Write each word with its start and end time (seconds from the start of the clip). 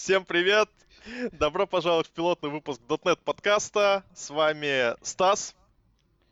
Всем 0.00 0.24
привет! 0.24 0.70
Добро 1.32 1.66
пожаловать 1.66 2.06
в 2.06 2.10
пилотный 2.10 2.48
выпуск 2.50 2.80
.NET 2.88 3.18
подкаста. 3.24 4.04
С 4.14 4.30
вами 4.30 4.94
Стас. 5.04 5.56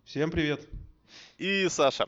Всем 0.05 0.31
привет. 0.31 0.67
И 1.37 1.69
Саша. 1.69 2.07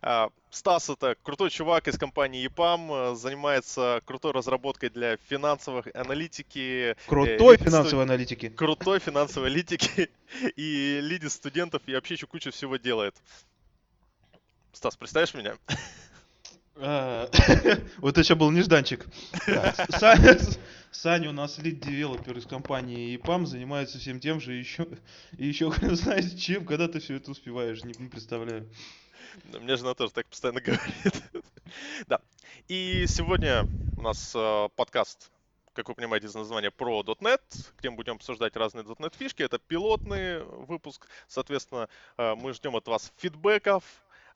А, 0.00 0.30
Стас 0.50 0.88
это 0.88 1.14
крутой 1.22 1.50
чувак 1.50 1.86
из 1.88 1.98
компании 1.98 2.48
EPAM, 2.48 3.14
занимается 3.14 4.00
крутой 4.06 4.32
разработкой 4.32 4.88
для 4.88 5.18
финансовой 5.28 5.82
аналитики. 5.92 6.96
Крутой 7.06 7.56
э, 7.56 7.58
финансовой 7.58 8.04
аналитики. 8.04 8.48
Крутой 8.48 8.98
финансовой 8.98 9.50
аналитики 9.50 10.10
и 10.56 11.00
лидит 11.02 11.30
студентов 11.30 11.82
и 11.86 11.94
вообще 11.94 12.14
еще 12.14 12.26
кучу 12.26 12.50
всего 12.50 12.76
делает. 12.76 13.14
Стас, 14.72 14.96
представишь 14.96 15.34
меня? 15.34 15.54
А, 16.80 17.28
вот 17.98 18.18
это 18.18 18.36
был 18.36 18.50
нежданчик. 18.50 19.06
Саня 20.90 21.28
у 21.28 21.32
нас 21.32 21.58
лид-девелопер 21.58 22.38
из 22.38 22.46
компании 22.46 23.16
EPAM, 23.16 23.44
занимается 23.44 23.98
всем 23.98 24.20
тем 24.20 24.40
же, 24.40 24.54
еще, 24.54 24.86
и 25.36 25.46
еще 25.46 25.70
хрен 25.70 25.94
знает 25.96 26.38
чем, 26.38 26.64
когда 26.64 26.88
ты 26.88 26.98
все 27.00 27.16
это 27.16 27.30
успеваешь, 27.30 27.84
не, 27.84 27.92
не 27.98 28.08
представляю. 28.08 28.68
Мне 29.44 29.76
жена 29.76 29.94
тоже 29.94 30.12
так 30.12 30.26
постоянно 30.26 30.60
говорит. 30.62 31.22
да. 32.06 32.20
И 32.68 33.04
сегодня 33.06 33.66
у 33.96 34.02
нас 34.02 34.32
э, 34.34 34.68
подкаст, 34.76 35.30
как 35.74 35.88
вы 35.88 35.94
понимаете 35.94 36.26
из 36.26 36.34
названия, 36.34 36.70
про 36.70 37.02
.NET, 37.02 37.42
где 37.78 37.90
мы 37.90 37.96
будем 37.96 38.14
обсуждать 38.14 38.56
разные 38.56 38.84
.NET 38.84 39.14
фишки. 39.16 39.42
Это 39.42 39.58
пилотный 39.58 40.42
выпуск. 40.42 41.06
Соответственно, 41.28 41.88
э, 42.16 42.34
мы 42.34 42.54
ждем 42.54 42.76
от 42.76 42.88
вас 42.88 43.12
фидбэков, 43.18 43.84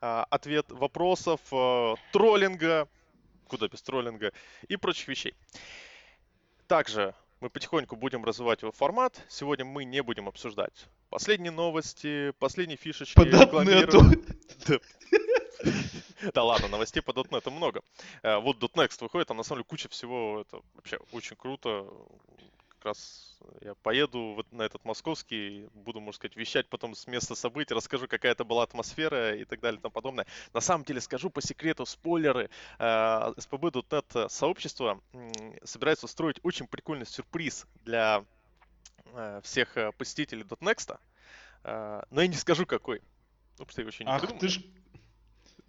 э, 0.02 0.24
ответ 0.28 0.70
вопросов, 0.70 1.40
э, 1.50 1.94
троллинга, 2.12 2.88
куда 3.48 3.68
без 3.68 3.80
троллинга 3.82 4.32
и 4.68 4.76
прочих 4.76 5.08
вещей. 5.08 5.34
Также 6.72 7.14
мы 7.42 7.50
потихоньку 7.50 7.96
будем 7.96 8.24
развивать 8.24 8.62
его 8.62 8.72
формат. 8.72 9.20
Сегодня 9.28 9.62
мы 9.62 9.84
не 9.84 10.02
будем 10.02 10.26
обсуждать 10.26 10.86
последние 11.10 11.50
новости, 11.50 12.30
последние 12.38 12.78
фишечки. 12.78 13.14
По 13.14 13.24
рекламируем. 13.24 14.24
Да 16.32 16.44
ладно, 16.44 16.68
новостей 16.68 17.02
по 17.02 17.10
.NET 17.10 17.50
много. 17.50 17.82
Э, 18.22 18.38
вот 18.38 18.56
.next 18.56 19.02
выходит, 19.02 19.28
там 19.28 19.36
на 19.36 19.42
самом 19.42 19.58
деле 19.58 19.68
куча 19.68 19.90
всего, 19.90 20.40
это 20.40 20.62
вообще 20.72 20.98
очень 21.12 21.36
круто. 21.36 21.84
Как 22.82 22.86
раз 22.86 23.38
я 23.60 23.76
поеду 23.76 24.32
вот 24.34 24.50
на 24.50 24.62
этот 24.62 24.84
московский, 24.84 25.68
буду, 25.72 26.00
можно 26.00 26.16
сказать, 26.16 26.34
вещать 26.34 26.68
потом 26.68 26.96
с 26.96 27.06
места 27.06 27.36
событий, 27.36 27.74
расскажу, 27.74 28.08
какая 28.08 28.32
это 28.32 28.42
была 28.42 28.64
атмосфера 28.64 29.36
и 29.36 29.44
так 29.44 29.60
далее 29.60 29.78
и 29.78 29.82
тому 29.82 29.92
подобное. 29.92 30.26
На 30.52 30.60
самом 30.60 30.84
деле, 30.84 31.00
скажу 31.00 31.30
по 31.30 31.40
секрету, 31.40 31.86
спойлеры, 31.86 32.50
SPB.NET 32.80 34.24
э, 34.24 34.28
сообщество 34.28 35.00
собирается 35.62 36.06
устроить 36.06 36.40
очень 36.42 36.66
прикольный 36.66 37.06
сюрприз 37.06 37.68
для 37.84 38.24
э, 39.14 39.40
всех 39.44 39.78
посетителей 39.96 40.42
.next, 40.42 40.98
но 41.62 42.20
я 42.20 42.26
не 42.26 42.34
скажу 42.34 42.66
какой. 42.66 43.00
Ну, 43.60 43.66
что 43.68 43.82
еще 43.82 44.02
не 44.02 44.10
Ах, 44.10 44.26
ты 44.40 44.48
ж 44.48 44.60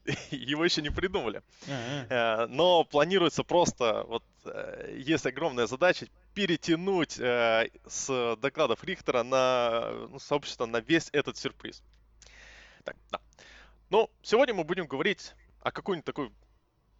его 0.32 0.66
еще 0.66 0.82
не 0.82 0.90
придумали. 0.90 1.42
Uh-huh. 1.66 2.48
Но 2.48 2.84
планируется 2.84 3.44
просто, 3.44 4.04
вот 4.04 4.24
э, 4.46 4.96
есть 4.98 5.26
огромная 5.26 5.68
задача 5.68 6.08
перетянуть 6.34 7.20
э, 7.20 7.70
с 7.88 8.38
докладов 8.42 8.84
Рихтера 8.84 9.24
на 9.24 9.92
ну, 10.10 10.20
сообщество 10.20 10.66
на 10.66 10.82
весь 10.82 11.10
этот 11.14 11.38
сюрприз. 11.38 11.82
Так, 12.84 12.96
да. 13.12 13.20
Ну, 13.90 14.10
сегодня 14.22 14.54
мы 14.54 14.64
будем 14.64 14.88
говорить 14.88 15.34
о 15.62 15.72
какой-нибудь 15.72 16.06
такой, 16.06 16.32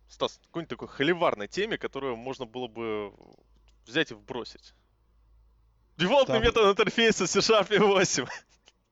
Стас, 0.08 0.40
какой-нибудь 0.46 0.70
такой 0.70 0.88
холиварной 0.88 1.48
теме, 1.48 1.78
которую 1.78 2.16
можно 2.16 2.46
было 2.46 2.68
бы 2.68 3.14
взять 3.86 4.12
и 4.12 4.14
вбросить. 4.14 4.74
Дефолтный 5.98 6.40
метод 6.40 6.72
интерфейса 6.72 7.28
C-Sharp 7.28 7.78
8. 7.78 8.26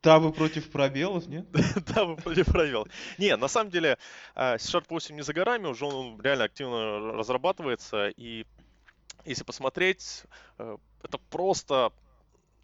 Табы 0.01 0.33
против 0.33 0.69
пробелов, 0.71 1.27
нет? 1.27 1.45
Табы 1.93 2.15
против 2.15 2.47
пробелов. 2.47 2.87
Не, 3.19 3.37
на 3.37 3.47
самом 3.47 3.69
деле, 3.69 3.97
C-Sharp 4.35 4.85
8 4.89 5.15
не 5.15 5.21
за 5.21 5.33
горами, 5.33 5.67
уже 5.67 5.85
он 5.85 6.19
реально 6.21 6.45
активно 6.45 7.13
разрабатывается, 7.13 8.09
и 8.09 8.45
если 9.25 9.43
посмотреть, 9.43 10.23
э, 10.57 10.77
это 11.03 11.17
просто... 11.29 11.91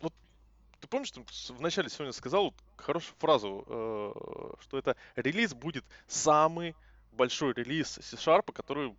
Вот, 0.01 0.13
ты 0.79 0.87
помнишь, 0.87 1.09
что 1.09 1.23
вначале 1.53 1.89
сегодня 1.89 2.13
сказал 2.13 2.53
хорошую 2.75 3.15
фразу, 3.19 3.63
э, 3.67 4.13
что 4.61 4.77
это 4.77 4.95
релиз 5.15 5.53
будет 5.53 5.85
самый 6.07 6.75
большой 7.11 7.53
релиз 7.53 7.99
C-Sharp, 8.01 8.51
который 8.51 8.95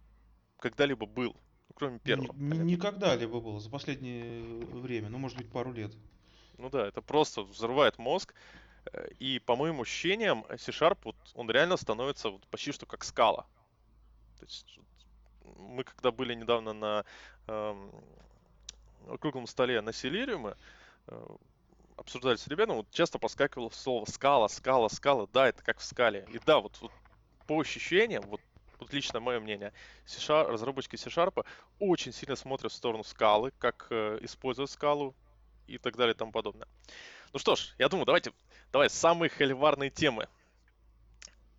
когда-либо 0.61 1.07
был, 1.07 1.35
ну, 1.69 1.75
кроме 1.75 1.99
первого. 1.99 2.33
Никогда 2.35 3.17
либо 3.17 3.41
был, 3.41 3.59
за 3.59 3.71
последнее 3.71 4.43
время, 4.77 5.09
ну, 5.09 5.19
может 5.19 5.39
быть, 5.39 5.51
пару 5.51 5.73
лет. 5.73 5.93
Ну 6.59 6.71
да, 6.71 6.87
это 6.87 7.01
просто 7.01 7.43
взрывает 7.43 7.99
мозг. 7.99 8.35
Э, 8.93 9.09
и 9.19 9.39
по 9.39 9.57
моим 9.57 9.81
ощущениям, 9.81 10.45
C-Sharp, 10.57 10.99
вот, 11.05 11.17
он 11.35 11.51
реально 11.51 11.77
становится 11.77 12.31
вот 12.31 12.47
почти 12.49 12.73
что 12.73 12.87
как 12.87 13.05
скала. 13.05 13.47
То 14.39 14.45
есть 14.45 14.79
мы 15.57 15.85
когда 15.85 16.11
были 16.11 16.35
недавно 16.35 16.73
на 16.73 17.05
эм, 17.47 17.91
круглом 19.21 19.47
столе 19.47 19.81
на 19.81 19.93
Селириуме, 19.93 20.55
э, 21.07 21.27
обсуждали 21.97 22.37
с 22.37 22.47
ребятами, 22.47 22.77
вот 22.77 22.91
часто 22.91 23.19
поскакивало 23.19 23.71
слово 23.71 24.05
скала, 24.05 24.49
скала, 24.49 24.89
скала. 24.89 25.27
Да, 25.33 25.49
это 25.49 25.63
как 25.63 25.79
в 25.79 25.85
скале. 25.85 26.27
И 26.33 26.39
да, 26.45 26.61
вот, 26.61 26.77
вот 26.81 26.93
по 27.47 27.61
ощущениям, 27.61 28.23
вот, 28.27 28.41
вот 28.79 28.93
лично 28.93 29.21
мое 29.21 29.41
мнение, 29.41 29.73
C-Sharp, 30.07 30.49
разработчики 30.49 30.97
C-Sharp 30.97 31.45
очень 31.79 32.13
сильно 32.13 32.37
смотрят 32.37 32.73
в 32.73 32.77
сторону 32.77 33.05
скалы, 33.05 33.53
как 33.59 33.87
э, 33.91 34.19
использовать 34.23 34.71
скалу, 34.71 35.15
и 35.69 35.79
так 35.79 35.97
далее 35.97 36.15
и 36.15 36.17
тому 36.17 36.33
подобное. 36.33 36.67
Ну 37.33 37.39
что 37.39 37.56
ж, 37.56 37.75
я 37.79 37.89
думаю, 37.89 38.06
давайте, 38.06 38.33
давай 38.73 38.89
самые 38.89 39.29
холиварные 39.29 39.91
темы. 39.91 40.29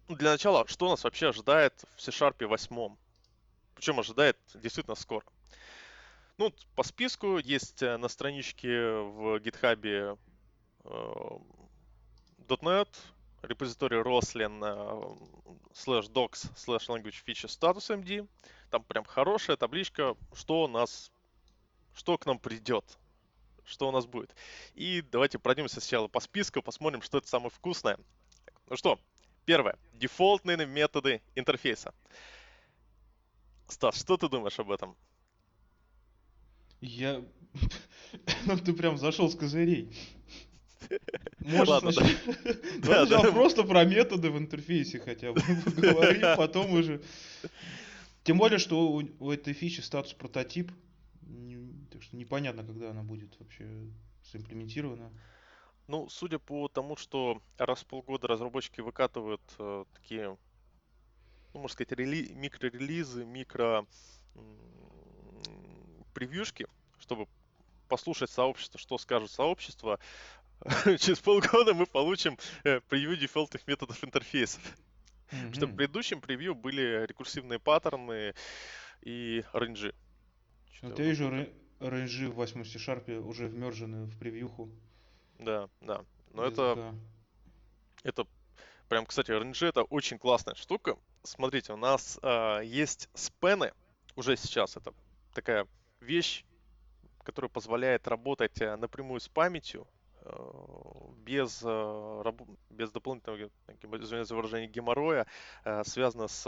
Для 0.07 0.31
начала, 0.31 0.67
что 0.67 0.89
нас 0.89 1.03
вообще 1.03 1.29
ожидает 1.29 1.73
в 1.95 2.01
C-Sharp 2.01 2.43
8? 2.43 2.95
Причем 3.75 3.99
ожидает 3.99 4.37
действительно 4.55 4.95
скоро. 4.95 5.25
Ну, 6.37 6.53
по 6.75 6.83
списку 6.83 7.37
есть 7.37 7.83
э, 7.83 7.97
на 7.97 8.07
страничке 8.07 8.69
в 8.69 9.37
GitHub 9.37 10.17
э, 10.85 11.37
.NET, 12.47 12.87
репозиторий 13.41 13.99
Roslyn 14.01 14.59
slash 15.73 16.09
docs 16.11 16.49
slash 16.55 16.87
language 16.87 17.23
feature 17.25 17.47
status 17.47 17.89
MD. 17.89 18.27
Там 18.69 18.83
прям 18.83 19.03
хорошая 19.03 19.57
табличка, 19.57 20.15
что 20.33 20.63
у 20.63 20.67
нас, 20.67 21.11
что 21.93 22.17
к 22.17 22.25
нам 22.25 22.39
придет 22.39 22.85
что 23.69 23.87
у 23.87 23.91
нас 23.91 24.05
будет. 24.05 24.35
И 24.73 25.03
давайте 25.11 25.39
пройдемся 25.39 25.79
сначала 25.79 26.07
по 26.07 26.19
списку, 26.19 26.61
посмотрим, 26.61 27.01
что 27.01 27.19
это 27.19 27.27
самое 27.27 27.51
вкусное. 27.51 27.97
Ну 28.69 28.75
что, 28.75 28.99
первое. 29.45 29.77
Дефолтные 29.93 30.65
методы 30.65 31.21
интерфейса. 31.35 31.93
Стас, 33.67 33.99
что 33.99 34.17
ты 34.17 34.27
думаешь 34.27 34.59
об 34.59 34.71
этом? 34.71 34.95
Я... 36.81 37.23
Ну 38.45 38.57
ты 38.57 38.73
прям 38.73 38.97
зашел 38.97 39.29
с 39.29 39.35
козырей. 39.35 39.95
Может, 41.39 41.67
Ладно, 41.67 41.91
сначала... 41.91 42.35
да. 42.77 43.05
да, 43.05 43.31
просто 43.31 43.63
про 43.63 43.83
методы 43.83 44.31
в 44.31 44.37
интерфейсе 44.37 44.99
хотя 44.99 45.33
бы 45.33 45.41
поговорим, 45.65 46.37
потом 46.37 46.73
уже. 46.73 47.01
Тем 48.23 48.37
более, 48.37 48.59
что 48.59 48.89
у, 48.89 49.03
у 49.19 49.31
этой 49.31 49.53
фичи 49.53 49.81
статус 49.81 50.13
прототип, 50.13 50.71
так 51.91 52.03
что 52.03 52.15
непонятно, 52.15 52.63
когда 52.63 52.91
она 52.91 53.03
будет 53.03 53.39
вообще 53.39 53.67
симплементирована. 54.23 55.11
Ну, 55.87 56.07
судя 56.09 56.37
по 56.37 56.67
тому, 56.67 56.95
что 56.95 57.41
раз 57.57 57.81
в 57.81 57.85
полгода 57.87 58.27
разработчики 58.27 58.81
выкатывают 58.81 59.41
э, 59.57 59.85
такие, 59.95 60.37
ну, 61.53 61.59
можно 61.61 61.73
сказать, 61.73 61.93
рели- 61.93 62.33
микрорелизы, 62.35 63.25
микро 63.25 63.87
превьюшки, 66.13 66.67
чтобы 66.99 67.27
послушать 67.87 68.29
сообщество, 68.29 68.79
что 68.79 68.97
скажет 68.97 69.31
сообщество, 69.31 69.99
через 70.99 71.19
полгода 71.19 71.73
мы 71.73 71.85
получим 71.85 72.37
э, 72.63 72.81
превью 72.81 73.17
дефолтных 73.17 73.65
методов 73.67 74.03
интерфейсов. 74.03 74.61
Mm-hmm. 75.31 75.53
Что 75.53 75.67
в 75.67 75.75
предыдущем 75.75 76.21
превью 76.21 76.55
были 76.55 77.05
рекурсивные 77.07 77.59
паттерны 77.59 78.33
и 79.01 79.43
range 79.53 79.82
и. 79.82 79.93
Ну, 80.81 80.95
ты 80.95 81.13
же 81.13 81.49
range 81.79 82.21
и 82.21 82.29
в 82.29 82.35
8 82.35 82.63
C-Sharp 82.63 83.19
уже 83.19 83.47
вмержены 83.47 84.05
в 84.05 84.17
превьюху. 84.17 84.69
Да, 85.39 85.69
да. 85.81 86.03
Но 86.33 86.43
это, 86.43 86.95
это 88.03 88.25
прям, 88.87 89.05
кстати, 89.05 89.31
range 89.31 89.61
и 89.61 89.67
это 89.67 89.83
очень 89.83 90.17
классная 90.17 90.55
штука. 90.55 90.97
Смотрите, 91.23 91.73
у 91.73 91.77
нас 91.77 92.19
э, 92.21 92.61
есть 92.63 93.09
спены 93.13 93.71
уже 94.15 94.37
сейчас. 94.37 94.77
Это 94.77 94.93
такая 95.33 95.67
вещь, 96.01 96.45
которая 97.23 97.49
позволяет 97.49 98.07
работать 98.07 98.61
э, 98.61 98.75
напрямую 98.75 99.19
с 99.19 99.27
памятью, 99.27 99.87
э, 100.21 100.31
без, 101.17 101.61
э, 101.63 102.33
без 102.69 102.91
дополнительного, 102.91 103.49
извиняюсь 103.83 104.27
за 104.27 104.35
выражение, 104.35 104.69
геморроя, 104.69 105.27
связано 105.83 106.27
с 106.27 106.43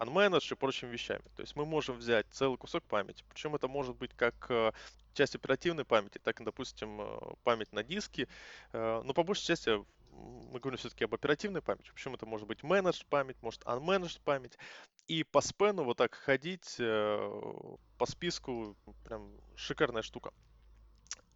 unmanaged 0.00 0.52
и 0.52 0.56
прочими 0.56 0.90
вещами. 0.90 1.22
То 1.36 1.42
есть 1.42 1.54
мы 1.54 1.64
можем 1.64 1.96
взять 1.96 2.26
целый 2.30 2.56
кусок 2.58 2.82
памяти, 2.84 3.24
причем 3.28 3.54
это 3.54 3.68
может 3.68 3.96
быть 3.96 4.12
как 4.14 4.34
э, 4.48 4.72
часть 5.14 5.34
оперативной 5.34 5.84
памяти, 5.84 6.18
так 6.18 6.40
и, 6.40 6.44
допустим, 6.44 7.00
э, 7.00 7.34
память 7.44 7.72
на 7.72 7.82
диске. 7.82 8.26
Э, 8.72 9.02
но 9.04 9.12
по 9.12 9.22
большей 9.22 9.46
части 9.46 9.70
мы 10.12 10.58
говорим 10.58 10.78
все-таки 10.78 11.04
об 11.04 11.14
оперативной 11.14 11.62
памяти. 11.62 11.90
Причем 11.94 12.14
это 12.14 12.26
может 12.26 12.46
быть 12.46 12.60
managed 12.60 13.06
память, 13.08 13.36
может 13.42 13.62
unmanaged 13.62 14.20
память. 14.24 14.58
И 15.06 15.22
по 15.22 15.40
спену 15.40 15.84
вот 15.84 15.98
так 15.98 16.14
ходить 16.14 16.76
по 16.76 18.06
списку, 18.06 18.76
прям 19.04 19.30
шикарная 19.56 20.02
штука. 20.02 20.32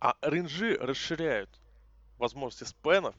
А 0.01 0.17
рейнджи 0.23 0.77
расширяют 0.77 1.51
возможности 2.19 2.65
спенов, 2.65 3.15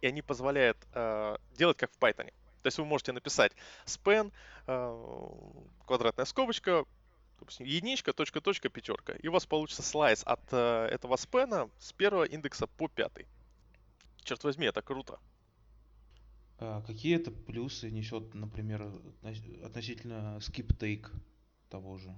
и 0.00 0.06
они 0.06 0.22
позволяют 0.22 0.78
э, 0.94 1.36
делать 1.52 1.76
как 1.76 1.90
в 1.92 1.98
Python. 1.98 2.32
То 2.62 2.66
есть 2.66 2.78
вы 2.78 2.84
можете 2.84 3.12
написать 3.12 3.52
span, 3.86 4.32
э, 4.66 5.34
квадратная 5.86 6.26
скобочка, 6.26 6.84
единичка, 7.58 8.12
точка, 8.12 8.40
точка, 8.40 8.68
пятерка. 8.68 9.14
И 9.14 9.28
у 9.28 9.32
вас 9.32 9.46
получится 9.46 9.82
слайс 9.82 10.22
от 10.24 10.40
э, 10.52 10.86
этого 10.90 11.16
спена 11.16 11.70
с 11.78 11.92
первого 11.92 12.24
индекса 12.24 12.66
по 12.66 12.88
пятый. 12.88 13.26
Черт 14.22 14.44
возьми, 14.44 14.66
это 14.66 14.82
круто. 14.82 15.18
А 16.58 16.82
какие 16.82 17.16
это 17.16 17.30
плюсы 17.30 17.90
несет, 17.90 18.34
например, 18.34 18.92
относительно 19.64 20.36
skip 20.40 20.76
take 20.76 21.10
того 21.70 21.96
же? 21.96 22.14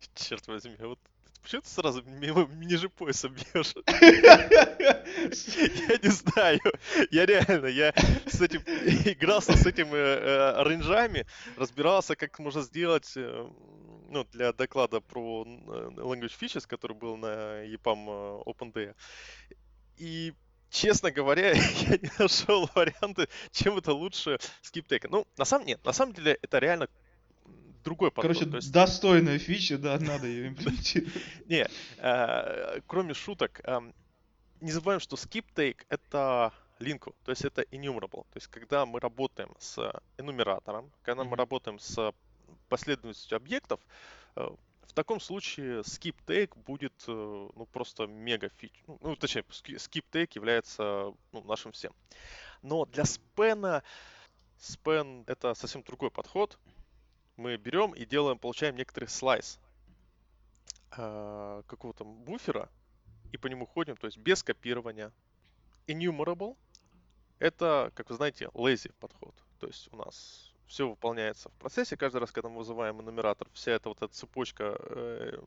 Черт 0.14 0.46
возьми, 0.46 0.76
вот 0.78 1.00
Почему 1.44 1.60
ты 1.60 1.68
сразу 1.68 2.02
мимо 2.04 2.48
ниже 2.54 2.88
пояса 2.88 3.28
бьешь? 3.28 3.74
Я 5.88 5.98
не 6.02 6.08
знаю. 6.08 6.60
Я 7.10 7.26
реально, 7.26 7.66
я 7.66 7.92
с 8.26 8.40
этим 8.40 8.62
игрался 8.62 9.54
с 9.54 9.66
этими 9.66 9.94
э, 9.94 10.62
рейнджами, 10.62 11.26
разбирался, 11.58 12.16
как 12.16 12.38
можно 12.38 12.62
сделать 12.62 13.12
э, 13.16 13.46
ну, 14.08 14.24
для 14.32 14.54
доклада 14.54 15.02
про 15.02 15.44
э, 15.44 15.90
Language 15.96 16.32
Features, 16.40 16.66
который 16.66 16.96
был 16.96 17.18
на 17.18 17.62
EPAM 17.66 18.42
OpenDay. 18.46 18.94
И 19.98 20.32
честно 20.70 21.10
говоря, 21.10 21.52
я 21.52 21.98
не 21.98 22.10
нашел 22.18 22.70
варианты, 22.74 23.28
чем 23.50 23.76
это 23.76 23.92
лучше 23.92 24.38
скиптека. 24.62 25.08
Ну, 25.10 25.26
на 25.36 25.44
самом 25.44 25.66
нет, 25.66 25.84
на 25.84 25.92
самом 25.92 26.14
деле 26.14 26.38
это 26.40 26.58
реально 26.58 26.88
другой 27.84 28.10
подход. 28.10 28.36
Короче, 28.36 28.50
есть... 28.56 28.72
достойная 28.72 29.38
фича, 29.38 29.78
да, 29.78 29.98
надо 29.98 30.26
ее 30.26 30.48
имплементировать. 30.48 31.14
Не, 31.46 31.68
э, 31.98 32.80
кроме 32.86 33.14
шуток, 33.14 33.60
эм, 33.64 33.94
не 34.60 34.72
забываем, 34.72 35.00
что 35.00 35.16
skip 35.16 35.44
take 35.54 35.84
это 35.88 36.52
линку, 36.78 37.14
то 37.24 37.30
есть 37.30 37.44
это 37.44 37.62
enumerable. 37.62 38.24
То 38.32 38.36
есть 38.36 38.48
когда 38.48 38.86
мы 38.86 39.00
работаем 39.00 39.54
с 39.58 39.92
энумератором, 40.18 40.90
когда 41.02 41.24
мы 41.24 41.36
работаем 41.36 41.78
с 41.78 42.12
последовательностью 42.68 43.36
объектов, 43.36 43.80
э, 44.36 44.48
в 44.86 44.92
таком 44.94 45.20
случае 45.20 45.80
skip 45.80 46.16
take 46.26 46.56
будет 46.66 46.94
э, 47.08 47.12
ну, 47.54 47.66
просто 47.66 48.06
мега 48.06 48.48
фич. 48.48 48.72
Ну, 48.86 48.98
ну, 49.02 49.16
точнее, 49.16 49.42
skip 49.42 50.04
take 50.12 50.30
является 50.34 51.12
ну, 51.32 51.42
нашим 51.44 51.72
всем. 51.72 51.92
Но 52.62 52.84
для 52.86 53.04
спена 53.04 53.82
спен 54.58 55.24
это 55.26 55.54
совсем 55.54 55.82
другой 55.82 56.10
подход 56.10 56.58
мы 57.36 57.56
берем 57.56 57.92
и 57.92 58.04
делаем, 58.04 58.38
получаем 58.38 58.76
некоторый 58.76 59.06
слайс 59.06 59.58
э, 60.96 61.62
какого-то 61.66 62.04
буфера 62.04 62.68
и 63.32 63.36
по 63.36 63.46
нему 63.48 63.66
ходим, 63.66 63.96
то 63.96 64.06
есть 64.06 64.18
без 64.18 64.42
копирования. 64.42 65.12
Enumerable 65.86 66.56
это, 67.38 67.92
как 67.94 68.10
вы 68.10 68.16
знаете, 68.16 68.46
lazy 68.54 68.92
подход. 69.00 69.34
То 69.58 69.66
есть 69.66 69.88
у 69.92 69.96
нас 69.96 70.52
все 70.66 70.88
выполняется 70.88 71.48
в 71.50 71.52
процессе. 71.54 71.96
Каждый 71.96 72.18
раз, 72.18 72.30
когда 72.30 72.48
мы 72.48 72.58
вызываем 72.58 73.00
энумератор, 73.00 73.48
вся 73.52 73.72
эта 73.72 73.88
вот 73.88 74.02
эта 74.02 74.12
цепочка 74.12 74.76
э, 74.78 75.38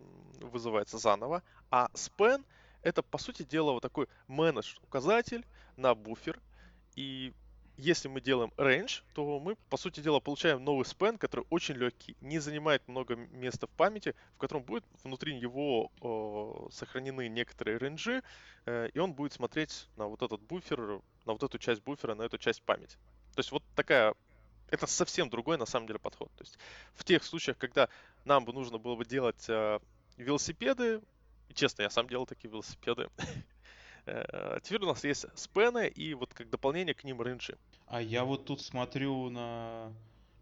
вызывается 0.42 0.98
заново. 0.98 1.44
А 1.72 1.88
span 1.94 2.46
это, 2.84 3.02
по 3.02 3.18
сути 3.18 3.44
дела, 3.44 3.72
вот 3.72 3.82
такой 3.82 4.08
менедж 4.28 4.76
указатель 4.84 5.46
на 5.76 5.96
буфер. 5.96 6.40
И 6.96 7.34
если 7.78 8.08
мы 8.08 8.22
делаем 8.22 8.52
range, 8.58 9.04
то 9.14 9.40
мы, 9.40 9.56
по 9.70 9.78
сути 9.78 10.00
дела, 10.00 10.20
получаем 10.20 10.64
новый 10.64 10.84
span, 10.84 11.18
который 11.18 11.46
очень 11.50 11.76
легкий, 11.76 12.16
не 12.22 12.40
занимает 12.40 12.88
много 12.88 13.16
места 13.16 13.68
в 13.68 13.70
памяти, 13.70 14.16
в 14.36 14.40
котором 14.40 14.64
будет 14.64 14.84
внутри 15.04 15.40
него 15.40 15.92
э, 16.02 16.74
сохранены 16.74 17.28
некоторые 17.28 17.78
рейнджи, 17.78 18.24
э, 18.66 18.90
и 18.94 19.00
он 19.00 19.14
будет 19.14 19.34
смотреть 19.34 19.88
на 19.96 20.08
вот 20.08 20.22
этот 20.22 20.42
буфер, 20.42 21.02
на 21.26 21.34
вот 21.34 21.44
эту 21.44 21.58
часть 21.60 21.84
буфера, 21.84 22.16
на 22.16 22.24
эту 22.24 22.38
часть 22.38 22.64
памяти. 22.64 22.98
То 23.36 23.40
есть 23.40 23.52
вот 23.52 23.64
такая 23.76 24.16
это 24.70 24.88
совсем 24.88 25.30
другой 25.30 25.58
на 25.58 25.66
самом 25.66 25.88
деле 25.88 26.00
подход. 26.00 26.32
То 26.36 26.44
есть 26.44 26.58
в 26.96 27.04
тех 27.04 27.24
случаях, 27.24 27.58
когда 27.58 27.90
нам 28.26 28.44
бы 28.44 28.54
нужно 28.54 28.78
было 28.78 28.96
бы 28.96 29.06
делать 29.06 29.46
э, 29.48 29.80
велосипеды, 30.18 31.02
честно, 31.54 31.84
я 31.84 31.90
сам 31.90 32.08
делал 32.08 32.26
такие 32.26 32.50
велосипеды, 32.50 33.10
теперь 34.64 34.82
у 34.84 34.88
нас 34.88 35.04
есть 35.04 35.26
спены 35.36 35.88
и 35.88 36.14
вот 36.14 36.34
как 36.34 36.50
дополнение 36.50 36.94
к 36.94 37.04
ним 37.04 37.22
рейнджи. 37.22 37.58
А 37.88 38.02
я 38.02 38.24
вот 38.24 38.46
тут 38.46 38.62
смотрю 38.62 39.30
на 39.30 39.94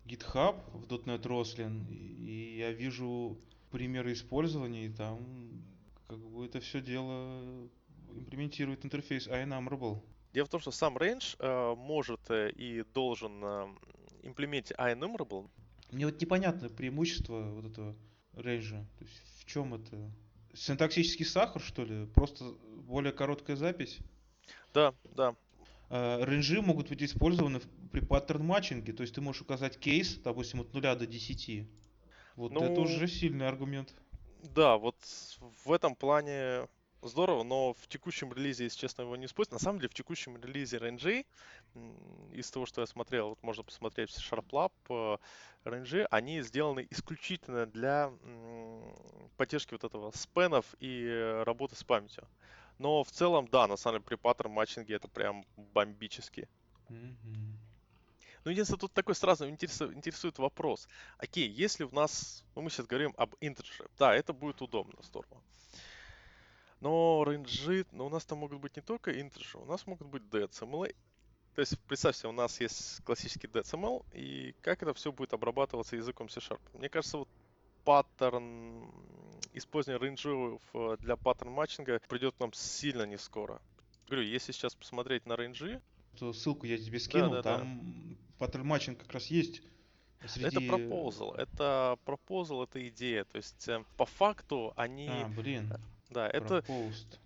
GitHub 0.05 0.61
в 0.73 0.85
.NET 0.85 1.23
Roslyn, 1.23 1.87
и 1.89 2.57
я 2.57 2.71
вижу 2.71 3.37
примеры 3.71 4.13
использования, 4.13 4.85
и 4.85 4.89
там 4.89 5.65
как 6.07 6.19
бы 6.19 6.45
это 6.45 6.59
все 6.59 6.81
дело 6.81 7.69
имплементирует 8.15 8.85
интерфейс 8.85 9.27
iEnumerable. 9.27 10.01
Дело 10.33 10.45
в 10.45 10.49
том, 10.49 10.59
что 10.59 10.71
сам 10.71 10.97
range 10.97 11.35
э, 11.39 11.75
может 11.75 12.29
э, 12.29 12.51
и 12.51 12.83
должен 12.93 13.43
э, 13.43 13.67
имплементировать 14.23 14.97
iEnumerable. 14.97 15.49
Мне 15.91 16.05
вот 16.05 16.21
непонятно 16.21 16.69
преимущество 16.69 17.41
вот 17.51 17.65
этого 17.65 17.95
range. 18.33 18.85
То 18.97 19.05
есть 19.05 19.21
в 19.39 19.45
чем 19.45 19.73
это? 19.73 20.11
Синтаксический 20.55 21.25
сахар, 21.25 21.61
что 21.61 21.83
ли? 21.83 22.05
Просто 22.07 22.45
более 22.87 23.11
короткая 23.11 23.55
запись? 23.55 23.99
Да, 24.73 24.93
да. 25.15 25.35
А, 25.89 26.23
рейнджи 26.23 26.61
могут 26.61 26.89
быть 26.89 27.03
использованы 27.03 27.61
при 27.91 27.99
паттерн 27.99 28.45
матчинге, 28.45 28.93
то 28.93 29.01
есть 29.01 29.15
ты 29.15 29.21
можешь 29.21 29.41
указать 29.41 29.77
кейс, 29.77 30.15
допустим, 30.15 30.61
от 30.61 30.73
0 30.73 30.81
до 30.81 31.05
10. 31.05 31.67
Вот 32.35 32.51
ну, 32.51 32.63
это 32.63 32.81
уже 32.81 33.07
сильный 33.07 33.47
аргумент. 33.47 33.93
Да, 34.43 34.77
вот 34.77 34.95
в 35.63 35.71
этом 35.71 35.95
плане 35.95 36.67
здорово, 37.01 37.43
но 37.43 37.73
в 37.73 37.87
текущем 37.87 38.33
релизе, 38.33 38.65
если 38.65 38.79
честно, 38.79 39.03
его 39.03 39.15
не 39.15 39.25
используют. 39.25 39.53
На 39.53 39.63
самом 39.63 39.79
деле, 39.79 39.89
в 39.89 39.93
текущем 39.93 40.37
релизе 40.37 40.77
RNG, 40.77 41.25
из 42.33 42.51
того, 42.51 42.65
что 42.65 42.81
я 42.81 42.87
смотрел, 42.87 43.29
вот 43.29 43.43
можно 43.43 43.63
посмотреть 43.63 44.11
в 44.11 44.31
SharpLab, 44.31 44.71
RNG, 45.65 46.01
э, 46.01 46.07
они 46.11 46.41
сделаны 46.41 46.87
исключительно 46.89 47.65
для 47.65 48.11
поддержки 49.37 49.73
вот 49.73 49.83
этого 49.83 50.11
спенов 50.11 50.65
и 50.79 51.41
работы 51.45 51.75
с 51.75 51.83
памятью. 51.83 52.27
Но 52.77 53.03
в 53.03 53.11
целом, 53.11 53.47
да, 53.47 53.67
на 53.67 53.77
самом 53.77 53.97
деле 53.97 54.05
при 54.05 54.15
паттерн 54.15 54.51
матчинге 54.51 54.95
это 54.95 55.07
прям 55.07 55.45
бомбически. 55.55 56.49
Mm-hmm. 56.89 57.55
Ну, 58.45 58.51
единственное, 58.51 58.79
тут 58.79 58.93
такой 58.93 59.15
сразу 59.15 59.49
интересует, 59.49 59.95
интересует 59.95 60.37
вопрос. 60.37 60.87
Окей, 61.17 61.49
если 61.49 61.83
у 61.83 61.89
нас, 61.91 62.43
ну, 62.53 62.61
мы 62.61 62.69
сейчас 62.69 62.85
говорим 62.85 63.13
об 63.17 63.33
интерже, 63.41 63.87
да, 63.97 64.13
это 64.13 64.33
будет 64.33 64.61
удобно, 64.61 65.01
здорово. 65.01 65.41
Но 66.79 67.23
рейнджи, 67.23 67.87
ну, 67.91 68.05
у 68.05 68.09
нас 68.09 68.23
там 68.23 68.39
могут 68.39 68.59
быть 68.59 68.75
не 68.75 68.83
только 68.83 69.19
интержи, 69.19 69.57
у 69.57 69.65
нас 69.65 69.87
могут 69.87 70.07
быть 70.07 70.21
DCML. 70.23 70.95
То 71.55 71.61
есть, 71.61 71.79
представьте, 71.87 72.27
у 72.27 72.33
нас 72.33 72.61
есть 72.61 73.01
классический 73.03 73.47
decimal, 73.47 74.05
и 74.13 74.53
как 74.61 74.83
это 74.83 74.93
все 74.93 75.11
будет 75.11 75.33
обрабатываться 75.33 75.95
языком 75.95 76.29
C-Sharp. 76.29 76.61
Мне 76.73 76.89
кажется, 76.89 77.17
вот 77.17 77.29
паттерн 77.85 78.91
использование 79.53 80.01
range 80.01 80.44
ов 80.44 80.61
э, 80.73 80.97
для 80.99 81.15
pattern 81.15 81.51
matching 81.51 81.96
а 81.96 82.01
придет 82.09 82.35
к 82.35 82.39
нам 82.39 82.51
сильно 82.53 83.03
не 83.03 83.17
скоро. 83.17 83.61
Говорю, 84.07 84.23
если 84.23 84.51
сейчас 84.51 84.75
посмотреть 84.75 85.25
на 85.25 85.35
range 85.35 85.61
и... 85.61 85.81
То 86.19 86.33
ссылку 86.33 86.65
я 86.65 86.77
тебе 86.77 86.99
скинул, 86.99 87.31
да, 87.31 87.41
да, 87.41 87.57
там 87.57 87.79
да. 87.83 88.15
pattern 88.39 88.65
matching 88.67 88.99
как 88.99 89.11
раз 89.13 89.27
есть. 89.27 89.61
Среди... 90.27 90.47
Это 90.47 90.61
proposal, 90.61 91.35
это 91.35 91.97
proposal, 92.03 92.63
это 92.63 92.85
идея. 92.89 93.23
То 93.25 93.37
есть 93.37 93.67
э, 93.69 93.83
по 93.95 94.05
факту 94.05 94.73
они... 94.75 95.07
А, 95.07 95.27
блин. 95.29 95.73
Да, 96.09 96.27
это... 96.27 96.59
Proposed. 96.59 97.19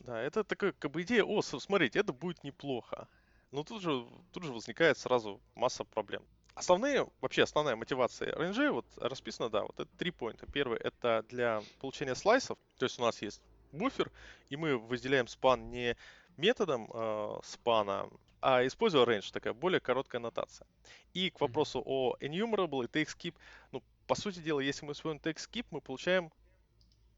Да, 0.00 0.20
это 0.20 0.44
такая 0.44 0.72
как 0.72 0.90
бы 0.90 1.02
идея, 1.02 1.24
о, 1.24 1.42
смотрите, 1.42 1.98
это 1.98 2.12
будет 2.12 2.42
неплохо. 2.42 3.06
Но 3.52 3.64
тут 3.64 3.82
же, 3.82 4.06
тут 4.32 4.44
же 4.44 4.52
возникает 4.52 4.96
сразу 4.96 5.40
масса 5.54 5.84
проблем. 5.84 6.22
Основные, 6.60 7.08
вообще 7.22 7.42
основная 7.44 7.74
мотивация 7.74 8.34
RNG 8.34 8.70
вот 8.70 8.84
расписана, 8.96 9.48
да, 9.48 9.62
вот 9.62 9.80
это 9.80 9.88
три 9.96 10.10
поинта. 10.10 10.46
Первый 10.46 10.78
это 10.78 11.24
для 11.28 11.62
получения 11.80 12.14
слайсов, 12.14 12.58
то 12.78 12.84
есть 12.84 12.98
у 12.98 13.02
нас 13.02 13.22
есть 13.22 13.40
буфер, 13.72 14.12
и 14.50 14.56
мы 14.56 14.76
выделяем 14.76 15.26
спан 15.26 15.70
не 15.70 15.96
методом 16.36 16.90
э, 16.92 17.40
спана, 17.44 18.10
а 18.42 18.66
используя 18.66 19.06
range, 19.06 19.32
такая 19.32 19.54
более 19.54 19.80
короткая 19.80 20.20
нотация. 20.20 20.66
И 21.14 21.30
к 21.30 21.40
вопросу 21.40 21.82
о 21.84 22.14
enumerable 22.20 22.84
и 22.84 22.88
take 22.88 23.08
skip, 23.08 23.34
ну, 23.72 23.82
по 24.06 24.14
сути 24.14 24.40
дела, 24.40 24.60
если 24.60 24.84
мы 24.84 24.92
используем 24.92 25.22
take 25.22 25.38
skip, 25.38 25.66
мы 25.70 25.80
получаем 25.80 26.30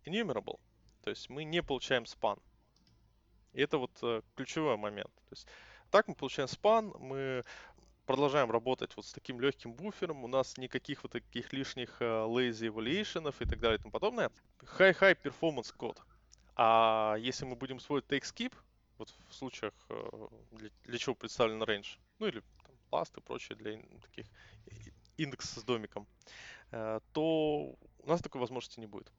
enumerable, 0.04 0.60
то 1.02 1.10
есть 1.10 1.28
мы 1.28 1.42
не 1.42 1.62
получаем 1.62 2.06
спан. 2.06 2.38
И 3.54 3.60
это 3.60 3.78
вот 3.78 3.90
э, 4.02 4.22
ключевой 4.36 4.76
момент. 4.76 5.12
То 5.28 5.32
есть 5.32 5.48
так 5.90 6.08
мы 6.08 6.14
получаем 6.14 6.48
спан, 6.48 6.94
мы 6.98 7.44
продолжаем 8.06 8.50
работать 8.50 8.96
вот 8.96 9.06
с 9.06 9.12
таким 9.12 9.40
легким 9.40 9.72
буфером, 9.72 10.24
у 10.24 10.28
нас 10.28 10.56
никаких 10.58 11.02
вот 11.02 11.12
таких 11.12 11.52
лишних 11.52 12.00
uh, 12.00 12.26
lazy 12.26 12.68
evaluation 12.72 13.28
и 13.40 13.44
так 13.46 13.60
далее 13.60 13.78
и 13.78 13.80
тому 13.80 13.90
подобное. 13.90 14.30
High-high 14.78 15.20
performance 15.22 15.74
код. 15.76 16.00
А 16.56 17.16
если 17.18 17.44
мы 17.44 17.56
будем 17.56 17.78
использовать 17.78 18.10
take 18.12 18.22
skip, 18.22 18.52
вот 18.98 19.12
в 19.28 19.34
случаях, 19.34 19.74
uh, 19.88 20.32
для, 20.52 20.70
для 20.84 20.98
чего 20.98 21.14
представлен 21.14 21.62
range, 21.62 21.98
ну 22.18 22.26
или 22.26 22.42
там, 22.64 22.74
last 22.90 23.18
и 23.18 23.20
прочее 23.20 23.56
для 23.56 23.80
таких 24.00 24.26
индекс 25.16 25.50
с 25.50 25.62
домиком, 25.62 26.06
то 26.70 27.76
у 27.98 28.08
нас 28.08 28.22
такой 28.22 28.40
возможности 28.40 28.80
не 28.80 28.86
будет. 28.86 29.12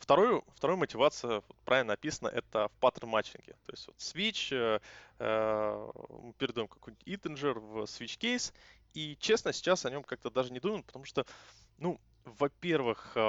Вторую, 0.00 0.44
вторая 0.54 0.76
мотивация, 0.76 1.42
правильно 1.64 1.92
написано, 1.92 2.28
это 2.28 2.68
в 2.68 2.72
pattern 2.80 3.08
matching 3.08 3.46
е. 3.46 3.56
То 3.66 3.72
есть 3.72 3.86
вот 3.86 3.96
switch, 3.96 4.54
э, 4.54 4.80
э, 5.18 5.90
мы 6.22 6.32
передаем 6.34 6.68
какой-нибудь 6.68 7.06
integer 7.06 7.58
в 7.58 7.82
switch 7.84 8.18
case, 8.18 8.52
и 8.94 9.16
честно, 9.20 9.52
сейчас 9.52 9.84
о 9.84 9.90
нем 9.90 10.02
как-то 10.02 10.30
даже 10.30 10.52
не 10.52 10.60
думаю, 10.60 10.82
потому 10.82 11.04
что, 11.04 11.26
ну, 11.78 12.00
во-первых, 12.24 13.12
э, 13.16 13.20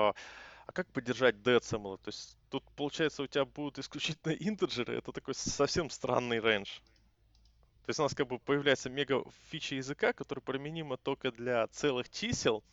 а 0.68 0.72
как 0.74 0.88
поддержать 0.92 1.42
decimal? 1.42 1.98
То 1.98 2.10
есть 2.10 2.38
тут, 2.50 2.64
получается, 2.76 3.24
у 3.24 3.28
тебя 3.28 3.46
будут 3.46 3.80
исключительно 3.80 4.34
integer 4.34 4.84
ы, 4.84 4.98
это 4.98 5.12
такой 5.12 5.36
совсем 5.36 5.90
странный 5.90 6.40
range. 6.40 6.80
То 7.86 7.90
есть 7.92 8.00
у 8.00 8.04
нас 8.04 8.14
как 8.14 8.28
бы 8.28 8.38
появляется 8.40 8.90
мега 8.90 9.24
фича 9.50 9.76
языка, 9.76 10.12
которая 10.12 10.44
применима 10.44 10.98
только 10.98 11.32
для 11.32 11.68
целых 11.68 12.10
чисел, 12.10 12.64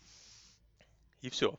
и 1.20 1.30
все. 1.30 1.56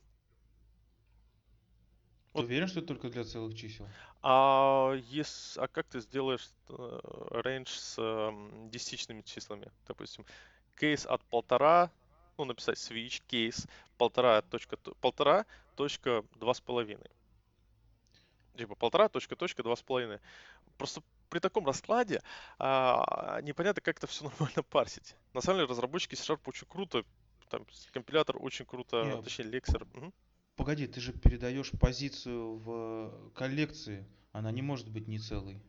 Ты 2.36 2.42
вот. 2.42 2.48
уверен, 2.48 2.68
что 2.68 2.80
это 2.80 2.89
только 2.89 3.10
для 3.10 3.24
целых 3.24 3.56
чисел? 3.56 3.88
А, 4.22 4.94
yes, 4.94 5.58
а 5.58 5.70
как 5.70 5.88
ты 5.88 6.01
сделаешь 6.01 6.50
range 6.68 7.70
э, 7.70 7.70
с 7.70 7.96
э, 7.98 8.70
десятичными 8.70 9.22
числами? 9.22 9.72
Допустим, 9.88 10.25
кейс 10.77 11.06
от 11.06 11.24
полтора, 11.24 11.92
ну, 12.38 12.44
написать 12.44 12.77
switch 12.77 13.24
кейс 13.25 13.65
полтора 13.98 14.42
точка, 14.42 14.75
полтора 14.75 15.46
точка 15.77 16.25
два 16.36 16.54
с 16.54 16.60
половиной. 16.60 17.10
Типа 18.58 18.75
полтора 18.75 19.08
точка 19.08 19.38
точка 19.38 19.63
два 19.63 19.77
с 19.77 19.82
половиной. 19.82 20.20
Просто 20.77 21.01
при 21.30 21.39
таком 21.39 21.65
раскладе 21.65 22.22
а, 22.60 23.39
непонятно, 23.44 23.82
как 23.82 23.96
это 23.96 24.08
все 24.08 24.25
нормально 24.30 24.62
парсить. 24.63 25.15
На 25.34 25.39
самом 25.39 25.60
деле 25.60 25.70
разработчики 25.70 26.15
C-Sharp 26.15 26.42
очень 26.48 26.68
круто, 26.68 27.06
там 27.50 27.65
компилятор 27.94 28.36
очень 28.44 28.65
круто, 28.65 29.06
Нет. 29.06 29.24
точнее 29.24 29.46
лексер. 29.46 29.88
Угу. 29.94 30.12
Погоди, 30.56 30.88
ты 30.88 31.02
же 31.02 31.12
передаешь 31.12 31.72
позицию 31.72 32.58
в 32.58 33.32
коллекции, 33.34 34.06
она 34.32 34.52
не 34.52 34.62
может 34.62 34.90
быть 34.90 35.08
не 35.08 35.20
целой. 35.20 35.62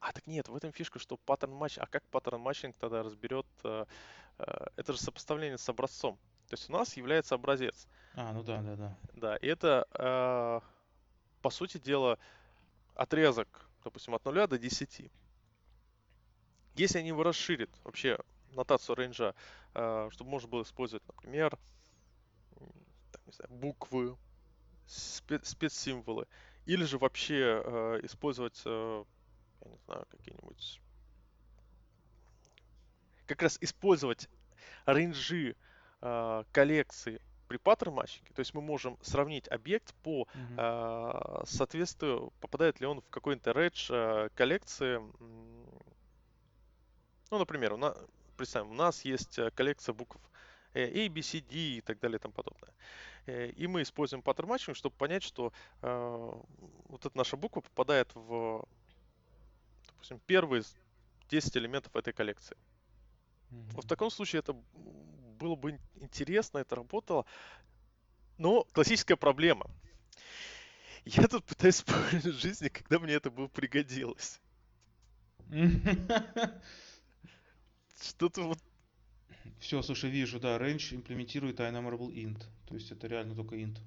А 0.00 0.12
так 0.12 0.26
нет, 0.26 0.48
в 0.48 0.56
этом 0.56 0.72
фишка, 0.72 0.98
что 0.98 1.16
pattern 1.16 1.52
match, 1.52 1.78
а 1.78 1.86
как 1.86 2.02
pattern 2.04 2.40
matching 2.40 2.76
тогда 2.76 3.02
разберет, 3.02 3.46
э, 3.64 3.84
э, 4.38 4.66
это 4.76 4.92
же 4.92 4.98
сопоставление 4.98 5.58
с 5.58 5.68
образцом. 5.68 6.16
То 6.48 6.54
есть 6.54 6.68
у 6.68 6.72
нас 6.72 6.96
является 6.96 7.36
образец. 7.36 7.86
А, 8.14 8.32
ну 8.32 8.42
да, 8.42 8.60
да, 8.62 8.76
да. 8.76 8.98
Да, 9.14 9.36
и 9.36 9.46
это, 9.46 9.86
э, 9.94 10.60
по 11.40 11.50
сути 11.50 11.78
дела, 11.78 12.18
отрезок, 12.94 13.66
допустим, 13.84 14.14
от 14.14 14.24
0 14.24 14.46
до 14.46 14.58
10. 14.58 15.10
Если 16.74 16.98
они 16.98 17.08
его 17.08 17.22
расширят, 17.22 17.70
вообще 17.84 18.18
нотацию 18.50 18.96
рейнджа, 18.96 19.34
э, 19.74 20.08
чтобы 20.10 20.30
можно 20.30 20.48
было 20.48 20.62
использовать, 20.62 21.06
например, 21.06 21.58
не 23.32 23.36
знаю, 23.36 23.60
буквы, 23.60 24.16
спец- 24.86 25.44
спецсимволы, 25.44 26.26
или 26.66 26.84
же 26.84 26.98
вообще 26.98 27.62
э, 27.64 28.00
использовать, 28.02 28.60
э, 28.64 29.04
я 29.64 29.70
не 29.70 29.78
знаю, 29.86 30.06
какие-нибудь, 30.10 30.80
как 33.26 33.42
раз 33.42 33.58
использовать 33.60 34.28
range 34.86 35.44
и 35.44 35.56
э, 36.00 36.44
коллекции 36.52 37.20
при 37.48 37.56
pattern 37.56 37.94
matching 37.94 38.24
е, 38.24 38.32
то 38.34 38.40
есть 38.40 38.54
мы 38.54 38.62
можем 38.62 38.98
сравнить 39.02 39.48
объект 39.48 39.94
по 40.02 40.26
mm-hmm. 40.34 41.42
э, 41.42 41.46
соответствию, 41.46 42.32
попадает 42.40 42.80
ли 42.80 42.86
он 42.86 43.00
в 43.00 43.08
какой-то 43.08 43.52
редж 43.52 43.90
э, 43.90 44.28
коллекции. 44.34 45.00
Ну, 47.30 47.38
например, 47.38 47.72
у 47.74 47.76
нас, 47.76 47.96
представим, 48.36 48.70
у 48.70 48.74
нас 48.74 49.04
есть 49.04 49.38
э, 49.38 49.50
коллекция 49.50 49.94
букв 49.94 50.18
Э, 50.74 50.84
A, 50.84 51.08
B, 51.08 51.22
C, 51.22 51.40
D 51.40 51.54
и 51.54 51.80
так 51.80 52.00
далее 52.00 52.16
и 52.16 52.20
тому 52.20 52.32
подобное. 52.32 52.70
Э, 52.70 52.72
и 53.26 53.66
мы 53.66 53.82
используем 53.82 54.22
pattern 54.22 54.48
matching, 54.48 54.76
чтобы 54.76 54.96
понять, 54.96 55.22
что 55.22 55.52
э, 55.82 56.32
вот 56.88 57.06
эта 57.06 57.16
наша 57.16 57.36
буква 57.36 57.60
попадает 57.60 58.10
в, 58.14 58.66
допустим, 59.88 60.20
первые 60.26 60.62
10 61.28 61.56
элементов 61.56 61.94
этой 61.94 62.12
коллекции. 62.12 62.56
Mm-hmm. 63.50 63.80
В 63.82 63.86
таком 63.86 64.10
случае 64.10 64.40
это 64.40 64.56
было 65.38 65.54
бы 65.56 65.78
интересно, 65.96 66.58
это 66.58 66.76
работало. 66.76 67.26
Но 68.38 68.64
классическая 68.72 69.16
проблема. 69.16 69.70
Я 71.04 71.26
тут 71.26 71.44
пытаюсь 71.44 71.76
вспомнить 71.76 72.24
жизни, 72.24 72.68
когда 72.68 72.98
мне 72.98 73.14
это 73.14 73.30
бы 73.30 73.48
пригодилось. 73.48 74.40
Что-то 78.00 78.42
вот 78.42 78.58
все, 79.62 79.80
слушай, 79.80 80.10
вижу, 80.10 80.40
да, 80.40 80.58
range 80.58 80.94
имплементирует 80.94 81.60
iNumberable 81.60 82.12
int. 82.12 82.42
То 82.66 82.74
есть 82.74 82.90
это 82.90 83.06
реально 83.06 83.36
только 83.36 83.54
int. 83.54 83.78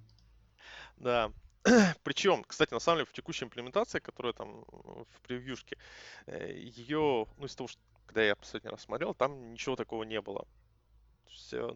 Да. 0.95 1.31
Причем, 2.03 2.45
кстати, 2.45 2.73
на 2.73 2.79
самом 2.79 2.99
деле 2.99 3.07
в 3.07 3.13
текущей 3.13 3.43
имплементации, 3.43 3.99
которая 3.99 4.31
там 4.31 4.63
в 4.63 5.21
превьюшке, 5.27 5.77
э, 6.27 6.57
ее, 6.57 7.27
ну 7.37 7.45
из 7.45 7.55
того, 7.55 7.67
что 7.67 7.81
когда 8.05 8.23
я 8.23 8.37
последний 8.37 8.69
раз 8.69 8.83
смотрел, 8.83 9.13
там 9.13 9.51
ничего 9.51 9.75
такого 9.75 10.03
не 10.03 10.21
было. 10.21 10.47
Все, 11.27 11.75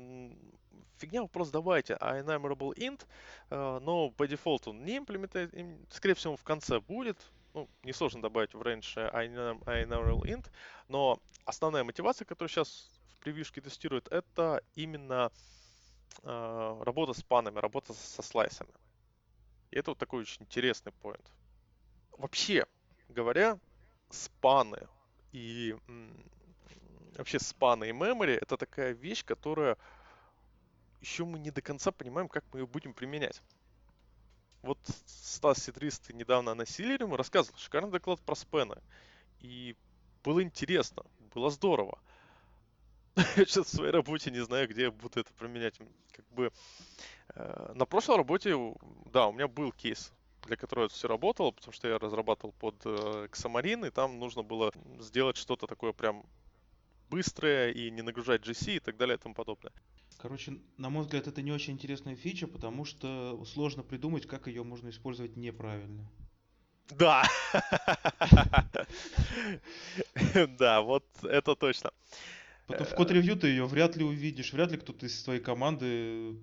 фигня 0.97 1.21
вопрос 1.21 1.49
давайте, 1.49 1.95
а 1.95 2.19
enumerable 2.19 2.73
int, 2.75 3.05
э, 3.49 3.79
но 3.81 4.11
по 4.11 4.27
дефолту 4.27 4.71
не 4.71 4.97
имплементирует, 4.97 5.53
скорее 5.91 6.13
всего 6.13 6.37
в 6.37 6.43
конце 6.43 6.79
будет, 6.79 7.17
ну, 7.53 7.67
несложно 7.83 8.21
добавить 8.21 8.53
в 8.53 8.61
range 8.61 8.95
enumerable 8.95 10.21
int, 10.21 10.49
но 10.87 11.19
основная 11.43 11.83
мотивация, 11.83 12.23
которая 12.23 12.49
сейчас 12.49 12.98
превьюшки 13.19 13.59
тестируют, 13.59 14.07
это 14.09 14.63
именно 14.75 15.31
э, 16.23 16.81
работа 16.83 17.13
с 17.13 17.23
панами, 17.23 17.59
работа 17.59 17.93
со 17.93 18.21
слайсами. 18.21 18.73
И 19.71 19.77
это 19.77 19.91
вот 19.91 19.97
такой 19.97 20.21
очень 20.21 20.43
интересный 20.43 20.91
поинт. 20.91 21.31
Вообще 22.17 22.65
говоря, 23.09 23.59
спаны 24.09 24.87
и 25.31 25.75
вообще 27.17 27.39
спаны 27.39 27.89
и 27.89 27.91
memory 27.91 28.37
это 28.41 28.57
такая 28.57 28.93
вещь, 28.93 29.23
которая 29.25 29.77
еще 31.01 31.25
мы 31.25 31.39
не 31.39 31.51
до 31.51 31.61
конца 31.61 31.91
понимаем, 31.91 32.27
как 32.27 32.43
мы 32.51 32.59
ее 32.59 32.67
будем 32.67 32.93
применять. 32.93 33.41
Вот 34.61 34.77
Стас 35.05 35.63
Сидрист 35.63 36.09
недавно 36.11 36.53
на 36.53 36.65
Силере 36.65 37.05
рассказывал 37.15 37.57
шикарный 37.57 37.91
доклад 37.91 38.19
про 38.21 38.35
спены. 38.35 38.75
И 39.39 39.77
было 40.23 40.43
интересно, 40.43 41.03
было 41.33 41.49
здорово. 41.49 41.99
Я 43.19 43.25
сейчас 43.45 43.67
в 43.67 43.75
своей 43.75 43.91
работе 43.91 44.31
не 44.31 44.43
знаю, 44.43 44.67
где 44.67 44.83
я 44.83 44.91
буду 44.91 45.19
это 45.19 45.33
применять. 45.33 45.77
Как 46.11 46.25
бы 46.31 46.51
э, 47.35 47.71
на 47.75 47.85
прошлой 47.85 48.17
работе, 48.17 48.55
да, 49.11 49.27
у 49.27 49.33
меня 49.33 49.47
был 49.47 49.71
кейс, 49.71 50.11
для 50.45 50.55
которого 50.55 50.85
это 50.85 50.93
все 50.93 51.07
работало, 51.07 51.51
потому 51.51 51.73
что 51.73 51.87
я 51.87 51.97
разрабатывал 51.97 52.53
под 52.53 52.75
э, 52.85 53.27
Xamarin, 53.31 53.87
и 53.87 53.91
там 53.91 54.19
нужно 54.19 54.43
было 54.43 54.71
сделать 54.99 55.37
что-то 55.37 55.67
такое 55.67 55.93
прям 55.93 56.23
быстрое 57.09 57.71
и 57.71 57.89
не 57.91 58.01
нагружать 58.01 58.41
GC 58.41 58.75
и 58.75 58.79
так 58.79 58.97
далее 58.97 59.17
и 59.17 59.19
тому 59.19 59.35
подобное. 59.35 59.73
Короче, 60.17 60.59
на 60.77 60.89
мой 60.89 61.03
взгляд, 61.03 61.27
это 61.27 61.41
не 61.41 61.51
очень 61.51 61.73
интересная 61.73 62.15
фича, 62.15 62.47
потому 62.47 62.85
что 62.85 63.43
сложно 63.45 63.83
придумать, 63.83 64.27
как 64.27 64.47
ее 64.47 64.63
можно 64.63 64.89
использовать 64.89 65.37
неправильно. 65.37 66.09
Да. 66.89 67.23
Да, 70.59 70.81
вот 70.81 71.05
это 71.23 71.55
точно. 71.55 71.91
Потом 72.69 72.85
в 72.85 72.95
код-ревью 72.95 73.35
ты 73.35 73.47
ее 73.47 73.65
вряд 73.65 73.95
ли 73.95 74.03
увидишь, 74.03 74.53
вряд 74.53 74.71
ли 74.71 74.77
кто-то 74.77 75.05
из 75.07 75.23
твоей 75.23 75.41
команды 75.41 76.35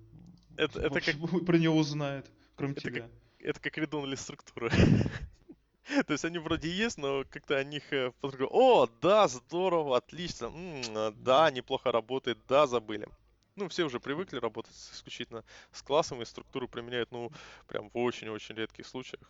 это, 0.56 0.80
это 0.80 1.00
как... 1.00 1.14
про 1.46 1.56
нее 1.56 1.70
узнает, 1.70 2.26
кроме 2.56 2.72
это 2.72 2.80
тебя. 2.80 3.00
Как, 3.02 3.10
это 3.38 3.60
как 3.60 3.78
редонали 3.78 4.16
структуры. 4.16 4.70
То 6.06 6.12
есть 6.12 6.24
они 6.24 6.38
вроде 6.38 6.68
есть, 6.68 6.98
но 6.98 7.24
как-то 7.30 7.56
о 7.56 7.62
них 7.62 7.92
э, 7.92 8.10
О, 8.22 8.88
да, 9.00 9.28
здорово, 9.28 9.98
отлично, 9.98 10.46
м-м, 10.46 11.14
да, 11.22 11.48
неплохо 11.52 11.92
работает, 11.92 12.38
да, 12.48 12.66
забыли. 12.66 13.06
Ну, 13.54 13.68
все 13.68 13.84
уже 13.84 14.00
привыкли 14.00 14.38
работать 14.38 14.74
исключительно 14.92 15.44
с 15.72 15.80
классом, 15.80 16.20
и 16.20 16.24
структуру 16.24 16.68
применяют, 16.68 17.12
ну, 17.12 17.30
прям 17.68 17.88
в 17.88 17.96
очень-очень 17.96 18.56
редких 18.56 18.86
случаях. 18.86 19.22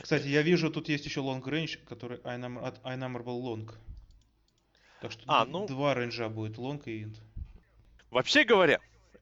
Кстати, 0.00 0.28
я 0.28 0.42
вижу, 0.42 0.70
тут 0.70 0.88
есть 0.88 1.06
еще 1.06 1.20
long 1.20 1.42
range, 1.42 1.78
который 1.86 2.18
от 2.18 2.78
IEnumerable 2.84 3.40
long. 3.40 3.74
Так 5.02 5.10
что 5.10 5.24
а, 5.26 5.44
ну... 5.44 5.66
два 5.66 5.94
range 5.94 6.22
а 6.22 6.28
будет, 6.28 6.58
long 6.58 6.86
и 6.86 7.02
int. 7.02 7.20
Вообще 8.10 8.44
говоря, 8.44 8.78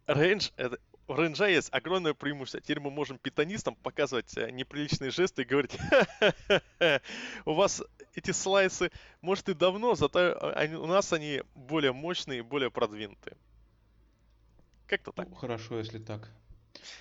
range 0.06 0.50
это 0.56 0.78
у 1.08 1.14
range 1.14 1.43
а 1.43 1.49
есть 1.49 1.72
огромное 1.72 2.12
преимущество. 2.12 2.60
Теперь 2.60 2.80
мы 2.80 2.90
можем 2.90 3.16
питонистам 3.16 3.75
показывать 3.76 4.37
э, 4.37 4.50
неприличные 4.50 5.10
жесты 5.10 5.42
и 5.42 5.44
говорить, 5.46 5.76
у 7.46 7.54
вас 7.54 7.82
эти 8.14 8.30
slice 8.30 8.73
ы, 8.73 8.90
может, 9.22 9.49
и 9.49 9.54
давно, 9.54 9.94
зато 9.94 10.52
они, 10.54 10.75
у 10.76 10.87
нас 10.87 11.14
они 11.14 11.42
более 11.54 11.94
мощные 11.94 12.40
и 12.40 12.42
более 12.42 12.70
продвинутые. 12.70 13.38
Как-то 14.87 15.12
так. 15.12 15.30
Ну, 15.30 15.34
хорошо, 15.34 15.78
если 15.78 15.99
так. 15.99 16.30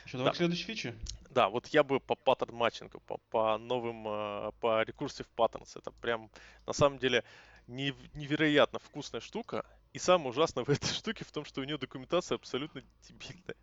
Что, 0.05 0.19
давай 0.19 0.31
да. 0.31 0.33
к 0.33 0.38
следующей 0.38 0.63
фиче? 0.63 0.95
Да, 1.31 1.50
вот 1.50 1.67
я 1.67 1.83
бы 1.83 2.00
по 2.00 2.15
паттерн 2.15 2.55
матчингу, 2.55 3.01
по, 3.01 3.17
по 3.29 3.57
новым, 3.57 4.07
э, 4.07 4.51
по 4.62 4.83
recursive 4.83 5.27
patterns. 5.36 5.77
Это 5.77 5.91
прям, 5.91 6.31
на 6.65 6.74
самом 6.74 6.98
деле, 6.98 7.25
невероятно 7.69 8.79
вкусная 8.79 9.21
штука. 9.21 9.65
И 9.93 9.99
самое 9.99 10.29
ужасное 10.29 10.63
в 10.63 10.69
этой 10.69 10.93
штуке 10.93 11.23
в 11.25 11.31
том, 11.31 11.45
что 11.45 11.61
у 11.61 11.63
нее 11.63 11.77
документация 11.77 12.35
абсолютно 12.35 12.83
дебильная. 13.07 13.55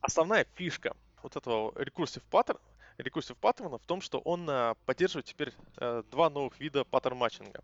Основная 0.00 0.46
фишка 0.54 0.94
вот 1.22 1.36
этого 1.36 1.70
recursive 1.72 2.22
pattern, 2.30 2.60
recursive 2.98 3.36
pattern 3.40 3.78
в 3.78 3.86
том, 3.86 4.00
что 4.00 4.18
он 4.18 4.48
э, 4.48 4.74
поддерживает 4.84 5.26
теперь 5.26 5.52
э, 5.78 6.02
два 6.10 6.30
новых 6.30 6.60
вида 6.60 6.84
паттерн 6.84 7.16
матчинга. 7.16 7.62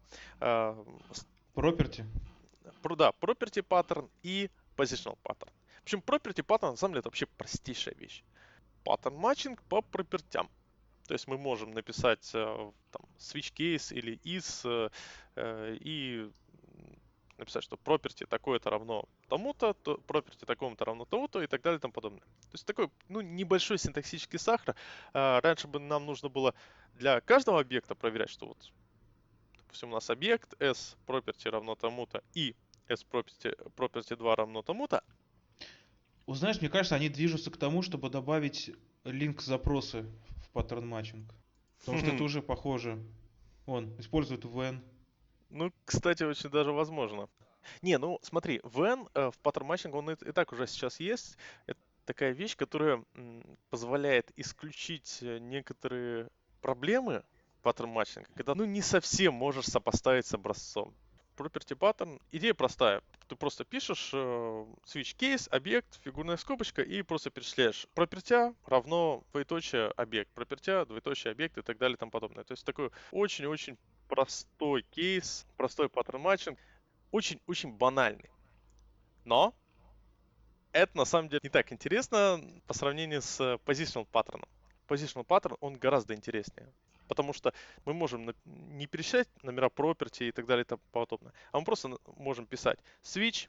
Property? 1.54 2.04
Да, 2.96 3.12
property 3.20 3.62
pattern 3.62 4.10
и 4.22 4.50
positional 4.76 5.18
pattern. 5.22 5.50
В 5.80 5.82
общем, 5.82 6.00
property 6.00 6.44
pattern 6.44 6.70
на 6.70 6.76
самом 6.76 6.94
деле 6.94 7.00
это 7.00 7.08
вообще 7.08 7.26
простейшая 7.26 7.94
вещь. 7.96 8.24
Pattern 8.84 9.20
matching 9.20 9.58
по 9.68 9.82
пропертям. 9.82 10.48
То 11.12 11.14
есть 11.14 11.28
мы 11.28 11.37
можем 11.37 11.73
написать 11.73 12.31
э, 12.33 12.73
там, 12.90 13.02
switch 13.19 13.52
case 13.52 13.95
или 13.95 14.19
is 14.25 14.90
э, 15.37 15.76
и 15.78 16.31
написать, 17.37 17.64
что 17.64 17.76
property 17.76 18.25
такое-то 18.26 18.71
равно 18.71 19.04
тому-то, 19.28 19.75
то 19.75 20.00
property 20.07 20.47
такому-то 20.47 20.87
равно 20.87 21.04
тому-то 21.04 21.42
и 21.42 21.47
так 21.47 21.61
далее 21.61 21.76
и 21.76 21.81
тому 21.83 21.92
подобное. 21.92 22.23
То 22.23 22.54
есть 22.54 22.64
такой 22.64 22.88
ну, 23.11 23.21
небольшой 23.21 23.76
синтаксический 23.76 24.38
сахар. 24.38 24.75
А, 25.12 25.42
раньше 25.42 25.69
бы 25.69 25.81
нам 25.81 26.07
нужно 26.07 26.31
было 26.31 26.54
для 26.95 27.21
каждого 27.21 27.61
объекта 27.61 27.95
проверять, 27.95 28.31
что 28.31 28.47
вот, 28.47 28.73
допустим, 29.59 29.90
у 29.90 29.92
нас 29.92 30.09
объект 30.09 30.54
s 30.62 30.97
property 31.07 31.50
равно 31.50 31.75
тому-то 31.75 32.25
и 32.33 32.57
s 32.88 33.04
property, 33.04 33.54
property 33.76 34.16
2 34.16 34.35
равно 34.35 34.62
тому-то, 34.62 35.04
Ты 36.25 36.32
знаешь, 36.32 36.61
мне 36.61 36.71
кажется, 36.71 36.95
они 36.95 37.09
движутся 37.09 37.50
к 37.50 37.57
тому, 37.57 37.83
чтобы 37.83 38.09
добавить 38.09 38.71
LINQ-запросы 39.04 40.06
в 40.28 40.31
pattern 40.52 40.87
matching. 40.87 41.35
Потому 41.80 41.99
что 41.99 42.11
это 42.11 42.25
уже 42.25 42.42
похоже. 42.42 43.02
Он 43.66 43.99
использует 43.99 44.44
VN. 44.44 44.80
Ну, 45.50 45.73
кстати, 45.85 46.23
очень 46.23 46.50
даже 46.50 46.73
возможно. 46.73 47.28
Не, 47.82 47.99
ну 47.99 48.18
смотри, 48.23 48.59
VN 48.59 49.09
э, 49.14 49.30
в 49.30 49.38
pattern 49.38 49.66
matching, 49.66 49.94
он 49.94 50.11
и, 50.11 50.14
и 50.14 50.32
так 50.32 50.52
уже 50.52 50.66
сейчас 50.66 50.99
есть. 51.00 51.37
Это 51.66 51.78
такая 52.04 52.32
вещь, 52.32 52.56
которая 52.56 53.04
м, 53.14 53.59
позволяет 53.71 54.32
исключить 54.37 55.18
э, 55.23 55.38
некоторые 55.38 56.28
проблемы 56.61 57.23
pattern 57.62 57.90
matching 57.90 58.21
а, 58.21 58.28
когда 58.35 58.54
ну 58.54 58.64
не 58.64 58.82
совсем 58.82 59.35
можешь 59.35 59.66
сопоставить 59.66 60.26
с 60.26 60.35
образцом. 60.35 60.92
Property 61.36 61.76
pattern, 61.76 62.20
идея 62.30 62.54
простая 62.54 63.02
ты 63.32 63.36
просто 63.36 63.64
пишешь 63.64 64.10
э, 64.12 64.66
switch 64.84 65.16
case, 65.16 65.48
объект, 65.48 65.98
фигурная 66.02 66.36
скобочка 66.36 66.82
и 66.82 67.00
просто 67.00 67.30
перечисляешь 67.30 67.86
пропертя 67.94 68.54
равно 68.66 69.24
двоеточие 69.32 69.86
объект, 69.96 70.30
пропертя, 70.34 70.84
двоеточие 70.84 71.32
объект 71.32 71.56
и 71.56 71.62
так 71.62 71.78
далее 71.78 71.96
и 71.96 71.98
тому 71.98 72.10
подобное. 72.10 72.44
То 72.44 72.52
есть 72.52 72.66
такой 72.66 72.90
очень-очень 73.10 73.78
простой 74.06 74.82
кейс, 74.90 75.46
простой 75.56 75.88
pattern 75.88 76.21
matching, 76.21 76.59
очень-очень 77.10 77.72
банальный. 77.72 78.28
Но 79.24 79.54
это 80.72 80.94
на 80.94 81.06
самом 81.06 81.30
деле 81.30 81.40
не 81.42 81.48
так 81.48 81.72
интересно 81.72 82.38
по 82.66 82.74
сравнению 82.74 83.22
с 83.22 83.40
positional 83.64 84.06
паттерном. 84.12 84.48
Positional 84.88 85.24
паттерн, 85.24 85.56
он 85.60 85.78
гораздо 85.78 86.14
интереснее 86.14 86.70
потому 87.12 87.35
что 87.35 87.52
мы 87.85 87.92
можем 87.92 88.35
не 88.47 88.87
перечислять 88.87 89.28
номера 89.42 89.69
property 89.69 90.28
и 90.28 90.33
так 90.33 90.47
далее 90.47 90.62
и 90.62 90.66
тому 90.66 90.81
подобное, 90.92 91.35
а 91.52 91.59
мы 91.59 91.64
просто 91.66 91.99
можем 92.16 92.47
писать 92.47 92.78
switch, 93.02 93.49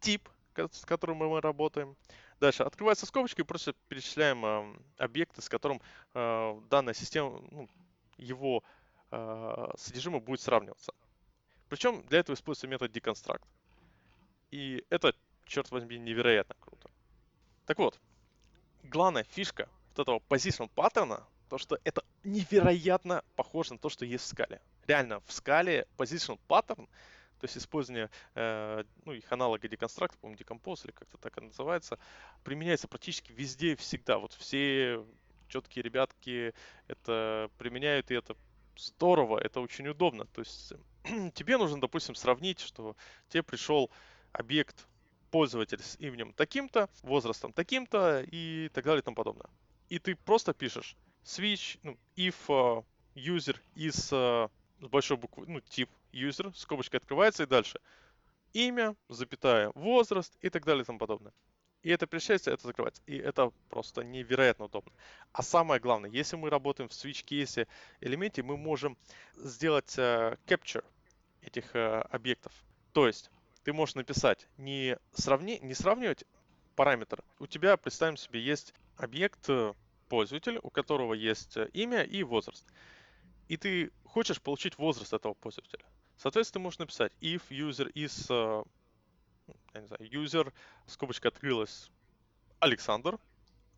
тип, 0.00 0.28
с 0.56 0.84
которым 0.84 1.18
мы 1.18 1.40
работаем. 1.40 1.96
Дальше 2.40 2.64
открывается 2.64 3.06
скобочка 3.06 3.42
и 3.42 3.44
просто 3.44 3.72
перечисляем 3.88 4.44
э, 4.44 4.76
объекты, 4.98 5.40
с 5.40 5.48
которым 5.48 5.80
э, 6.14 6.60
данная 6.68 6.92
система, 6.92 7.40
ну, 7.52 7.68
его 8.18 8.64
э, 9.12 9.68
содержимое 9.76 10.20
будет 10.20 10.40
сравниваться. 10.40 10.92
Причем 11.68 12.02
для 12.08 12.18
этого 12.18 12.34
используется 12.34 12.66
метод 12.66 12.90
deconstruct. 12.90 13.44
И 14.50 14.84
это, 14.90 15.14
черт 15.44 15.70
возьми, 15.70 15.98
невероятно 15.98 16.56
круто. 16.58 16.90
Так 17.64 17.78
вот, 17.78 18.00
главная 18.82 19.22
фишка 19.22 19.68
вот 19.90 20.02
этого 20.02 20.18
positional 20.28 20.68
паттерна 20.74 21.24
то, 21.52 21.58
что 21.58 21.78
это 21.84 22.02
невероятно 22.24 23.22
похоже 23.36 23.74
на 23.74 23.78
то, 23.78 23.90
что 23.90 24.06
есть 24.06 24.24
в 24.24 24.26
скале. 24.26 24.62
Реально, 24.86 25.20
в 25.26 25.32
скале 25.34 25.86
positional 25.98 26.40
pattern, 26.48 26.86
то 26.86 27.44
есть 27.44 27.58
использование 27.58 28.08
э, 28.34 28.84
ну, 29.04 29.12
их 29.12 29.30
аналога 29.30 29.68
деконстракта, 29.68 30.16
по-моему, 30.16 30.40
decompose 30.40 30.86
или 30.86 30.92
как-то 30.92 31.18
так 31.18 31.36
это 31.36 31.44
называется, 31.44 31.98
применяется 32.42 32.88
практически 32.88 33.32
везде 33.32 33.72
и 33.72 33.76
всегда. 33.76 34.18
Вот 34.18 34.32
все 34.32 35.04
четкие 35.48 35.82
ребятки 35.82 36.54
это 36.88 37.50
применяют, 37.58 38.10
и 38.10 38.14
это 38.14 38.34
здорово, 38.74 39.38
это 39.38 39.60
очень 39.60 39.86
удобно. 39.88 40.24
То 40.24 40.40
есть 40.40 40.72
тебе 41.34 41.58
нужно, 41.58 41.82
допустим, 41.82 42.14
сравнить, 42.14 42.60
что 42.60 42.96
тебе 43.28 43.42
пришел 43.42 43.90
объект 44.32 44.88
пользователь 45.30 45.82
с 45.82 45.96
именем 45.98 46.32
таким-то, 46.32 46.88
возрастом 47.02 47.52
таким-то 47.52 48.24
и 48.26 48.70
так 48.72 48.84
далее 48.84 49.00
и 49.00 49.04
тому 49.04 49.16
подобное. 49.16 49.50
И 49.90 49.98
ты 49.98 50.16
просто 50.16 50.54
пишешь 50.54 50.96
switch, 51.24 51.78
ну, 51.82 51.98
if 52.16 52.34
uh, 52.48 52.84
user 53.14 53.56
is 53.74 54.12
uh, 54.12 54.50
с 54.80 54.88
большой 54.88 55.16
буквы, 55.16 55.46
ну, 55.46 55.60
тип 55.60 55.90
user, 56.12 56.52
скобочка 56.54 56.96
открывается 56.96 57.44
и 57.44 57.46
дальше. 57.46 57.80
Имя, 58.52 58.96
запятая, 59.08 59.70
возраст 59.74 60.36
и 60.40 60.50
так 60.50 60.64
далее 60.64 60.82
и 60.82 60.86
тому 60.86 60.98
подобное. 60.98 61.32
И 61.82 61.90
это 61.90 62.06
перечисляется, 62.06 62.52
это 62.52 62.66
закрывается. 62.66 63.02
И 63.06 63.16
это 63.16 63.52
просто 63.68 64.04
невероятно 64.04 64.66
удобно. 64.66 64.92
А 65.32 65.42
самое 65.42 65.80
главное, 65.80 66.10
если 66.10 66.36
мы 66.36 66.50
работаем 66.50 66.88
в 66.88 66.92
switch 66.92 67.24
кейсе 67.24 67.66
элементе, 68.00 68.42
мы 68.42 68.56
можем 68.56 68.96
сделать 69.36 69.96
uh, 69.98 70.38
capture 70.46 70.84
этих 71.40 71.74
uh, 71.74 72.02
объектов. 72.02 72.52
То 72.92 73.06
есть 73.06 73.30
ты 73.64 73.72
можешь 73.72 73.94
написать 73.94 74.46
не, 74.58 74.98
сравни, 75.12 75.58
не 75.60 75.74
сравнивать 75.74 76.24
параметр. 76.76 77.22
У 77.38 77.46
тебя, 77.46 77.76
представим 77.76 78.16
себе, 78.16 78.40
есть 78.40 78.74
объект 78.96 79.48
пользователь, 80.12 80.58
у 80.62 80.68
которого 80.68 81.14
есть 81.14 81.56
э, 81.56 81.70
имя 81.72 82.02
и 82.02 82.22
возраст. 82.22 82.66
И 83.48 83.56
ты 83.56 83.90
хочешь 84.04 84.42
получить 84.42 84.76
возраст 84.76 85.14
этого 85.14 85.32
пользователя. 85.32 85.86
Соответственно, 86.18 86.60
ты 86.60 86.64
можешь 86.64 86.78
написать 86.80 87.12
if 87.22 87.40
user 87.48 87.90
is, 87.94 88.26
э, 88.28 88.62
я 89.72 89.80
не 89.80 89.86
знаю, 89.86 90.02
user, 90.10 90.52
скобочка 90.86 91.28
открылась, 91.28 91.90
Александр, 92.58 93.18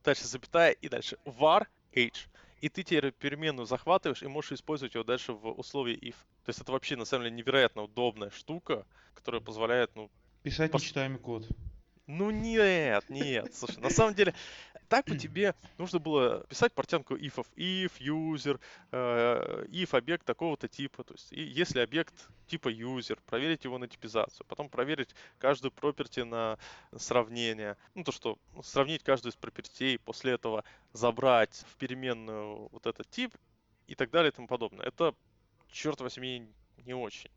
дальше 0.02 0.26
запятая 0.26 0.72
и 0.72 0.88
дальше 0.88 1.18
var 1.24 1.68
age. 1.92 2.26
И 2.60 2.68
ты 2.68 2.82
теперь 2.82 3.12
переменную 3.12 3.66
захватываешь 3.66 4.24
и 4.24 4.26
можешь 4.26 4.50
использовать 4.50 4.94
его 4.94 5.04
дальше 5.04 5.34
в 5.34 5.52
условии 5.52 5.96
if. 5.96 6.16
То 6.44 6.48
есть 6.48 6.60
это 6.60 6.72
вообще 6.72 6.96
на 6.96 7.04
самом 7.04 7.26
деле 7.26 7.36
невероятно 7.36 7.82
удобная 7.82 8.30
штука, 8.30 8.84
которая 9.14 9.40
позволяет, 9.40 9.94
ну... 9.94 10.10
Писать 10.42 10.72
пос... 10.72 10.82
нечитаемый 10.82 11.20
код. 11.20 11.46
Ну 12.06 12.30
нет, 12.30 13.08
нет, 13.08 13.54
слушай, 13.54 13.78
на 13.78 13.88
самом 13.88 14.14
деле 14.14 14.34
так 14.88 15.06
бы 15.06 15.16
тебе 15.16 15.54
нужно 15.78 15.98
было 15.98 16.44
писать 16.48 16.72
портянку 16.72 17.16
ifов, 17.16 17.46
if, 17.56 17.92
user, 18.00 18.60
э, 18.92 19.66
if 19.68 19.96
объект 19.96 20.24
такого-то 20.24 20.68
типа, 20.68 21.04
то 21.04 21.14
есть 21.14 21.32
и 21.32 21.42
если 21.42 21.80
объект 21.80 22.14
типа 22.46 22.68
user, 22.68 23.18
проверить 23.26 23.64
его 23.64 23.78
на 23.78 23.88
типизацию, 23.88 24.46
потом 24.46 24.68
проверить 24.68 25.14
каждую 25.38 25.72
property 25.72 26.24
на 26.24 26.58
сравнение, 26.96 27.76
ну 27.94 28.04
то 28.04 28.12
что 28.12 28.38
сравнить 28.62 29.02
каждую 29.02 29.32
из 29.32 29.36
пропертей, 29.36 29.98
после 29.98 30.32
этого 30.32 30.64
забрать 30.92 31.64
в 31.68 31.76
переменную 31.76 32.68
вот 32.68 32.86
этот 32.86 33.08
тип 33.10 33.34
и 33.86 33.94
так 33.94 34.10
далее 34.10 34.30
и 34.30 34.34
тому 34.34 34.48
подобное. 34.48 34.86
Это, 34.86 35.14
черт 35.70 36.00
возьми, 36.00 36.48
не 36.84 36.94
очень. 36.94 37.30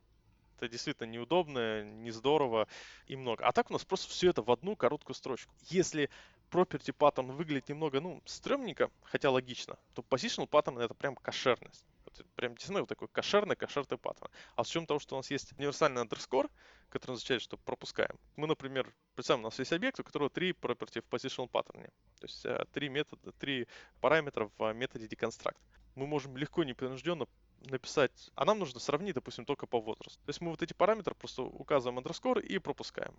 Это 0.58 0.70
действительно 0.70 1.08
неудобно, 1.08 1.84
не 1.84 2.10
здорово 2.10 2.68
и 3.06 3.16
много. 3.16 3.46
А 3.46 3.52
так 3.52 3.70
у 3.70 3.74
нас 3.74 3.86
просто 3.86 4.10
все 4.10 4.32
это 4.32 4.42
в 4.42 4.52
одну 4.52 4.76
короткую 4.76 5.16
строчку. 5.16 5.54
Если 5.70 6.10
property 6.50 6.96
pattern 6.98 7.32
выглядит 7.32 7.70
немного, 7.70 8.00
ну, 8.00 8.22
стрёмненько, 8.26 8.92
хотя 9.04 9.30
логично, 9.30 9.78
то 9.94 10.02
positional 10.02 10.48
pattern 10.50 10.80
это 10.82 10.94
прям 10.94 11.16
кошерность. 11.16 11.86
Вот, 12.06 12.26
прям 12.36 12.54
действительно 12.54 12.82
вот 12.82 12.90
такой 12.90 13.08
кошерный, 13.10 13.56
кошерный 13.56 13.98
паттерн. 13.98 14.32
А 14.56 14.64
с 14.64 14.70
учетом 14.70 14.88
того, 14.88 15.00
что 15.00 15.16
у 15.16 15.20
нас 15.20 15.30
есть 15.30 15.54
универсальный 15.58 16.02
underscore, 16.04 16.50
который 16.90 17.14
означает, 17.14 17.42
что 17.42 17.58
пропускаем. 17.58 18.18
Мы, 18.36 18.48
например, 18.48 18.94
представим, 19.16 19.42
у 19.42 19.44
нас 19.44 19.60
есть 19.60 19.74
объект, 19.74 20.00
у 20.00 20.04
которого 20.04 20.30
три 20.30 20.52
property 20.52 21.02
в 21.02 21.14
positional 21.14 21.50
pattern. 21.50 21.90
То 22.20 22.26
есть 22.26 22.46
э, 22.46 22.66
три 22.72 22.90
метода, 22.90 23.32
три 23.34 23.68
параметра 24.00 24.50
в 24.58 24.74
методе 24.74 25.06
deconstruct. 25.08 25.58
Мы 25.96 26.08
можем 26.08 26.38
легко, 26.38 26.64
непринужденно 26.64 27.28
написать, 27.66 28.32
а 28.36 28.46
нам 28.46 28.60
нужно 28.60 28.80
сравнить, 28.80 29.16
допустим, 29.16 29.46
только 29.46 29.66
по 29.66 29.82
возрасту. 29.82 30.20
То 30.26 30.30
есть 30.30 30.42
мы 30.42 30.52
вот 30.52 30.62
эти 30.62 30.74
параметры 30.74 31.16
просто 31.16 31.42
указываем 31.42 32.00
underscore 32.00 32.42
и 32.42 32.58
пропускаем. 32.60 33.14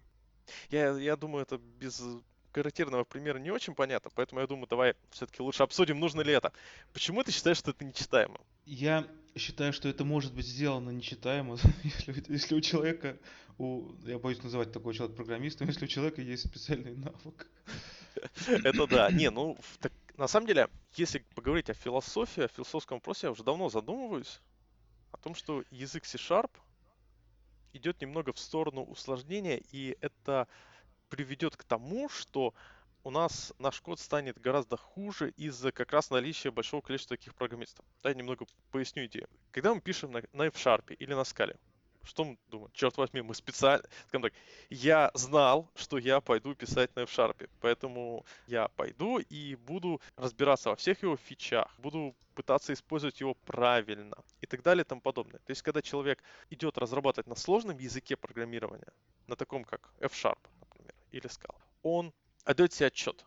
Я, 0.70 0.96
я 0.96 1.16
думаю, 1.16 1.42
это 1.42 1.58
без 1.58 2.00
характерного 2.52 3.04
примера 3.04 3.38
не 3.38 3.50
очень 3.50 3.74
понятно, 3.74 4.10
поэтому 4.14 4.40
я 4.40 4.46
думаю, 4.46 4.66
давай 4.68 4.94
все-таки 5.10 5.42
лучше 5.42 5.62
обсудим, 5.62 5.98
нужно 6.00 6.22
ли 6.22 6.32
это. 6.32 6.52
Почему 6.92 7.22
ты 7.22 7.32
считаешь, 7.32 7.58
что 7.58 7.70
это 7.70 7.84
нечитаемо? 7.84 8.40
Я 8.64 9.06
считаю, 9.36 9.72
что 9.72 9.88
это 9.88 10.04
может 10.04 10.34
быть 10.34 10.46
сделано 10.46 10.90
нечитаемо, 10.90 11.58
если, 11.84 12.24
если 12.28 12.54
у 12.54 12.60
человека, 12.60 13.18
у, 13.58 13.92
я 14.04 14.18
боюсь 14.18 14.42
называть 14.42 14.72
такого 14.72 14.94
человека 14.94 15.16
программистом, 15.16 15.68
если 15.68 15.84
у 15.84 15.88
человека 15.88 16.22
есть 16.22 16.48
специальный 16.48 16.94
навык. 16.94 17.48
Это 18.48 18.86
да. 18.86 19.10
Не, 19.10 19.30
ну, 19.30 19.56
так, 19.80 19.92
на 20.16 20.26
самом 20.26 20.46
деле, 20.46 20.68
если 20.94 21.24
поговорить 21.34 21.70
о 21.70 21.74
философии, 21.74 22.44
о 22.44 22.48
философском 22.48 22.98
вопросе, 22.98 23.28
я 23.28 23.30
уже 23.30 23.44
давно 23.44 23.68
задумываюсь 23.68 24.40
о 25.12 25.16
том, 25.16 25.34
что 25.34 25.62
язык 25.70 26.04
C-Sharp 26.04 26.50
идет 27.72 28.00
немного 28.00 28.32
в 28.32 28.38
сторону 28.38 28.82
усложнения, 28.82 29.60
и 29.70 29.96
это 30.00 30.48
приведет 31.08 31.56
к 31.56 31.64
тому, 31.64 32.08
что 32.08 32.54
у 33.04 33.10
нас 33.10 33.54
наш 33.58 33.80
код 33.80 34.00
станет 34.00 34.38
гораздо 34.38 34.76
хуже 34.76 35.30
из-за 35.36 35.72
как 35.72 35.92
раз 35.92 36.10
наличия 36.10 36.50
большого 36.50 36.80
количества 36.80 37.16
таких 37.16 37.34
программистов. 37.34 37.84
Да, 38.02 38.10
я 38.10 38.14
немного 38.14 38.46
поясню 38.70 39.06
идею. 39.06 39.28
Когда 39.50 39.74
мы 39.74 39.80
пишем 39.80 40.12
на, 40.12 40.22
на 40.32 40.46
F-Sharp 40.48 40.94
или 40.94 41.14
на 41.14 41.24
скале, 41.24 41.56
что 42.04 42.24
мы 42.24 42.38
думаем? 42.48 42.70
Черт 42.72 42.96
возьми, 42.96 43.20
мы 43.20 43.34
специально... 43.34 43.84
Скажем 44.08 44.22
так, 44.22 44.32
я 44.70 45.10
знал, 45.14 45.70
что 45.74 45.98
я 45.98 46.20
пойду 46.20 46.54
писать 46.54 46.94
на 46.96 47.00
F-Sharp, 47.00 47.48
поэтому 47.60 48.24
я 48.46 48.68
пойду 48.68 49.18
и 49.18 49.56
буду 49.56 50.00
разбираться 50.16 50.70
во 50.70 50.76
всех 50.76 51.02
его 51.02 51.16
фичах, 51.16 51.68
буду 51.78 52.16
пытаться 52.34 52.72
использовать 52.72 53.20
его 53.20 53.34
правильно 53.34 54.16
и 54.40 54.46
так 54.46 54.62
далее 54.62 54.84
и 54.84 54.86
тому 54.86 55.00
подобное. 55.00 55.40
То 55.40 55.50
есть, 55.50 55.62
когда 55.62 55.82
человек 55.82 56.22
идет 56.50 56.78
разрабатывать 56.78 57.26
на 57.26 57.34
сложном 57.34 57.78
языке 57.78 58.16
программирования, 58.16 58.92
на 59.26 59.36
таком 59.36 59.64
как 59.64 59.92
F-Sharp, 60.00 60.38
или 61.12 61.28
Scala, 61.28 61.60
он 61.82 62.12
отдает 62.44 62.72
себе 62.72 62.86
отчет. 62.86 63.24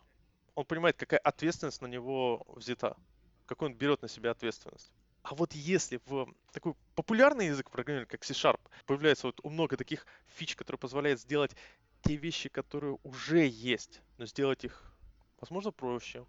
Он 0.55 0.65
понимает, 0.65 0.97
какая 0.97 1.19
ответственность 1.19 1.81
на 1.81 1.87
него 1.87 2.45
взята, 2.47 2.97
какой 3.45 3.69
он 3.69 3.75
берет 3.75 4.01
на 4.01 4.07
себя 4.07 4.31
ответственность. 4.31 4.91
А 5.23 5.35
вот 5.35 5.53
если 5.53 5.99
в 6.05 6.33
такой 6.51 6.73
популярный 6.95 7.47
язык 7.47 7.69
программирования, 7.69 8.09
как 8.09 8.23
C-Sharp, 8.23 8.59
появляется 8.85 9.27
вот 9.27 9.43
много 9.45 9.77
таких 9.77 10.05
фич, 10.35 10.55
которые 10.55 10.79
позволяют 10.79 11.21
сделать 11.21 11.55
те 12.01 12.15
вещи, 12.15 12.49
которые 12.49 12.97
уже 13.03 13.47
есть, 13.47 14.01
но 14.17 14.25
сделать 14.25 14.63
их, 14.65 14.91
возможно, 15.39 15.71
проще, 15.71 16.25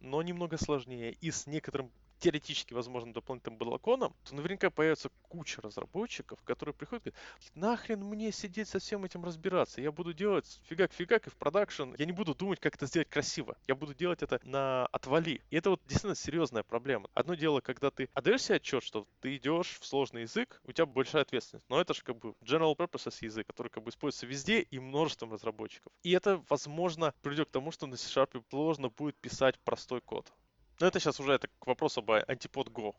но 0.00 0.20
немного 0.22 0.58
сложнее 0.58 1.12
и 1.12 1.30
с 1.30 1.46
некоторым 1.46 1.90
теоретически 2.24 2.72
возможным 2.72 3.12
дополнительным 3.12 3.58
балконом, 3.58 4.14
то 4.24 4.34
наверняка 4.34 4.70
появится 4.70 5.10
куча 5.28 5.60
разработчиков, 5.60 6.42
которые 6.42 6.74
приходят 6.74 7.06
и 7.06 7.10
говорят, 7.10 7.20
нахрен 7.54 8.00
мне 8.00 8.32
сидеть 8.32 8.66
со 8.66 8.78
всем 8.78 9.04
этим 9.04 9.24
разбираться, 9.26 9.82
я 9.82 9.92
буду 9.92 10.14
делать 10.14 10.58
фигак-фигак 10.64 11.26
и 11.26 11.30
в 11.30 11.36
продакшн, 11.36 11.94
я 11.98 12.06
не 12.06 12.12
буду 12.12 12.34
думать, 12.34 12.60
как 12.60 12.76
это 12.76 12.86
сделать 12.86 13.10
красиво, 13.10 13.58
я 13.68 13.74
буду 13.74 13.94
делать 13.94 14.22
это 14.22 14.40
на 14.44 14.86
отвали. 14.86 15.42
И 15.50 15.56
это 15.56 15.68
вот 15.68 15.82
действительно 15.82 16.14
серьезная 16.14 16.62
проблема. 16.62 17.10
Одно 17.12 17.34
дело, 17.34 17.60
когда 17.60 17.90
ты 17.90 18.08
отдаешь 18.14 18.42
себе 18.42 18.56
отчет, 18.56 18.82
что 18.82 19.06
ты 19.20 19.36
идешь 19.36 19.78
в 19.78 19.84
сложный 19.84 20.22
язык, 20.22 20.62
у 20.64 20.72
тебя 20.72 20.86
большая 20.86 21.22
ответственность, 21.22 21.68
но 21.68 21.78
это 21.78 21.92
же 21.92 22.02
как 22.02 22.16
бы 22.16 22.30
general 22.40 22.74
purposes 22.74 23.18
язык, 23.20 23.46
который 23.46 23.68
как 23.68 23.82
бы 23.82 23.90
используется 23.90 24.24
везде 24.26 24.60
и 24.60 24.78
множеством 24.78 25.30
разработчиков. 25.30 25.92
И 26.02 26.12
это, 26.12 26.42
возможно, 26.48 27.12
приведет 27.20 27.50
к 27.50 27.52
тому, 27.52 27.70
что 27.70 27.86
на 27.86 27.98
C-Sharp 27.98 28.42
сложно 28.48 28.88
будет 28.88 29.16
писать 29.16 29.58
простой 29.58 30.00
код. 30.00 30.32
Но 30.80 30.86
это 30.86 31.00
сейчас 31.00 31.20
уже 31.20 31.32
это 31.32 31.48
к 31.58 31.66
вопросу 31.66 32.00
об 32.00 32.10
антипод 32.10 32.68
Go. 32.68 32.94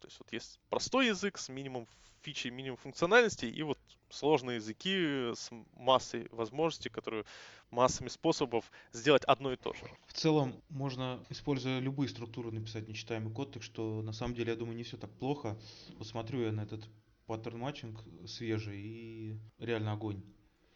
То 0.00 0.06
есть 0.06 0.18
вот 0.20 0.32
есть 0.32 0.60
простой 0.68 1.08
язык 1.08 1.38
с 1.38 1.48
минимум 1.48 1.88
фичей, 2.22 2.50
минимум 2.50 2.76
функциональностей, 2.78 3.50
и 3.50 3.62
вот 3.62 3.78
сложные 4.10 4.56
языки 4.56 5.32
с 5.34 5.50
массой 5.74 6.28
возможностей, 6.32 6.88
которые 6.88 7.24
массами 7.70 8.08
способов 8.08 8.70
сделать 8.92 9.24
одно 9.24 9.52
и 9.52 9.56
то 9.56 9.72
же. 9.74 9.80
В 10.06 10.12
целом 10.14 10.54
можно, 10.68 11.24
используя 11.28 11.80
любые 11.80 12.08
структуры, 12.08 12.50
написать 12.50 12.88
нечитаемый 12.88 13.32
код, 13.32 13.52
так 13.52 13.62
что 13.62 14.02
на 14.02 14.12
самом 14.12 14.34
деле, 14.34 14.52
я 14.52 14.56
думаю, 14.56 14.76
не 14.76 14.82
все 14.82 14.96
так 14.96 15.10
плохо. 15.10 15.58
Вот 15.98 16.06
смотрю 16.06 16.42
я 16.42 16.52
на 16.52 16.62
этот 16.62 16.88
паттерн 17.26 17.58
матчинг 17.58 18.00
свежий 18.26 18.80
и 18.80 19.38
реально 19.58 19.92
огонь. 19.92 20.22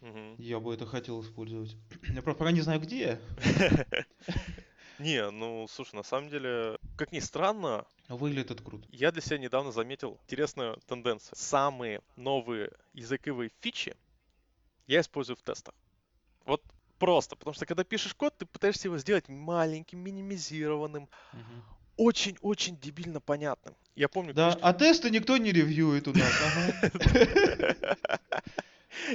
Угу. 0.02 0.36
Я 0.38 0.60
бы 0.60 0.74
это 0.74 0.84
хотел 0.84 1.22
использовать. 1.22 1.76
Я 2.14 2.22
правда 2.22 2.40
пока 2.40 2.50
не 2.50 2.60
знаю 2.60 2.80
где. 2.80 3.20
Не, 4.98 5.30
ну, 5.30 5.66
слушай, 5.68 5.94
на 5.94 6.02
самом 6.02 6.28
деле, 6.28 6.78
как 6.96 7.12
ни 7.12 7.20
странно, 7.20 7.86
Выглядит 8.16 8.50
это 8.50 8.62
круто. 8.62 8.86
Я 8.90 9.10
для 9.10 9.22
себя 9.22 9.38
недавно 9.38 9.72
заметил 9.72 10.18
интересную 10.24 10.78
тенденцию. 10.86 11.32
Самые 11.34 12.02
новые 12.16 12.70
языковые 12.92 13.50
фичи 13.60 13.96
я 14.86 15.00
использую 15.00 15.36
в 15.36 15.42
тестах. 15.42 15.74
Вот 16.44 16.62
просто, 16.98 17.36
потому 17.36 17.54
что 17.54 17.64
когда 17.64 17.84
пишешь 17.84 18.14
код, 18.14 18.36
ты 18.36 18.44
пытаешься 18.44 18.88
его 18.88 18.98
сделать 18.98 19.28
маленьким, 19.28 20.00
минимизированным, 20.00 21.08
очень-очень 21.96 22.76
дебильно 22.78 23.20
понятным. 23.20 23.74
Я 23.94 24.08
помню... 24.08 24.34
Да, 24.34 24.58
а 24.60 24.72
тесты 24.72 25.10
никто 25.10 25.36
не 25.36 25.52
ревьюет 25.52 26.08
у 26.08 26.12
нас. 26.12 26.32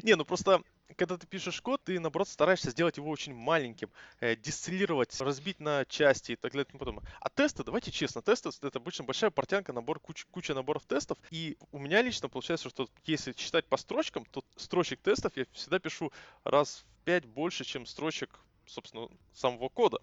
Не, 0.03 0.15
ну 0.15 0.25
просто 0.25 0.61
когда 0.97 1.17
ты 1.17 1.27
пишешь 1.27 1.62
код, 1.62 1.81
ты, 1.83 1.99
наоборот, 1.99 2.27
стараешься 2.27 2.71
сделать 2.71 2.97
его 2.97 3.10
очень 3.10 3.33
маленьким, 3.33 3.89
э, 4.19 4.36
дистиллировать, 4.36 5.19
разбить 5.21 5.60
на 5.60 5.86
части 5.86 6.33
и 6.33 6.36
так 6.36 6.51
далее 6.51 6.65
и 6.65 6.67
тому 6.67 6.79
подобное. 6.79 7.03
А 7.21 7.29
тесты, 7.29 7.63
давайте 7.63 7.91
честно, 7.91 8.21
тесты— 8.21 8.49
это 8.62 8.79
обычно 8.79 9.05
большая 9.05 9.29
портянка, 9.29 9.71
набор, 9.71 9.99
куча, 9.99 10.25
куча 10.31 10.53
наборов 10.53 10.83
тестов. 10.86 11.17
И 11.29 11.57
у 11.71 11.79
меня 11.79 12.01
лично 12.01 12.27
получается, 12.27 12.69
что 12.69 12.89
если 13.05 13.31
читать 13.31 13.65
по 13.65 13.77
строчкам, 13.77 14.25
то 14.25 14.43
строчек 14.57 14.99
тестов 14.99 15.38
я 15.38 15.45
всегда 15.53 15.79
пишу 15.79 16.12
раз 16.43 16.83
в 16.83 17.05
пять 17.05 17.25
больше, 17.25 17.63
чем 17.63 17.86
строчек, 17.86 18.39
собственно, 18.65 19.07
самого 19.33 19.69
кода. 19.69 20.01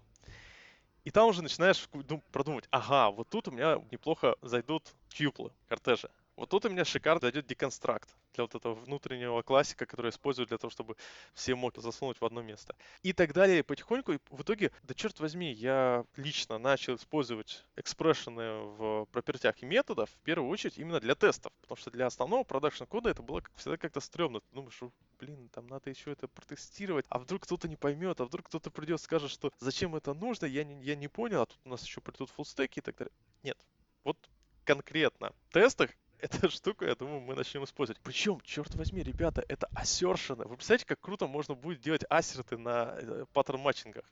И 1.03 1.11
там 1.11 1.27
уже 1.27 1.43
начинаешь 1.43 1.87
продумывать, 2.31 2.65
ага, 2.71 3.11
вот 3.11 3.29
тут 3.29 3.49
у 3.49 3.51
меня 3.51 3.79
неплохо 3.91 4.35
зайдут 4.41 4.95
тюплы, 5.09 5.51
кортежи. 5.67 6.09
Вот 6.35 6.49
тут 6.49 6.65
у 6.65 6.69
меня 6.69 6.83
шикарно 6.83 7.21
зайдет 7.21 7.45
деконстракт 7.45 8.09
для 8.35 8.43
вот 8.43 8.55
этого 8.55 8.75
внутреннего 8.75 9.41
классика, 9.41 9.85
который 9.85 10.11
используют 10.11 10.49
для 10.49 10.57
того, 10.57 10.69
чтобы 10.69 10.95
все 11.33 11.55
моки 11.55 11.79
засунуть 11.79 12.19
в 12.19 12.25
одно 12.25 12.41
место. 12.41 12.75
И 13.03 13.13
так 13.13 13.33
далее, 13.33 13.63
потихоньку. 13.63 14.13
И 14.13 14.19
в 14.29 14.41
итоге, 14.41 14.71
да 14.83 14.93
черт 14.93 15.19
возьми, 15.19 15.51
я 15.51 16.05
лично 16.15 16.57
начал 16.57 16.95
использовать 16.95 17.65
экспрессионы 17.75 18.59
в 18.77 19.05
пропертях 19.11 19.61
и 19.63 19.65
методов, 19.65 20.09
в 20.09 20.23
первую 20.23 20.49
очередь, 20.49 20.77
именно 20.77 20.99
для 20.99 21.15
тестов. 21.15 21.51
Потому 21.61 21.77
что 21.77 21.91
для 21.91 22.05
основного 22.05 22.43
продакшн 22.43 22.85
кода 22.85 23.09
это 23.09 23.21
было 23.21 23.41
всегда 23.55 23.77
как-то 23.77 23.99
стрёмно. 23.99 24.41
Ты 24.41 24.47
думаешь, 24.53 24.79
блин, 25.19 25.49
там 25.49 25.67
надо 25.67 25.89
еще 25.89 26.11
это 26.11 26.27
протестировать, 26.27 27.05
а 27.09 27.19
вдруг 27.19 27.43
кто-то 27.43 27.67
не 27.67 27.75
поймет, 27.75 28.21
а 28.21 28.25
вдруг 28.25 28.47
кто-то 28.47 28.69
придет 28.69 29.01
скажет, 29.01 29.31
что 29.31 29.51
зачем 29.59 29.95
это 29.95 30.13
нужно, 30.13 30.45
я 30.45 30.63
не, 30.63 30.81
я 30.83 30.95
не 30.95 31.07
понял, 31.07 31.41
а 31.41 31.45
тут 31.45 31.59
у 31.65 31.69
нас 31.69 31.83
еще 31.83 32.01
придут 32.01 32.29
фуллстеки 32.29 32.79
и 32.79 32.81
так 32.81 32.95
далее. 32.97 33.13
Нет. 33.43 33.57
Вот 34.03 34.17
конкретно 34.65 35.31
в 35.49 35.53
тестах 35.53 35.91
эту 36.19 36.49
штуку, 36.51 36.85
я 36.85 36.95
думаю, 36.95 37.21
мы 37.21 37.35
начнем 37.35 37.63
использовать. 37.63 38.01
Причем, 38.01 38.39
черт 38.43 38.73
возьми, 38.75 39.03
ребята, 39.03 39.43
это 39.47 39.67
ассершены. 39.73 40.45
Вы 40.45 40.55
представляете, 40.55 40.85
как 40.85 40.99
круто 40.99 41.27
можно 41.27 41.55
будет 41.55 41.81
делать 41.81 42.03
ассерты 42.09 42.57
на 42.57 42.95
э, 42.97 43.25
паттерн 43.33 43.59
матчингах? 43.59 44.05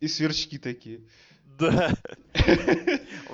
И 0.00 0.06
сверчки 0.06 0.58
такие. 0.58 1.00
Да. 1.58 1.92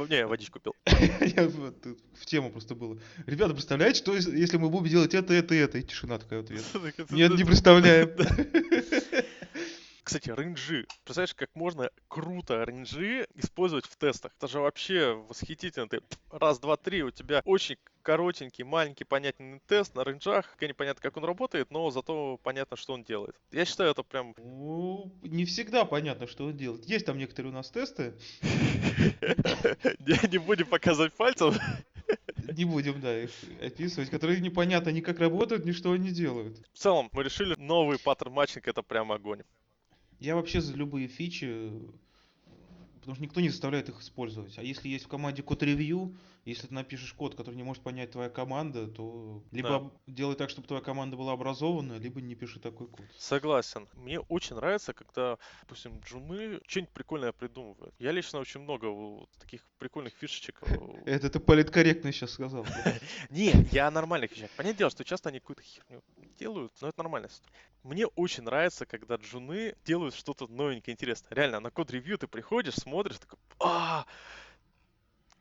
Не, 0.09 0.17
я 0.17 0.27
водичку 0.27 0.61
пил. 0.61 0.75
В 0.83 2.27
тему 2.27 2.51
просто 2.51 2.75
было. 2.75 2.99
Ребята, 3.27 3.53
представляете, 3.53 3.99
что 3.99 4.15
если 4.15 4.57
мы 4.57 4.71
будем 4.71 4.89
делать 4.89 5.15
это, 5.15 5.35
это, 5.35 5.55
это? 5.55 5.79
И 5.79 5.83
тишина 5.83 6.19
такая 6.19 6.41
ответ. 6.41 6.65
Нет, 7.11 7.35
не 7.35 7.45
представляем. 7.45 8.11
Кстати, 10.05 10.29
range 10.29 10.70
и. 10.70 10.87
Представляешь, 11.05 11.35
как 11.35 11.49
можно 11.55 11.91
круто 12.09 12.63
range 12.67 13.17
и 13.17 13.27
использовать 13.35 13.87
в 13.87 13.97
тестах? 13.97 14.33
Это 14.37 14.49
же 14.49 14.61
вообще 14.61 15.15
восхитительно. 15.15 15.89
Ты 15.89 16.03
раз, 16.31 16.59
два, 16.59 16.77
три, 16.77 17.03
у 17.03 17.11
тебя 17.11 17.41
очень 17.47 17.79
коротенький, 18.03 18.65
маленький, 18.65 19.05
понятный 19.05 19.63
тест 19.67 19.95
на 19.95 20.05
range 20.05 20.34
ах. 20.34 20.57
Непонятно, 20.61 21.01
как 21.01 21.17
он 21.17 21.25
работает, 21.25 21.71
но 21.71 21.91
зато 21.91 22.39
понятно, 22.43 22.77
что 22.77 22.93
он 22.93 23.03
делает. 23.03 23.35
Я 23.51 23.65
считаю, 23.65 23.93
это 23.93 24.03
прям... 24.03 24.35
Ну, 24.37 25.11
не 25.23 25.47
всегда 25.47 25.87
понятно, 25.87 26.27
что 26.27 26.45
он 26.45 26.57
делает. 26.57 26.85
Есть 26.85 27.07
там 27.07 27.17
некоторые 27.17 27.51
у 27.53 27.55
нас 27.55 27.71
тесты. 27.71 28.13
Не 30.31 30.39
будем 30.39 30.67
показывать 30.67 31.15
пальцем. 31.15 31.55
Не 32.53 32.67
будем, 32.67 33.01
да, 33.01 33.23
их 33.23 33.31
описывать, 33.63 34.11
которые 34.11 34.41
непонятно 34.41 34.91
ни 34.91 35.01
как 35.01 35.19
работают, 35.19 35.65
ни 35.65 35.73
что 35.73 35.93
они 35.93 36.11
делают. 36.11 36.59
В 36.75 36.79
целом, 36.79 37.09
мы 37.13 37.23
решили, 37.25 37.55
новый 37.57 37.99
pattern 37.99 38.33
matching 38.33 38.69
это 38.69 38.83
прям 38.83 39.11
огонь. 39.11 39.43
Я 40.25 40.37
вообще 40.37 40.63
за 40.63 40.73
любые 40.73 41.07
фичи, 41.07 41.71
потому 42.95 43.15
что 43.15 43.23
никто 43.23 43.43
не 43.43 43.51
заставляет 43.51 43.91
их 43.91 44.01
использовать. 44.01 44.57
А 44.57 44.63
если 44.63 44.89
есть 44.89 45.05
в 45.05 45.09
команде 45.09 45.43
code 45.43 45.70
review, 45.70 46.17
если 46.45 46.67
ты 46.67 46.75
напишешь 46.75 47.13
код, 47.13 47.35
который 47.35 47.55
не 47.57 47.63
может 47.63 47.83
понять 47.83 48.11
твоя 48.11 48.29
команда, 48.29 48.87
то 48.87 49.43
либо 49.51 49.69
да. 49.69 50.13
делай 50.13 50.37
так, 50.37 50.51
чтобы 50.51 50.69
твоя 50.69 50.83
команда 50.83 51.17
была 51.17 51.33
образована, 51.33 51.99
либо 51.99 52.21
не 52.21 52.35
пиши 52.35 52.61
такой 52.61 52.87
код. 52.87 53.07
Согласен. 53.19 53.89
Мне 53.95 54.21
очень 54.21 54.57
нравится, 54.57 54.93
когда, 54.93 55.39
допустим, 55.63 56.01
джуны 56.01 56.61
что-нибудь 56.67 56.93
прикольное 56.93 57.33
придумывают. 57.33 57.95
Я 57.99 58.13
лично 58.13 58.39
очень 58.39 58.61
много 58.61 58.87
вот 58.87 59.31
таких 59.39 59.63
прикольных 59.79 60.13
фишечек. 60.15 60.61
Э, 60.63 60.77
Это 61.07 61.31
ты 61.31 61.41
политкорректно 61.41 62.13
сейчас 62.13 62.33
сказал. 62.33 62.67
Не, 63.31 63.53
я 63.73 63.91
нормальных 63.91 64.31
фишек. 64.31 64.51
Понятное 64.57 64.79
дело, 64.79 64.91
что 64.91 65.05
часто 65.05 65.31
они 65.31 65.41
какую-то 65.41 65.63
херню 65.63 66.03
делают, 66.39 66.73
но 66.81 66.89
это 66.89 67.03
нормально. 67.03 67.29
Мне 67.83 68.07
очень 68.07 68.45
нравится, 68.45 68.87
когда 68.87 69.17
джуны 69.17 69.77
делают 69.85 70.15
что-то 70.15 70.47
новенькое, 70.47 70.95
интересное. 70.95 71.35
Реально, 71.35 71.61
на 71.61 71.71
код-ревью 71.71 72.19
ты 72.19 72.27
приходишь, 72.27 72.75
смотришь, 72.75 73.19
такой, 73.19 73.39
а, 73.61 74.07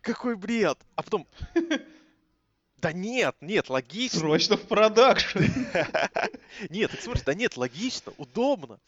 какой 0.03 0.35
бред! 0.35 0.77
А 0.95 1.01
потом, 1.01 1.27
да 2.77 2.93
нет, 2.93 3.35
нет, 3.41 3.69
логично. 3.69 4.19
Срочно 4.19 4.57
в 4.57 4.67
продакшн. 4.67 5.39
Нет, 6.69 6.91
так 6.91 7.01
смотришь, 7.01 7.23
да 7.23 7.33
нет, 7.33 7.57
логично, 7.57 8.13
удобно. 8.17 8.79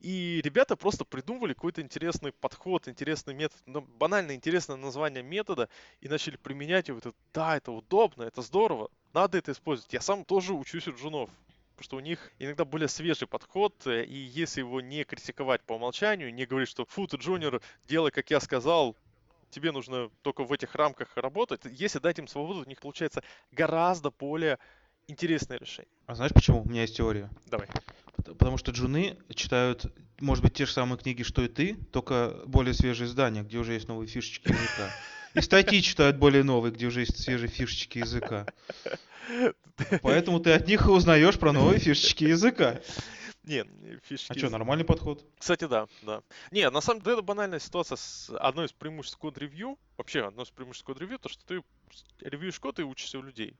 И 0.00 0.42
ребята 0.44 0.76
просто 0.76 1.06
придумывали 1.06 1.54
какой-то 1.54 1.80
интересный 1.80 2.32
подход, 2.32 2.88
интересный 2.88 3.32
метод, 3.32 3.58
ну, 3.64 3.80
банально 3.80 4.34
интересное 4.34 4.76
название 4.76 5.22
метода 5.22 5.70
и 6.02 6.08
начали 6.08 6.36
применять 6.36 6.88
его. 6.88 6.98
Это, 6.98 7.14
да, 7.32 7.56
это 7.56 7.72
удобно, 7.72 8.24
это 8.24 8.42
здорово, 8.42 8.90
надо 9.14 9.38
это 9.38 9.52
использовать. 9.52 9.94
Я 9.94 10.02
сам 10.02 10.26
тоже 10.26 10.52
учусь 10.52 10.88
у 10.88 10.94
джунов, 10.94 11.30
потому 11.76 11.84
что 11.84 11.96
у 11.96 12.00
них 12.00 12.32
иногда 12.38 12.66
более 12.66 12.88
свежий 12.88 13.26
подход, 13.26 13.74
э, 13.86 14.04
и 14.04 14.14
если 14.14 14.60
его 14.60 14.82
не 14.82 15.04
критиковать 15.04 15.62
по 15.62 15.74
умолчанию, 15.74 16.34
не 16.34 16.44
говорить, 16.44 16.68
что 16.68 16.84
фу, 16.84 17.06
ты 17.06 17.16
джуниор, 17.16 17.62
делай, 17.88 18.10
как 18.10 18.30
я 18.30 18.40
сказал, 18.40 18.96
тебе 19.54 19.72
нужно 19.72 20.10
только 20.22 20.44
в 20.44 20.52
этих 20.52 20.74
рамках 20.74 21.16
работать. 21.16 21.60
Если 21.64 21.98
дать 22.00 22.18
им 22.18 22.26
свободу, 22.26 22.60
у 22.60 22.68
них 22.68 22.80
получается 22.80 23.22
гораздо 23.52 24.10
более 24.10 24.58
интересное 25.06 25.58
решение. 25.58 25.90
А 26.06 26.14
знаешь 26.14 26.32
почему? 26.32 26.62
У 26.62 26.68
меня 26.68 26.82
есть 26.82 26.96
теория. 26.96 27.30
Давай. 27.46 27.68
Потому 28.16 28.56
что 28.56 28.72
джуны 28.72 29.16
читают, 29.34 29.86
может 30.20 30.42
быть, 30.42 30.54
те 30.54 30.66
же 30.66 30.72
самые 30.72 30.98
книги, 30.98 31.22
что 31.22 31.42
и 31.42 31.48
ты, 31.48 31.74
только 31.92 32.42
более 32.46 32.74
свежие 32.74 33.06
издания, 33.06 33.42
где 33.42 33.58
уже 33.58 33.74
есть 33.74 33.88
новые 33.88 34.08
фишечки 34.08 34.48
языка. 34.48 34.90
И 35.34 35.40
статьи 35.40 35.82
читают 35.82 36.16
более 36.16 36.42
новые, 36.42 36.72
где 36.72 36.86
уже 36.86 37.00
есть 37.00 37.22
свежие 37.22 37.48
фишечки 37.48 37.98
языка. 37.98 38.46
Поэтому 40.02 40.40
ты 40.40 40.52
от 40.52 40.66
них 40.68 40.86
и 40.86 40.90
узнаешь 40.90 41.38
про 41.38 41.52
новые 41.52 41.80
фишечки 41.80 42.24
языка. 42.24 42.80
Не, 43.44 43.64
фишки... 44.02 44.32
А 44.32 44.38
что, 44.38 44.48
нормальный 44.48 44.84
подход? 44.84 45.24
Кстати, 45.38 45.66
да, 45.66 45.86
да. 46.02 46.22
Не, 46.50 46.68
на 46.70 46.80
самом 46.80 47.02
деле 47.02 47.14
это 47.14 47.22
банальная 47.22 47.58
ситуация 47.58 47.96
с 47.96 48.30
одной 48.38 48.66
из 48.66 48.72
преимуществ 48.72 49.18
код-ревью. 49.18 49.78
Вообще, 49.98 50.26
одно 50.26 50.42
из 50.42 50.50
преимуществ 50.50 50.86
код-ревью, 50.86 51.18
то, 51.18 51.28
что 51.28 51.44
ты 51.46 51.62
ревьюешь 52.20 52.58
код 52.58 52.78
и 52.78 52.82
учишься 52.82 53.18
у 53.18 53.22
людей. 53.22 53.54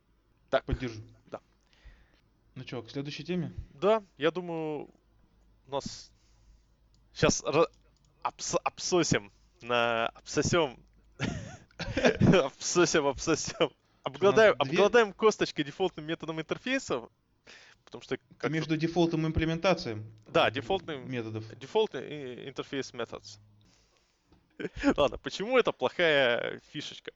Так. 0.48 0.64
Поддержу. 0.64 1.02
Да. 1.26 1.40
Ну 2.54 2.66
что, 2.66 2.82
к 2.82 2.90
следующей 2.90 3.24
теме? 3.24 3.52
Да, 3.74 4.02
я 4.16 4.30
думаю, 4.30 4.88
у 5.66 5.70
нас 5.70 6.10
сейчас 7.12 7.42
ра... 7.42 7.68
обс... 8.22 8.54
обсосим 8.64 9.32
на 9.60 10.08
обсосем 10.08 10.78
обсосем, 12.44 13.06
обсосем. 13.06 13.70
Обгладаем, 14.02 14.54
обгладаем 14.58 15.12
косточкой 15.12 15.64
дефолтным 15.64 16.06
методом 16.06 16.40
интерфейсов, 16.40 17.10
потому 17.94 18.02
что... 18.02 18.18
Как... 18.38 18.50
Между 18.50 18.76
дефолтом 18.76 19.24
и 19.24 19.28
имплементацией 19.28 20.02
Да, 20.32 20.50
дефолтный... 20.50 20.98
Методов. 20.98 21.44
Дефолтный 21.58 22.48
интерфейс 22.48 22.92
methods. 22.92 23.38
Ладно, 24.96 25.18
почему 25.18 25.58
это 25.58 25.72
плохая 25.72 26.60
фишечка? 26.72 27.12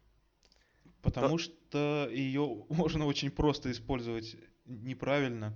Потому 1.02 1.38
да. 1.38 1.42
что 1.42 2.08
ее 2.10 2.64
можно 2.68 3.06
очень 3.06 3.30
просто 3.30 3.70
использовать 3.70 4.36
неправильно. 4.66 5.54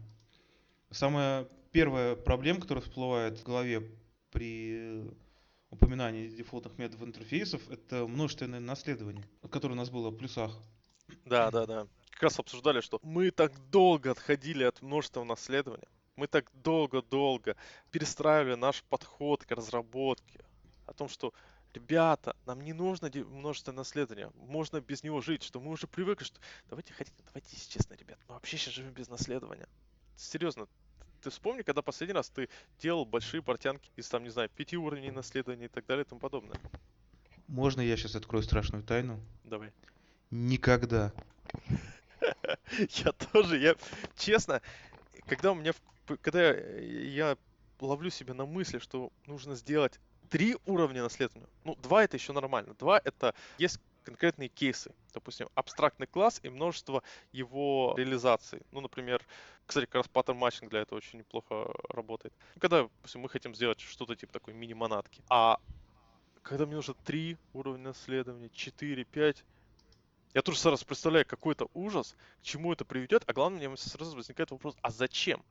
Самая 0.91 1.49
первая 1.73 2.17
проблема, 2.17 2.61
которая 2.61 2.83
всплывает 2.83 3.39
в 3.39 3.45
голове 3.45 3.91
при 4.31 5.05
упоминании 5.71 6.29
дефолтных 6.29 6.79
методов 6.79 7.03
интерфейсов, 7.07 7.63
это 7.71 8.07
множественное 8.07 8.61
наследование, 8.61 9.25
которое 9.51 9.75
у 9.75 9.77
нас 9.77 9.91
было 9.91 10.11
в 10.11 10.17
плюсах. 10.17 10.57
Да, 11.25 11.51
да, 11.51 11.67
да. 11.67 11.87
Как 12.11 12.23
раз 12.23 12.39
обсуждали, 12.39 12.81
что 12.81 13.01
мы 13.03 13.31
так 13.31 13.53
долго 13.71 14.11
отходили 14.11 14.65
от 14.65 14.83
множественного 14.83 15.29
наследования. 15.29 15.89
Мы 16.17 16.27
так 16.27 16.51
долго-долго 16.53 17.57
перестраивали 17.91 18.55
наш 18.55 18.83
подход 18.85 19.45
к 19.45 19.51
разработке. 19.51 20.45
О 20.87 20.93
том, 20.93 21.09
что 21.09 21.33
ребята, 21.75 22.37
нам 22.47 22.61
не 22.61 22.73
нужно 22.73 23.11
множественное 23.11 23.79
наследование, 23.79 24.31
можно 24.37 24.81
без 24.81 25.03
него 25.03 25.21
жить, 25.21 25.43
что 25.43 25.61
мы 25.61 25.71
уже 25.71 25.87
привыкли, 25.87 26.25
что 26.25 26.41
давайте 26.69 26.93
хотите, 26.93 27.17
давайте 27.25 27.57
честно, 27.57 27.95
ребят, 27.95 28.19
мы 28.29 28.35
вообще 28.35 28.57
сейчас 28.57 28.75
живем 28.75 28.93
без 28.93 29.09
наследования. 29.09 29.67
Серьезно, 30.17 30.69
ты 31.23 31.31
вспомни, 31.31 31.63
когда 31.63 31.83
последний 31.83 32.15
раз 32.15 32.29
ты 32.29 32.49
делал 32.79 33.05
большие 33.05 33.43
портянки 33.43 33.91
из, 33.97 34.09
там, 34.09 34.25
не 34.25 34.31
знаю, 34.31 34.51
пяти 34.51 34.77
уровней 34.77 35.11
наследования 35.11 35.67
и 35.67 35.69
так 35.69 35.87
далее 35.87 36.05
и 36.05 36.09
тому 36.09 36.21
подобное. 36.21 36.59
Можно 37.47 37.81
я 37.81 37.97
сейчас 37.97 38.17
открою 38.17 38.43
страшную 38.43 38.83
тайну? 38.83 39.21
Давай. 39.45 39.73
Никогда. 40.33 41.13
Я 42.89 43.13
тоже, 43.13 43.59
я, 43.59 43.75
честно, 44.17 44.63
когда 45.27 45.53
у 45.53 45.55
меня, 45.55 45.75
когда 46.23 46.53
я 46.53 47.37
ловлю 47.81 48.09
себя 48.09 48.33
на 48.33 48.47
мысли, 48.47 48.79
что 48.79 49.13
нужно 49.27 49.55
сделать 49.57 50.01
три 50.31 50.57
уровня 50.65 51.03
наследования. 51.03 51.49
Ну, 51.65 51.77
два 51.77 52.03
это 52.05 52.17
еще 52.17 52.33
нормально. 52.33 52.73
Два 52.79 52.99
это 53.05 53.35
есть 53.59 53.79
конкретные 54.05 54.49
кейсы. 54.49 54.95
Допустим, 55.13 55.51
абстрактный 55.55 56.07
класс 56.07 56.41
и 56.43 56.49
множество 56.49 57.03
его 57.33 57.95
реализаций. 57.99 58.63
Ну, 58.71 58.81
например, 58.81 59.23
кстати, 59.67 59.85
как 59.85 59.97
раз 59.97 60.09
паттерн 60.09 60.39
матчинг 60.39 60.71
для 60.71 60.81
этого 60.81 60.97
очень 60.97 61.19
неплохо 61.19 61.71
работает. 61.91 62.33
Когда, 62.59 62.85
допустим, 62.85 63.21
мы 63.21 63.29
хотим 63.29 63.55
сделать 63.55 63.81
что-то 63.81 64.17
типа 64.17 64.33
такой 64.33 64.55
мини-монадки. 64.55 65.23
А 65.29 65.61
когда 66.43 66.65
мне 66.65 66.77
нужно 66.77 66.95
три 67.05 67.37
уровня 67.53 67.89
наследования, 67.89 68.49
четыре, 68.49 69.05
пять, 69.05 69.45
я 70.35 70.43
тоже 70.43 70.59
сразу 70.59 70.85
представляю 70.87 71.27
какой-то 71.27 71.69
ужас, 71.75 72.17
к 72.41 72.45
чему 72.45 72.73
это 72.73 72.85
приведет, 72.85 73.23
а 73.27 73.33
главное, 73.33 73.69
мне 73.69 73.77
сразу 73.77 74.17
возникает 74.17 74.51
вопрос, 74.51 74.77
а 74.83 74.91
зачем? 74.91 75.43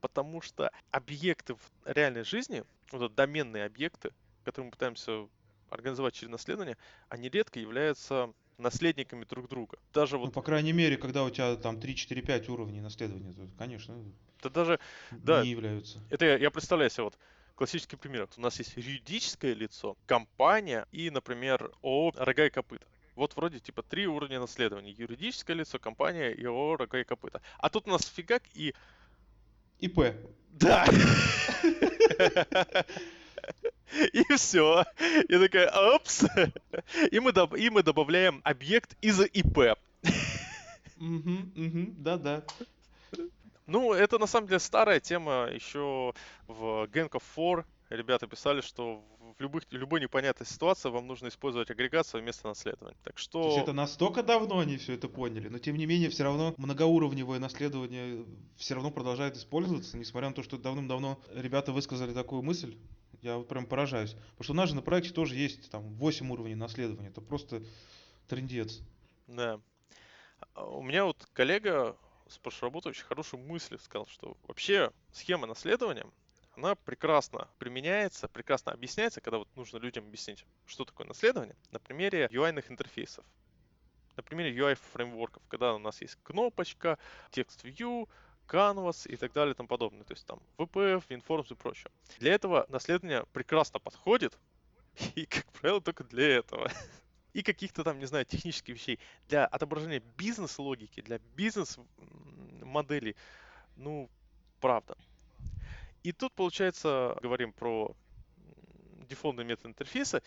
потому 0.00 0.40
что 0.40 0.70
объекты 0.90 1.54
в 1.54 1.70
реальной 1.84 2.24
жизни, 2.24 2.64
вот 2.92 3.14
доменные 3.14 3.64
объекты, 3.64 4.12
которые 4.44 4.66
мы 4.66 4.72
пытаемся 4.72 5.28
организовать 5.70 6.14
через 6.14 6.30
наследование, 6.30 6.76
они 7.08 7.28
редко 7.28 7.60
являются 7.60 8.32
наследниками 8.56 9.24
друг 9.24 9.48
друга. 9.48 9.78
Даже 9.92 10.16
ну, 10.16 10.24
вот... 10.24 10.34
по 10.34 10.42
крайней 10.42 10.72
мере, 10.72 10.96
когда 10.96 11.24
у 11.24 11.30
тебя 11.30 11.56
там 11.56 11.80
3, 11.80 11.94
4, 11.94 12.22
5 12.22 12.48
уровней 12.48 12.80
наследования, 12.80 13.32
то, 13.32 13.48
конечно, 13.58 14.02
это 14.38 14.50
даже, 14.50 14.80
да, 15.10 15.42
не 15.42 15.50
являются. 15.50 16.00
Это 16.10 16.24
я, 16.24 16.38
я 16.38 16.50
представляю 16.50 16.90
себе 16.90 17.04
вот 17.04 17.18
классический 17.54 17.96
пример. 17.96 18.28
У 18.36 18.40
нас 18.40 18.58
есть 18.58 18.76
юридическое 18.76 19.54
лицо, 19.54 19.96
компания 20.06 20.86
и, 20.92 21.10
например, 21.10 21.72
ООО 21.82 22.12
«Рога 22.16 22.46
и 22.46 22.50
копыта». 22.50 22.86
Вот 23.18 23.34
вроде 23.34 23.58
типа 23.58 23.82
три 23.82 24.06
уровня 24.06 24.38
наследования. 24.38 24.92
Юридическое 24.92 25.56
лицо, 25.56 25.80
компания 25.80 26.30
и 26.30 26.44
ООО 26.44 26.76
«Рога 26.76 27.00
и 27.00 27.04
копыта». 27.04 27.42
А 27.58 27.68
тут 27.68 27.88
у 27.88 27.90
нас 27.90 28.06
фигак 28.06 28.44
и 28.54 28.74
ИП. 29.80 30.14
Да. 30.52 30.86
И 34.12 34.22
все. 34.36 34.84
Я 35.28 35.40
такая, 35.40 35.68
опс. 35.68 36.26
И 37.10 37.18
мы, 37.18 37.32
доб- 37.32 37.58
и 37.58 37.68
мы 37.70 37.82
добавляем 37.82 38.40
объект 38.44 38.96
из 39.00 39.20
ИП. 39.20 39.76
Угу, 41.00 41.36
угу, 41.56 41.94
да-да. 41.98 42.44
Ну, 43.66 43.94
это 43.94 44.20
на 44.20 44.28
самом 44.28 44.46
деле 44.46 44.60
старая 44.60 45.00
тема. 45.00 45.48
Еще 45.52 46.14
в 46.46 46.84
Gang 46.84 47.10
of 47.10 47.22
Four 47.36 47.64
ребята 47.90 48.28
писали, 48.28 48.60
что 48.60 49.02
в 49.38 49.40
любых, 49.40 49.64
любой 49.70 50.00
непонятной 50.00 50.46
ситуации 50.46 50.88
вам 50.88 51.06
нужно 51.06 51.28
использовать 51.28 51.70
агрегацию 51.70 52.22
вместо 52.22 52.48
наследования. 52.48 52.96
Так 53.04 53.18
что... 53.18 53.42
То 53.42 53.48
есть 53.48 53.62
это 53.62 53.72
настолько 53.72 54.22
давно 54.22 54.58
они 54.58 54.76
все 54.76 54.94
это 54.94 55.08
поняли, 55.08 55.48
но 55.48 55.58
тем 55.58 55.76
не 55.76 55.86
менее 55.86 56.10
все 56.10 56.24
равно 56.24 56.54
многоуровневое 56.56 57.38
наследование 57.38 58.24
все 58.56 58.74
равно 58.74 58.90
продолжает 58.90 59.36
использоваться, 59.36 59.96
несмотря 59.96 60.28
на 60.28 60.34
то, 60.34 60.42
что 60.42 60.58
давным-давно 60.58 61.20
ребята 61.34 61.72
высказали 61.72 62.12
такую 62.12 62.42
мысль. 62.42 62.76
Я 63.22 63.36
вот 63.36 63.48
прям 63.48 63.66
поражаюсь. 63.66 64.12
Потому 64.12 64.44
что 64.44 64.52
у 64.52 64.56
нас 64.56 64.68
же 64.68 64.74
на 64.74 64.82
проекте 64.82 65.12
тоже 65.12 65.34
есть 65.36 65.70
там 65.70 65.82
8 65.94 66.30
уровней 66.30 66.54
наследования. 66.54 67.08
Это 67.08 67.20
просто 67.20 67.62
трендец. 68.28 68.80
Да. 69.26 69.60
А 70.54 70.66
у 70.66 70.82
меня 70.82 71.04
вот 71.04 71.28
коллега 71.32 71.96
с 72.28 72.38
прошлой 72.38 72.66
работы 72.66 72.90
очень 72.90 73.04
хорошую 73.04 73.42
мысль 73.42 73.78
сказал, 73.82 74.06
что 74.06 74.36
вообще 74.46 74.92
схема 75.12 75.46
наследования 75.46 76.06
она 76.58 76.74
прекрасно 76.74 77.48
применяется, 77.58 78.28
прекрасно 78.28 78.72
объясняется, 78.72 79.20
когда 79.20 79.38
вот 79.38 79.48
нужно 79.54 79.78
людям 79.78 80.06
объяснить, 80.06 80.44
что 80.66 80.84
такое 80.84 81.06
наследование, 81.06 81.56
на 81.70 81.78
примере 81.78 82.26
UI-ных 82.32 82.70
интерфейсов. 82.70 83.24
На 84.16 84.22
примере 84.24 84.56
UI-фреймворков, 84.56 85.42
когда 85.48 85.74
у 85.74 85.78
нас 85.78 86.00
есть 86.02 86.18
кнопочка, 86.24 86.98
текст 87.30 87.64
view, 87.64 88.08
Canvas 88.48 89.08
и 89.08 89.16
так 89.16 89.32
далее 89.32 89.52
и 89.52 89.56
тому 89.56 89.68
подобное. 89.68 90.04
То 90.04 90.14
есть 90.14 90.26
там 90.26 90.40
VPF, 90.56 91.06
WinForms 91.08 91.52
и 91.52 91.54
прочее. 91.54 91.92
Для 92.18 92.34
этого 92.34 92.66
наследование 92.68 93.24
прекрасно 93.32 93.78
подходит, 93.78 94.36
и, 95.14 95.26
как 95.26 95.46
правило, 95.52 95.80
только 95.80 96.04
для 96.04 96.38
этого. 96.38 96.70
И 97.34 97.42
каких-то 97.42 97.84
там, 97.84 97.98
не 98.00 98.06
знаю, 98.06 98.24
технических 98.24 98.74
вещей. 98.74 98.98
Для 99.28 99.44
отображения 99.44 100.02
бизнес-логики, 100.16 101.02
для 101.02 101.18
бизнес-моделей, 101.36 103.14
ну, 103.76 104.10
правда. 104.60 104.96
И 106.02 106.12
тут, 106.12 106.32
получается, 106.32 107.16
говорим 107.22 107.52
про 107.52 107.94
дефолтный 109.08 109.44
метод 109.44 109.66
интерфейса. 109.66 110.22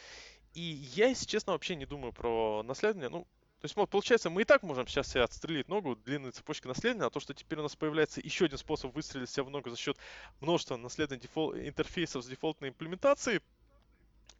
И 0.54 0.62
я, 0.62 1.08
если 1.08 1.26
честно, 1.26 1.54
вообще 1.54 1.76
не 1.76 1.86
думаю 1.86 2.12
про 2.12 2.62
наследование. 2.64 3.10
Ну, 3.10 3.22
То 3.60 3.66
есть, 3.66 3.76
вот, 3.76 3.90
получается, 3.90 4.30
мы 4.30 4.42
и 4.42 4.46
так 4.46 4.64
можем 4.64 4.88
сейчас 4.88 5.08
себе 5.08 5.24
отстрелить 5.24 5.70
ногу 5.70 5.96
длинной 5.96 6.32
цепочки 6.32 6.68
наследования, 6.68 7.08
а 7.08 7.10
то, 7.10 7.20
что 7.20 7.34
теперь 7.34 7.60
у 7.60 7.64
нас 7.64 7.76
появляется 7.76 8.20
еще 8.22 8.46
один 8.46 8.58
способ 8.58 8.94
выстрелить 8.94 9.30
себя 9.30 9.44
в 9.44 9.50
ногу 9.50 9.70
за 9.70 9.78
счет 9.78 9.98
множества 10.42 10.76
наследных 10.78 11.22
дефол- 11.22 11.56
интерфейсов 11.56 12.24
с 12.24 12.28
дефолтной 12.28 12.70
имплементацией, 12.70 13.42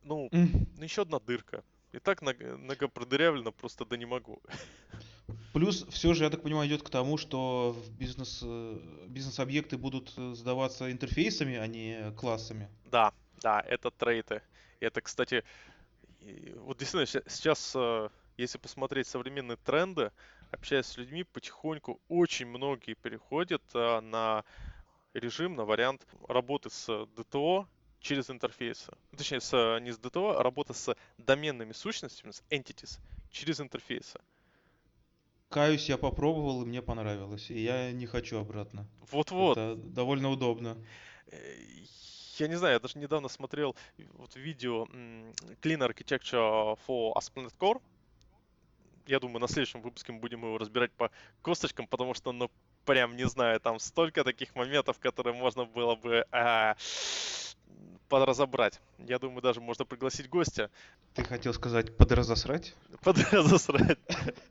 ну, 0.04 0.28
mm. 0.32 0.84
еще 0.84 1.04
одна 1.04 1.20
дырка. 1.20 1.64
И 1.94 2.00
так 2.00 2.22
нога 2.22 2.88
продырявлена 2.88 3.52
просто 3.52 3.86
да 3.86 3.98
не 3.98 4.06
могу. 4.06 4.42
Плюс 5.54 5.86
все 5.90 6.14
же, 6.14 6.24
я 6.24 6.30
так 6.30 6.44
понимаю, 6.44 6.68
идет 6.68 6.84
к 6.84 6.90
тому, 6.90 7.18
что 7.18 7.76
бизнес, 8.00 8.42
э, 8.44 9.06
бизнес-объекты 9.08 9.78
будут 9.78 10.14
э, 10.18 10.34
сдаваться 10.34 10.92
интерфейсами, 10.92 11.58
а 11.58 11.68
не 11.68 12.12
классами. 12.18 12.70
Да, 12.86 13.14
да, 13.42 13.62
это 13.62 13.92
трейты. 13.92 14.42
Это, 14.80 15.02
кстати, 15.02 15.44
вот 16.56 16.78
действительно 16.78 17.24
сейчас, 17.28 17.74
э, 17.76 18.10
если 18.38 18.58
посмотреть 18.58 19.08
современные 19.08 19.58
тренды, 19.58 20.12
общаясь 20.52 20.86
с 20.86 20.98
людьми, 20.98 21.24
потихоньку 21.24 22.00
очень 22.08 22.48
многие 22.48 22.94
переходят 22.94 23.62
на 23.74 24.44
режим, 25.14 25.56
на 25.56 25.66
вариант 25.66 26.06
работы 26.28 26.70
с 26.70 26.90
DTO 26.90 27.68
через 28.00 28.30
интерфейсы. 28.30 28.92
Точнее, 29.16 29.40
с, 29.40 29.80
не 29.80 29.92
с 29.92 30.00
DTO, 30.00 30.36
а 30.36 30.44
работа 30.44 30.74
с 30.74 30.96
доменными 31.18 31.72
сущностями, 31.72 32.32
с 32.32 32.44
entities, 32.50 33.00
через 33.30 33.62
интерфейсы. 33.62 34.20
Каюсь, 35.52 35.90
я 35.90 35.98
попробовал, 35.98 36.62
и 36.62 36.66
мне 36.66 36.82
понравилось. 36.82 37.52
И 37.52 37.60
я 37.60 37.92
не 37.92 38.06
хочу 38.06 38.40
обратно. 38.40 38.88
Вот-вот. 39.12 39.58
Это 39.58 39.76
довольно 39.76 40.30
удобно. 40.30 40.78
Э, 41.28 41.38
я 42.38 42.48
не 42.48 42.56
знаю, 42.56 42.76
я 42.76 42.80
даже 42.80 42.98
недавно 42.98 43.28
смотрел 43.28 43.76
вот 44.14 44.34
видео 44.38 44.86
Clean 45.62 45.78
Architecture 45.78 46.80
for 46.88 47.14
ASP.NET 47.16 47.52
Core. 47.60 47.82
Я 49.08 49.20
думаю, 49.20 49.42
на 49.42 49.50
следующем 49.50 49.82
выпуске 49.82 50.14
мы 50.14 50.20
будем 50.20 50.42
его 50.46 50.58
разбирать 50.58 50.94
по 50.94 51.12
косточкам, 51.42 51.86
потому 51.86 52.14
что, 52.14 52.32
ну, 52.32 52.50
прям 52.86 53.18
не 53.18 53.28
знаю, 53.28 53.60
там 53.60 53.78
столько 53.80 54.24
таких 54.24 54.56
моментов, 54.56 55.00
которые 55.00 55.36
можно 55.36 55.66
было 55.66 55.96
бы 55.96 56.26
а, 56.32 56.78
подразобрать. 58.08 58.80
Я 59.00 59.20
думаю, 59.20 59.42
даже 59.42 59.60
можно 59.60 59.84
пригласить 59.84 60.30
гостя. 60.30 60.70
Ты 61.14 61.26
хотел 61.26 61.54
сказать 61.54 61.98
подразосрать? 61.98 62.74
Подразосрать. 63.04 64.00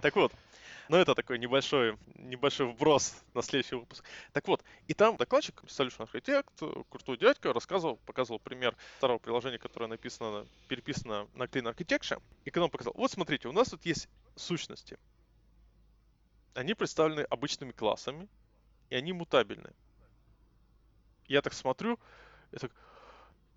Так 0.00 0.14
вот, 0.16 0.32
ну 0.88 0.96
это 0.96 1.14
такой 1.14 1.38
небольшой, 1.38 1.98
небольшой 2.14 2.66
вброс 2.66 3.16
на 3.34 3.42
следующий 3.42 3.74
выпуск. 3.74 4.04
Так 4.32 4.46
вот, 4.46 4.62
и 4.86 4.94
там 4.94 5.16
докладчик, 5.16 5.62
Solution 5.64 6.08
Architect, 6.08 6.86
крутой 6.88 7.16
дядька, 7.18 7.52
рассказывал, 7.52 7.96
показывал 8.06 8.38
пример 8.38 8.76
второго 8.98 9.18
приложения, 9.18 9.58
которое 9.58 9.86
написано, 9.86 10.46
переписано 10.68 11.28
на 11.34 11.44
Clean 11.44 11.74
Architecture. 11.74 12.22
И 12.44 12.50
когда 12.50 12.64
он 12.64 12.70
показал, 12.70 12.92
вот 12.96 13.10
смотрите, 13.10 13.48
у 13.48 13.52
нас 13.52 13.70
тут 13.70 13.84
есть 13.84 14.08
сущности. 14.36 14.98
Они 16.54 16.74
представлены 16.74 17.22
обычными 17.22 17.72
классами, 17.72 18.28
и 18.88 18.94
они 18.94 19.12
мутабельны. 19.12 19.72
Я 21.26 21.42
так 21.42 21.52
смотрю, 21.52 21.98
я 22.52 22.58
так, 22.58 22.72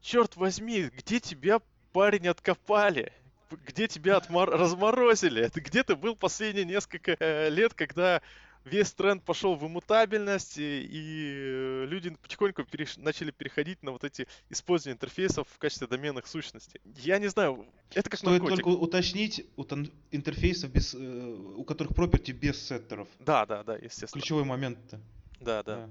черт 0.02 0.36
возьми, 0.36 0.86
где 0.86 1.20
тебя, 1.20 1.62
парень, 1.94 2.28
откопали? 2.28 3.14
Где 3.52 3.88
тебя 3.88 4.18
отмор... 4.18 4.50
разморозили? 4.50 5.42
Это 5.44 5.62
где 5.62 5.84
ты 5.84 5.96
был 5.96 6.16
последние 6.16 6.66
несколько 6.66 7.16
э, 7.20 7.50
лет, 7.50 7.74
когда 7.74 8.22
весь 8.66 8.92
тренд 8.94 9.24
пошел 9.24 9.56
в 9.56 9.66
иммутабельность, 9.66 10.58
и, 10.58 10.82
и 10.82 11.34
э, 11.36 11.86
люди 11.86 12.12
потихоньку 12.22 12.64
переш... 12.64 12.98
начали 12.98 13.32
переходить 13.32 13.82
на 13.84 13.92
вот 13.92 14.04
эти 14.04 14.28
использование 14.50 14.96
интерфейсов 14.96 15.48
в 15.50 15.58
качестве 15.58 15.88
доменных 15.88 16.28
сущностей. 16.28 16.82
Я 16.98 17.20
не 17.20 17.28
знаю, 17.28 17.66
это 17.94 18.10
как 18.10 18.20
Стоит 18.20 18.42
наркотик. 18.42 18.64
только 18.64 18.78
уточнить 18.78 19.46
у 19.58 19.64
интерфейсов, 20.12 20.72
без, 20.72 20.94
э, 20.94 20.98
у 20.98 21.64
которых 21.64 21.94
property 21.94 22.32
без 22.32 22.66
сеттеров. 22.68 23.08
Да, 23.20 23.46
да, 23.46 23.64
да, 23.64 23.76
естественно. 23.76 24.22
Ключевой 24.22 24.44
момент-то. 24.44 25.00
Да, 25.40 25.64
да. 25.64 25.88
да. 25.88 25.90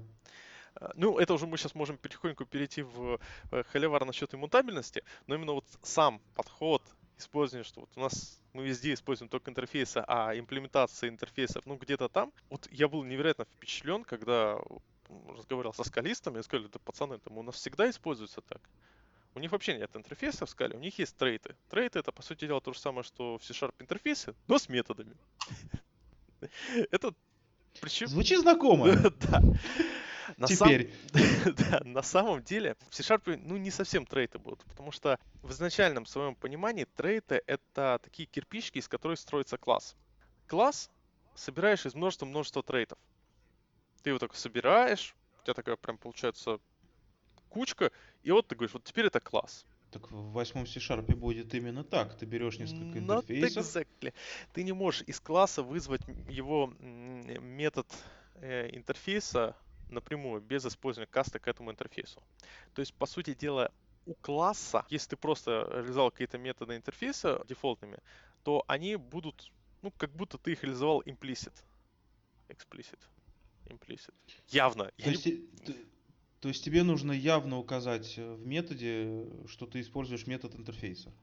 Ну, 0.95 1.17
это 1.17 1.33
уже 1.33 1.45
мы 1.45 1.57
сейчас 1.57 1.75
можем 1.75 1.97
потихоньку 1.97 2.45
перейти 2.45 2.83
в 2.83 3.19
холивар 3.71 4.05
насчет 4.05 4.33
иммутабельности, 4.33 5.03
но 5.27 5.35
именно 5.35 5.53
вот 5.53 5.65
сам 5.81 6.21
подход 6.35 6.81
использования, 7.19 7.63
что 7.63 7.81
вот 7.81 7.89
у 7.95 7.99
нас 7.99 8.39
мы 8.53 8.65
везде 8.65 8.93
используем 8.93 9.29
только 9.29 9.51
интерфейсы, 9.51 10.03
а 10.07 10.37
имплементация 10.37 11.09
интерфейсов, 11.09 11.65
ну, 11.65 11.75
где-то 11.75 12.09
там. 12.09 12.31
Вот 12.49 12.67
я 12.71 12.87
был 12.87 13.03
невероятно 13.03 13.45
впечатлен, 13.45 14.03
когда 14.03 14.57
разговаривал 15.27 15.73
со 15.73 15.83
скалистами, 15.83 16.39
и 16.39 16.43
сказали, 16.43 16.67
да, 16.67 16.79
пацаны, 16.79 17.19
там 17.19 17.37
у 17.37 17.43
нас 17.43 17.55
всегда 17.55 17.89
используется 17.89 18.41
так. 18.41 18.61
У 19.35 19.39
них 19.39 19.51
вообще 19.51 19.77
нет 19.77 19.95
интерфейса 19.95 20.45
в 20.45 20.49
скале, 20.49 20.75
у 20.75 20.79
них 20.79 20.97
есть 20.99 21.15
трейты. 21.15 21.55
Трейты 21.69 21.99
это, 21.99 22.11
по 22.11 22.21
сути 22.21 22.45
дела, 22.45 22.61
то 22.61 22.73
же 22.73 22.79
самое, 22.79 23.03
что 23.03 23.37
в 23.37 23.43
C-Sharp 23.43 23.75
интерфейсе, 23.79 24.33
но 24.47 24.57
с 24.57 24.69
методами. 24.69 25.15
Это 26.91 27.13
причем... 27.81 28.07
Звучит 28.07 28.39
знакомо. 28.39 28.95
Да. 29.29 29.41
На 30.37 30.47
Теперь. 30.47 30.93
Сам... 31.13 31.53
да, 31.71 31.81
на 31.83 32.01
самом 32.01 32.43
деле 32.43 32.75
в 32.89 32.95
C-Sharp 32.95 33.39
ну, 33.43 33.57
не 33.57 33.71
совсем 33.71 34.05
трейты 34.05 34.39
будут, 34.39 34.63
потому 34.65 34.91
что 34.91 35.19
в 35.41 35.51
изначальном 35.51 36.05
своем 36.05 36.35
понимании 36.35 36.85
трейты— 36.95 37.41
это 37.47 37.99
такие 38.03 38.27
кирпичики, 38.27 38.79
из 38.79 38.87
которых 38.87 39.19
строится 39.19 39.57
класс. 39.57 39.95
Класс 40.47 40.89
собираешь 41.35 41.85
из 41.85 41.95
множества-множества 41.95 42.63
трейтов. 42.63 42.99
Ты 44.03 44.11
его 44.11 44.19
только 44.19 44.37
собираешь, 44.37 45.15
у 45.41 45.43
тебя 45.43 45.53
такая 45.53 45.75
прям 45.75 45.97
получается 45.97 46.59
кучка, 47.49 47.91
и 48.23 48.31
вот 48.31 48.47
ты 48.47 48.55
говоришь, 48.55 48.73
вот 48.73 48.83
теперь 48.83 49.07
это 49.07 49.19
класс. 49.19 49.65
Так 49.91 50.11
в 50.11 50.31
восьмом 50.31 50.67
C-Sharp 50.67 51.15
будет 51.15 51.53
именно 51.55 51.83
так. 51.83 52.15
Ты 52.15 52.25
берешь 52.25 52.59
несколько 52.59 52.99
интерфейсов. 52.99 53.65
Exactly. 53.65 54.13
Ты 54.53 54.63
не 54.63 54.71
можешь 54.71 55.01
из 55.07 55.19
класса 55.19 55.63
вызвать 55.63 56.01
его 56.29 56.67
метод 56.79 57.87
э, 58.35 58.69
интерфейса 58.71 59.55
напрямую, 59.89 60.41
без 60.41 60.65
использования 60.65 61.11
каста 61.11 61.39
к 61.39 61.47
этому 61.47 61.71
интерфейсу. 61.71 62.21
То 62.73 62.81
есть, 62.81 62.93
по 62.93 63.05
сути 63.05 63.33
дела, 63.33 63.71
у 64.05 64.13
класса, 64.15 64.85
если 64.89 65.09
ты 65.09 65.17
просто 65.17 65.67
реализовал 65.71 66.11
какие-то 66.11 66.37
методы 66.37 66.75
интерфейса 66.75 67.43
дефолтными, 67.47 67.99
то 68.43 68.63
они 68.67 68.95
будут, 68.95 69.51
ну, 69.81 69.91
как 69.91 70.11
будто 70.11 70.37
ты 70.37 70.53
их 70.53 70.63
реализовал 70.63 71.01
implicit. 71.01 71.53
Explicit. 72.47 72.99
Implicit. 73.65 74.13
Явно. 74.47 74.85
То, 74.97 75.09
есть, 75.09 75.25
люб... 75.25 75.77
то 76.39 76.47
есть 76.47 76.63
тебе 76.63 76.83
нужно 76.83 77.11
явно 77.11 77.57
указать 77.57 78.17
в 78.17 78.45
методе, 78.45 79.27
что 79.47 79.67
ты 79.67 79.81
используешь 79.81 80.25
метод 80.25 80.55
интерфейса. 80.55 81.13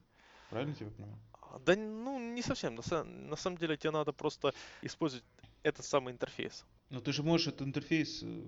Правильно 0.50 0.74
тебя 0.74 0.90
понимаю? 0.90 1.18
Да, 1.64 1.74
ну, 1.74 2.18
не 2.18 2.42
совсем. 2.42 2.74
На, 2.74 3.04
на 3.04 3.36
самом 3.36 3.58
деле 3.58 3.76
тебе 3.76 3.90
надо 3.90 4.12
просто 4.12 4.54
использовать 4.82 5.24
этот 5.62 5.84
самый 5.84 6.12
интерфейс. 6.12 6.64
Но 6.90 7.00
ты 7.00 7.12
же 7.12 7.22
можешь 7.22 7.48
этот 7.48 7.62
интерфейс 7.62 8.22
э, 8.22 8.42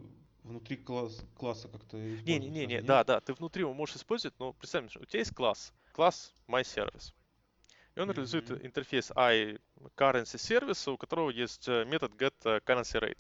внутри 0.45 0.77
класс, 0.77 1.25
класса 1.37 1.69
как-то 1.69 1.97
Не, 1.97 2.39
не, 2.39 2.49
не, 2.49 2.67
не, 2.67 2.83
да, 2.83 3.05
да, 3.05 3.21
ты 3.21 3.35
внутри 3.35 3.63
его 3.63 3.75
можешь 3.75 3.97
использовать, 3.97 4.39
но 4.39 4.53
представь, 4.53 4.97
у 4.97 5.05
тебя 5.05 5.21
есть 5.21 5.35
класс, 5.35 5.73
класс 5.93 6.33
MyService. 6.47 7.13
И 7.95 8.01
он 8.01 8.11
mm-hmm. 8.11 8.15
реализует 8.15 8.65
интерфейс 8.65 9.11
iCurrencyService, 9.11 10.93
у 10.93 10.97
которого 10.97 11.31
есть 11.31 11.69
э, 11.69 11.85
метод 11.85 12.13
getCurrencyRate, 12.13 13.19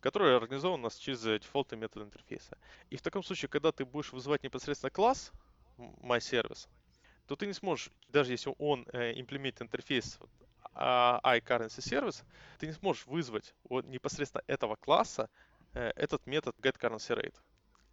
который 0.00 0.36
организован 0.36 0.80
у 0.80 0.82
нас 0.84 0.96
через 0.96 1.22
дефолтный 1.22 1.78
метод 1.78 2.04
интерфейса. 2.04 2.56
И 2.90 2.96
в 2.96 3.02
таком 3.02 3.24
случае, 3.24 3.48
когда 3.48 3.72
ты 3.72 3.84
будешь 3.84 4.12
вызывать 4.12 4.44
непосредственно 4.44 4.90
класс 4.90 5.32
MyService, 5.78 6.68
то 7.26 7.34
ты 7.34 7.46
не 7.46 7.52
сможешь, 7.52 7.90
даже 8.08 8.32
если 8.32 8.54
он 8.58 8.86
э, 8.92 9.18
имплементит 9.18 9.62
интерфейс 9.62 10.20
iCurrency 10.76 11.80
сервис, 11.80 12.24
ты 12.58 12.66
не 12.66 12.72
сможешь 12.72 13.06
вызвать 13.06 13.54
вот 13.68 13.86
непосредственно 13.86 14.42
этого 14.46 14.76
класса 14.76 15.28
э, 15.72 15.92
этот 15.96 16.26
метод 16.26 16.56
getCurrencyRate. 16.58 17.34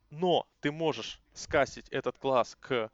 Но 0.09 0.47
ты 0.61 0.71
можешь 0.71 1.19
скастить 1.33 1.87
этот 1.89 2.17
класс 2.17 2.57
к 2.59 2.91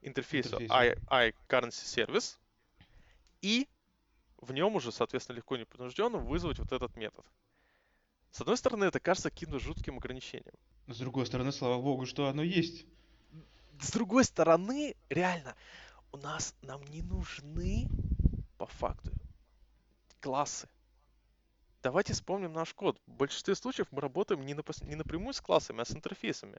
интерфейсу 0.00 0.58
iCurrency 0.58 1.84
сервис 1.84 2.38
и 3.40 3.68
в 4.38 4.52
нем 4.52 4.74
уже, 4.74 4.90
соответственно, 4.90 5.36
легко 5.36 5.56
и 5.56 5.60
непринужденно 5.60 6.18
вызвать 6.18 6.58
вот 6.58 6.72
этот 6.72 6.96
метод. 6.96 7.24
С 8.30 8.40
одной 8.40 8.56
стороны, 8.56 8.84
это 8.84 8.98
кажется 8.98 9.30
каким-то 9.30 9.58
жутким 9.58 9.98
ограничением. 9.98 10.54
С 10.88 10.98
другой 10.98 11.26
стороны, 11.26 11.52
слава 11.52 11.80
богу, 11.80 12.06
что 12.06 12.28
оно 12.28 12.42
есть. 12.42 12.86
С 13.80 13.92
другой 13.92 14.24
стороны, 14.24 14.96
реально, 15.10 15.54
у 16.12 16.16
нас 16.16 16.54
нам 16.62 16.82
не 16.86 17.02
нужны 17.02 17.88
по 18.58 18.66
факту 18.66 19.12
классы. 20.22 20.68
Давайте 21.82 22.12
вспомним 22.12 22.52
наш 22.52 22.72
код. 22.72 22.98
В 23.06 23.12
большинстве 23.12 23.56
случаев 23.56 23.88
мы 23.90 24.00
работаем 24.00 24.46
не, 24.46 24.54
напос... 24.54 24.80
не 24.82 24.94
напрямую 24.94 25.34
с 25.34 25.40
классами, 25.40 25.82
а 25.82 25.84
с 25.84 25.90
интерфейсами. 25.90 26.58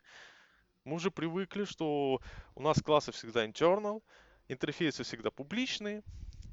Мы 0.84 0.96
уже 0.96 1.12
привыкли, 1.12 1.64
что 1.64 2.20
у 2.56 2.62
нас 2.62 2.82
классы 2.82 3.14
всегда 3.14 3.48
internal, 3.48 4.04
интерфейсы 4.50 5.04
всегда 5.04 5.32
публичные, 5.32 6.04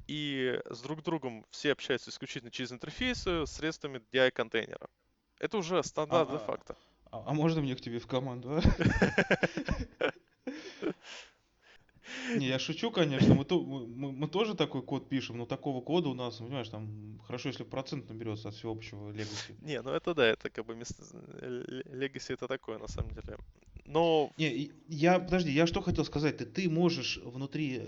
и 0.07 0.57
с 0.69 0.81
друг 0.81 1.03
другом 1.03 1.45
все 1.51 1.73
общаются 1.73 2.09
исключительно 2.09 2.49
через 2.49 2.71
интерфейсы 2.71 3.45
средствами 3.45 4.01
DI-контейнера. 4.13 4.89
Это 5.37 5.57
уже 5.57 5.83
стандарт 5.83 6.29
а, 6.29 6.31
де-факто. 6.31 6.77
А, 7.11 7.23
а 7.27 7.33
можно 7.33 7.61
мне 7.61 7.75
к 7.75 7.81
тебе 7.81 7.99
в 7.99 8.07
команду, 8.07 8.61
а? 9.99 10.11
Не, 12.35 12.47
я 12.47 12.59
шучу, 12.59 12.91
конечно, 12.91 13.35
мы, 13.35 13.45
то, 13.45 13.61
мы, 13.61 14.11
мы 14.11 14.27
тоже 14.27 14.55
такой 14.55 14.81
код 14.81 15.07
пишем, 15.09 15.37
но 15.37 15.45
такого 15.45 15.81
кода 15.81 16.09
у 16.09 16.13
нас, 16.13 16.37
понимаешь, 16.37 16.69
там 16.69 17.19
хорошо, 17.25 17.49
если 17.49 17.63
процент 17.63 18.09
наберется 18.09 18.49
от 18.49 18.55
всеобщего 18.55 19.11
legacy. 19.11 19.55
Не, 19.61 19.81
ну 19.81 19.91
это 19.91 20.13
да, 20.13 20.25
это 20.25 20.49
как 20.49 20.65
бы 20.65 20.75
место... 20.75 21.03
legacy 21.41 22.33
это 22.33 22.47
такое 22.47 22.77
на 22.79 22.87
самом 22.87 23.11
деле. 23.11 23.37
Но... 23.85 24.31
Не, 24.37 24.71
я, 24.87 25.19
подожди, 25.19 25.51
я 25.51 25.67
что 25.67 25.81
хотел 25.81 26.05
сказать, 26.05 26.37
ты, 26.37 26.45
ты 26.45 26.69
можешь 26.69 27.17
внутри 27.23 27.81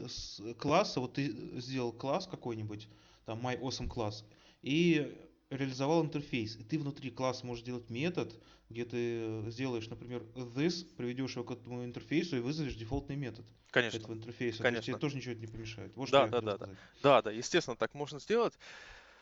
класса, 0.57 0.99
вот 0.99 1.14
ты 1.14 1.59
сделал 1.59 1.91
класс 1.91 2.28
какой-нибудь, 2.28 2.88
там 3.26 3.45
MyAwesome 3.45 3.88
класс, 3.88 4.26
и 4.61 5.16
реализовал 5.49 6.03
интерфейс, 6.03 6.55
и 6.55 6.64
ты 6.64 6.80
внутри 6.80 7.11
класса 7.11 7.45
можешь 7.45 7.64
сделать 7.64 7.89
метод, 7.89 8.36
где 8.74 8.86
ты 8.86 9.52
сделаешь, 9.52 9.88
например, 9.90 10.24
this, 10.34 10.86
приведешь 10.96 11.36
его 11.36 11.46
к 11.46 11.52
этому 11.52 11.86
интерфейсу 11.86 12.38
и 12.38 12.40
вызовешь 12.40 12.76
дефолтный 12.76 13.16
метод 13.16 13.46
Конечно. 13.70 13.98
этого 13.98 14.14
интерфейса. 14.14 14.64
Конечно. 14.64 14.72
То 14.72 14.78
есть 14.78 14.86
тебе 14.88 14.98
тоже 14.98 15.16
ничего 15.18 15.36
не 15.36 15.48
помешает. 15.48 15.96
Вот 15.96 16.10
да, 16.10 16.28
да, 16.28 16.42
да, 16.42 16.58
да. 16.58 16.70
Да, 17.02 17.22
да, 17.22 17.32
естественно, 17.32 17.78
так 17.78 17.94
можно 17.94 18.20
сделать. 18.20 18.58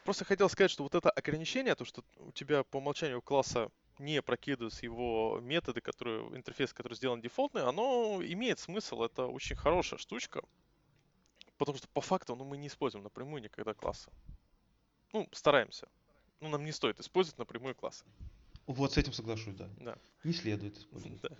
Просто 0.03 0.25
хотел 0.25 0.49
сказать, 0.49 0.71
что 0.71 0.83
вот 0.83 0.95
это 0.95 1.11
ограничение, 1.11 1.75
то, 1.75 1.85
что 1.85 2.03
у 2.17 2.31
тебя 2.31 2.63
по 2.63 2.77
умолчанию 2.77 3.21
класса 3.21 3.69
не 3.99 4.21
прокидываются 4.21 4.85
его 4.85 5.39
методы, 5.41 5.81
которые, 5.81 6.25
интерфейс, 6.35 6.73
который 6.73 6.93
сделан 6.93 7.21
дефолтный, 7.21 7.63
оно 7.63 8.19
имеет 8.23 8.57
смысл, 8.57 9.03
это 9.03 9.27
очень 9.27 9.55
хорошая 9.55 9.99
штучка, 9.99 10.41
потому 11.57 11.77
что 11.77 11.87
по 11.89 12.01
факту 12.01 12.35
ну, 12.35 12.45
мы 12.45 12.57
не 12.57 12.67
используем 12.67 13.03
напрямую 13.03 13.43
никогда 13.43 13.73
классы. 13.73 14.09
Ну, 15.13 15.27
стараемся. 15.31 15.87
Ну, 16.39 16.49
нам 16.49 16.65
не 16.65 16.71
стоит 16.71 16.99
использовать 16.99 17.37
напрямую 17.37 17.75
классы. 17.75 18.05
Вот 18.67 18.93
с 18.93 18.97
этим 18.97 19.13
соглашусь, 19.13 19.55
да. 19.55 19.69
да. 19.77 19.97
Не 20.23 20.33
следует 20.33 20.77
использовать. 20.77 21.21
Да. 21.29 21.35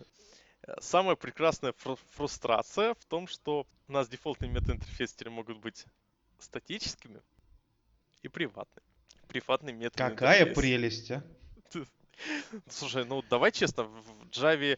Э, 0.63 0.76
самая 0.80 1.15
прекрасная 1.15 1.74
фру- 1.74 1.99
фрустрация 2.11 2.93
в 2.93 3.05
том, 3.05 3.28
что 3.28 3.65
у 3.88 3.91
нас 3.91 4.07
дефолтные 4.07 4.51
метаинтерфейсы 4.51 5.15
теперь 5.15 5.32
могут 5.32 5.57
быть 5.57 5.86
статическими 6.39 7.22
и 8.22 8.28
приватными. 8.28 8.86
Приватные 9.28 9.74
методы. 9.74 10.03
Какая 10.09 10.53
прелесть, 10.53 11.11
а? 11.11 11.24
Слушай, 12.69 13.05
ну 13.05 13.24
давай 13.30 13.51
честно, 13.51 13.84
в 13.84 14.28
Java 14.30 14.78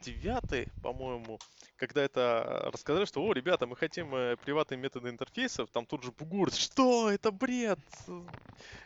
9, 0.00 0.68
по-моему, 0.82 1.38
когда 1.76 2.02
это 2.02 2.70
рассказали, 2.72 3.04
что, 3.04 3.22
о, 3.22 3.32
ребята, 3.32 3.66
мы 3.66 3.76
хотим 3.76 4.14
э, 4.14 4.36
приватные 4.36 4.78
методы 4.78 5.10
интерфейсов, 5.10 5.70
там 5.70 5.86
тут 5.86 6.02
же 6.02 6.12
бугур, 6.12 6.50
что, 6.52 7.10
это 7.10 7.30
бред. 7.30 7.78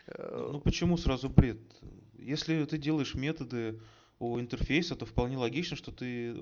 Э, 0.07 0.49
ну 0.51 0.59
почему 0.59 0.97
сразу 0.97 1.29
бред? 1.29 1.59
Если 2.19 2.63
ты 2.65 2.77
делаешь 2.77 3.15
методы 3.15 3.79
у 4.19 4.39
интерфейса, 4.39 4.95
то 4.95 5.05
вполне 5.05 5.37
логично, 5.37 5.75
что 5.75 5.91
ты 5.91 6.35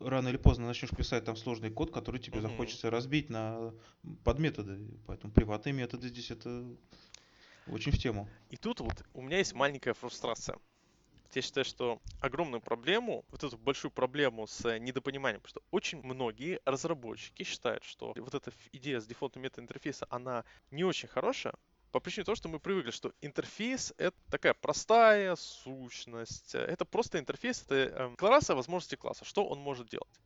рано 0.00 0.28
или 0.28 0.36
поздно 0.36 0.66
начнешь 0.66 0.90
писать 0.90 1.24
там 1.24 1.36
сложный 1.36 1.70
код, 1.70 1.92
который 1.92 2.20
тебе 2.20 2.38
mm-hmm. 2.38 2.42
захочется 2.42 2.90
разбить 2.90 3.30
на 3.30 3.72
подметоды. 4.24 4.78
Поэтому 5.06 5.32
приватные 5.32 5.72
методы 5.72 6.08
здесь 6.08 6.30
это 6.30 6.64
очень 7.66 7.92
в 7.92 7.98
тему. 7.98 8.28
И 8.50 8.56
тут 8.56 8.80
вот 8.80 9.04
у 9.14 9.22
меня 9.22 9.38
есть 9.38 9.54
маленькая 9.54 9.94
фрустрация. 9.94 10.58
Я 11.34 11.42
считаю, 11.42 11.64
что 11.66 12.00
огромную 12.20 12.60
проблему, 12.60 13.24
вот 13.28 13.44
эту 13.44 13.58
большую 13.58 13.90
проблему 13.90 14.46
с 14.46 14.78
недопониманием, 14.78 15.42
потому 15.42 15.50
что 15.50 15.62
очень 15.70 16.02
многие 16.02 16.58
разработчики 16.64 17.42
считают, 17.42 17.84
что 17.84 18.14
вот 18.16 18.34
эта 18.34 18.50
идея 18.72 18.98
с 18.98 19.06
дефолтным 19.06 19.44
метаинтерфейса, 19.44 20.06
она 20.08 20.44
не 20.70 20.84
очень 20.84 21.06
хорошая, 21.06 21.54
по 21.90 22.00
причине 22.00 22.24
того, 22.24 22.36
что 22.36 22.48
мы 22.48 22.60
привыкли, 22.60 22.90
что 22.90 23.12
интерфейс— 23.20 23.94
это 23.98 24.16
такая 24.30 24.54
простая 24.54 25.36
сущность. 25.36 26.54
Это 26.54 26.84
просто 26.84 27.18
интерфейс, 27.18 27.62
это 27.62 28.10
декларация 28.10 28.56
возможности 28.56 28.96
класса. 28.96 29.24
Что 29.24 29.46
он 29.46 29.58
может 29.58 29.88
делать? 29.88 30.20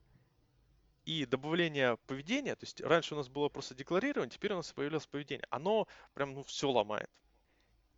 И 1.04 1.26
добавление 1.26 1.96
поведения, 2.06 2.54
то 2.54 2.64
есть 2.64 2.80
раньше 2.80 3.14
у 3.14 3.16
нас 3.16 3.28
было 3.28 3.48
просто 3.48 3.74
декларирование, 3.74 4.30
теперь 4.30 4.52
у 4.52 4.56
нас 4.56 4.72
появилось 4.72 5.06
поведение. 5.06 5.46
Оно 5.50 5.88
прям 6.14 6.34
ну, 6.34 6.42
все 6.44 6.70
ломает. 6.70 7.10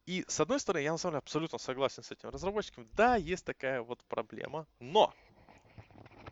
И 0.06 0.24
с 0.28 0.40
одной 0.40 0.60
стороны, 0.60 0.82
я 0.82 0.92
на 0.92 0.98
самом 0.98 1.12
деле 1.12 1.18
абсолютно 1.18 1.58
согласен 1.58 2.02
с 2.02 2.10
этим 2.10 2.28
разработчиком. 2.30 2.88
Да, 2.92 3.16
есть 3.16 3.44
такая 3.44 3.82
вот 3.82 4.02
проблема, 4.04 4.66
но 4.78 5.14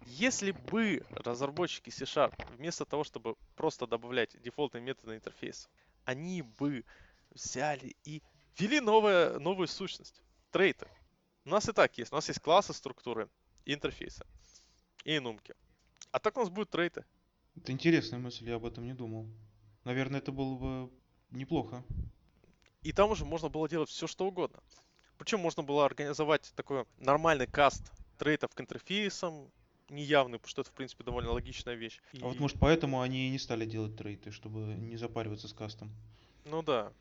если 0.04 0.50
бы 0.50 1.04
разработчики 1.10 1.90
C-Sharp 1.90 2.34
вместо 2.56 2.84
того, 2.84 3.04
чтобы 3.04 3.36
просто 3.54 3.86
добавлять 3.86 4.40
дефолтные 4.42 4.82
методы 4.82 5.14
интерфейса, 5.14 5.68
они 6.04 6.42
бы 6.42 6.84
взяли 7.34 7.96
и 8.04 8.22
ввели 8.58 8.80
новое, 8.80 9.38
новую 9.38 9.68
сущность, 9.68 10.22
трейты. 10.50 10.88
У 11.44 11.50
нас 11.50 11.68
и 11.68 11.72
так 11.72 11.96
есть. 11.98 12.12
У 12.12 12.14
нас 12.14 12.28
есть 12.28 12.40
классы, 12.40 12.72
структуры, 12.72 13.28
интерфейсы 13.64 14.24
и 15.04 15.18
нумки. 15.18 15.54
А 16.10 16.18
так 16.18 16.36
у 16.36 16.40
нас 16.40 16.48
будут 16.48 16.70
трейты. 16.70 17.04
Это 17.56 17.72
интересная 17.72 18.18
мысль, 18.18 18.48
я 18.48 18.56
об 18.56 18.64
этом 18.64 18.84
не 18.84 18.94
думал. 18.94 19.26
Наверное, 19.84 20.20
это 20.20 20.32
было 20.32 20.54
бы 20.54 20.92
неплохо. 21.30 21.84
И 22.82 22.92
там 22.92 23.10
уже 23.10 23.24
можно 23.24 23.48
было 23.48 23.68
делать 23.68 23.90
все, 23.90 24.06
что 24.06 24.26
угодно. 24.26 24.60
Причем 25.18 25.40
можно 25.40 25.62
было 25.62 25.84
организовать 25.84 26.52
такой 26.56 26.84
нормальный 26.98 27.46
каст 27.46 27.92
трейтов 28.18 28.54
к 28.54 28.60
интерфейсам, 28.60 29.50
неявный, 29.88 30.38
потому 30.38 30.50
что 30.50 30.62
это, 30.62 30.70
в 30.70 30.74
принципе, 30.74 31.04
довольно 31.04 31.32
логичная 31.32 31.74
вещь. 31.74 32.00
И... 32.12 32.20
А 32.20 32.26
вот, 32.26 32.38
может, 32.40 32.58
поэтому 32.58 33.00
они 33.00 33.28
и 33.28 33.30
не 33.30 33.38
стали 33.38 33.66
делать 33.66 33.96
трейты, 33.96 34.30
чтобы 34.30 34.60
не 34.60 34.96
запариваться 34.96 35.48
с 35.48 35.52
кастом. 35.52 35.92
Ну 36.44 36.62
да. 36.62 36.92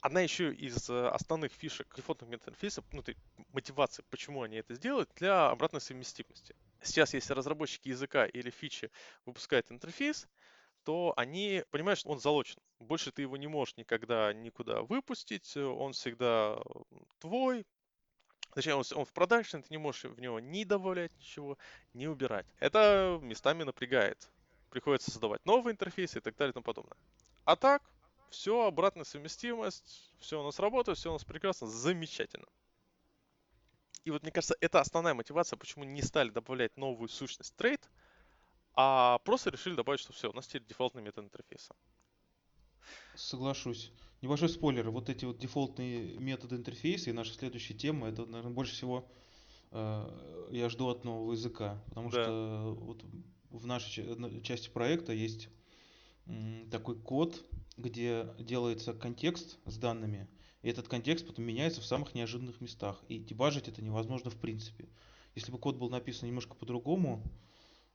Одна 0.00 0.22
еще 0.22 0.52
из 0.52 0.88
э, 0.88 1.08
основных 1.08 1.52
фишек 1.52 1.94
дефолтных 1.94 2.30
метаинтерфейсов, 2.30 2.84
ну, 2.92 3.02
ты, 3.02 3.16
мотивации, 3.52 4.02
почему 4.08 4.42
они 4.42 4.56
это 4.56 4.74
сделают, 4.74 5.10
для 5.16 5.50
обратной 5.50 5.80
совместимости. 5.80 6.56
Сейчас, 6.82 7.12
если 7.12 7.34
разработчики 7.34 7.88
языка 7.88 8.24
или 8.24 8.48
фичи 8.50 8.90
выпускают 9.26 9.70
интерфейс, 9.70 10.26
то 10.84 11.12
они 11.16 11.64
понимают, 11.70 11.98
что 11.98 12.08
он 12.08 12.18
залочен. 12.18 12.60
Больше 12.78 13.12
ты 13.12 13.22
его 13.22 13.36
не 13.36 13.46
можешь 13.46 13.76
никогда 13.76 14.32
никуда 14.32 14.80
выпустить, 14.82 15.54
он 15.56 15.92
всегда 15.92 16.58
твой, 17.18 17.66
Точнее, 18.54 18.74
он, 18.74 18.84
он 18.94 19.04
в 19.04 19.12
продакшн, 19.12 19.58
ты 19.58 19.66
не 19.70 19.78
можешь 19.78 20.04
в 20.04 20.20
него 20.20 20.40
ни 20.40 20.64
добавлять 20.64 21.14
ничего, 21.18 21.56
ни 21.94 22.06
убирать. 22.06 22.46
Это 22.58 23.18
местами 23.22 23.62
напрягает. 23.62 24.28
Приходится 24.70 25.10
создавать 25.10 25.44
новые 25.44 25.72
интерфейсы 25.72 26.18
и 26.18 26.20
так 26.20 26.36
далее 26.36 26.50
и 26.50 26.54
тому 26.54 26.64
подобное. 26.64 26.96
А 27.44 27.54
так, 27.54 27.82
все, 28.30 28.66
обратная 28.66 29.04
совместимость, 29.04 30.12
все 30.18 30.40
у 30.40 30.44
нас 30.44 30.58
работает, 30.58 30.98
все 30.98 31.10
у 31.10 31.14
нас 31.14 31.24
прекрасно, 31.24 31.66
замечательно. 31.66 32.46
И 34.04 34.10
вот 34.10 34.22
мне 34.22 34.32
кажется, 34.32 34.56
это 34.60 34.80
основная 34.80 35.14
мотивация, 35.14 35.56
почему 35.56 35.84
не 35.84 36.02
стали 36.02 36.30
добавлять 36.30 36.76
новую 36.76 37.08
сущность 37.08 37.54
трейд, 37.56 37.88
а 38.74 39.18
просто 39.18 39.50
решили 39.50 39.74
добавить, 39.74 40.00
что 40.00 40.12
все, 40.12 40.30
у 40.30 40.32
нас 40.32 40.46
теперь 40.46 40.64
дефолтный 40.64 41.02
метод 41.02 41.24
интерфейса. 41.24 41.74
Соглашусь. 43.14 43.92
Небольшой 44.22 44.48
спойлер. 44.48 44.90
Вот 44.90 45.08
эти 45.08 45.24
вот 45.24 45.38
дефолтные 45.38 46.18
методы 46.18 46.56
интерфейса 46.56 47.10
и 47.10 47.12
наша 47.12 47.34
следующая 47.34 47.74
тема, 47.74 48.08
это, 48.08 48.26
наверное, 48.26 48.52
больше 48.52 48.74
всего 48.74 49.10
э, 49.70 50.48
я 50.50 50.68
жду 50.68 50.88
от 50.88 51.04
нового 51.04 51.32
языка. 51.32 51.82
Потому 51.88 52.10
да. 52.10 52.24
что 52.24 52.74
вот 52.80 53.04
в 53.50 53.66
нашей 53.66 54.42
части 54.42 54.70
проекта 54.70 55.12
есть 55.12 55.48
такой 56.70 56.98
код, 56.98 57.44
где 57.80 58.28
делается 58.38 58.92
контекст 58.92 59.58
с 59.66 59.76
данными, 59.76 60.28
и 60.62 60.68
этот 60.68 60.88
контекст 60.88 61.26
потом 61.26 61.44
меняется 61.44 61.80
в 61.80 61.86
самых 61.86 62.14
неожиданных 62.14 62.60
местах. 62.60 63.02
И 63.08 63.18
дебажить 63.18 63.68
это 63.68 63.82
невозможно 63.82 64.30
в 64.30 64.36
принципе. 64.36 64.88
Если 65.34 65.50
бы 65.50 65.58
код 65.58 65.76
был 65.76 65.88
написан 65.88 66.28
немножко 66.28 66.54
по-другому, 66.54 67.22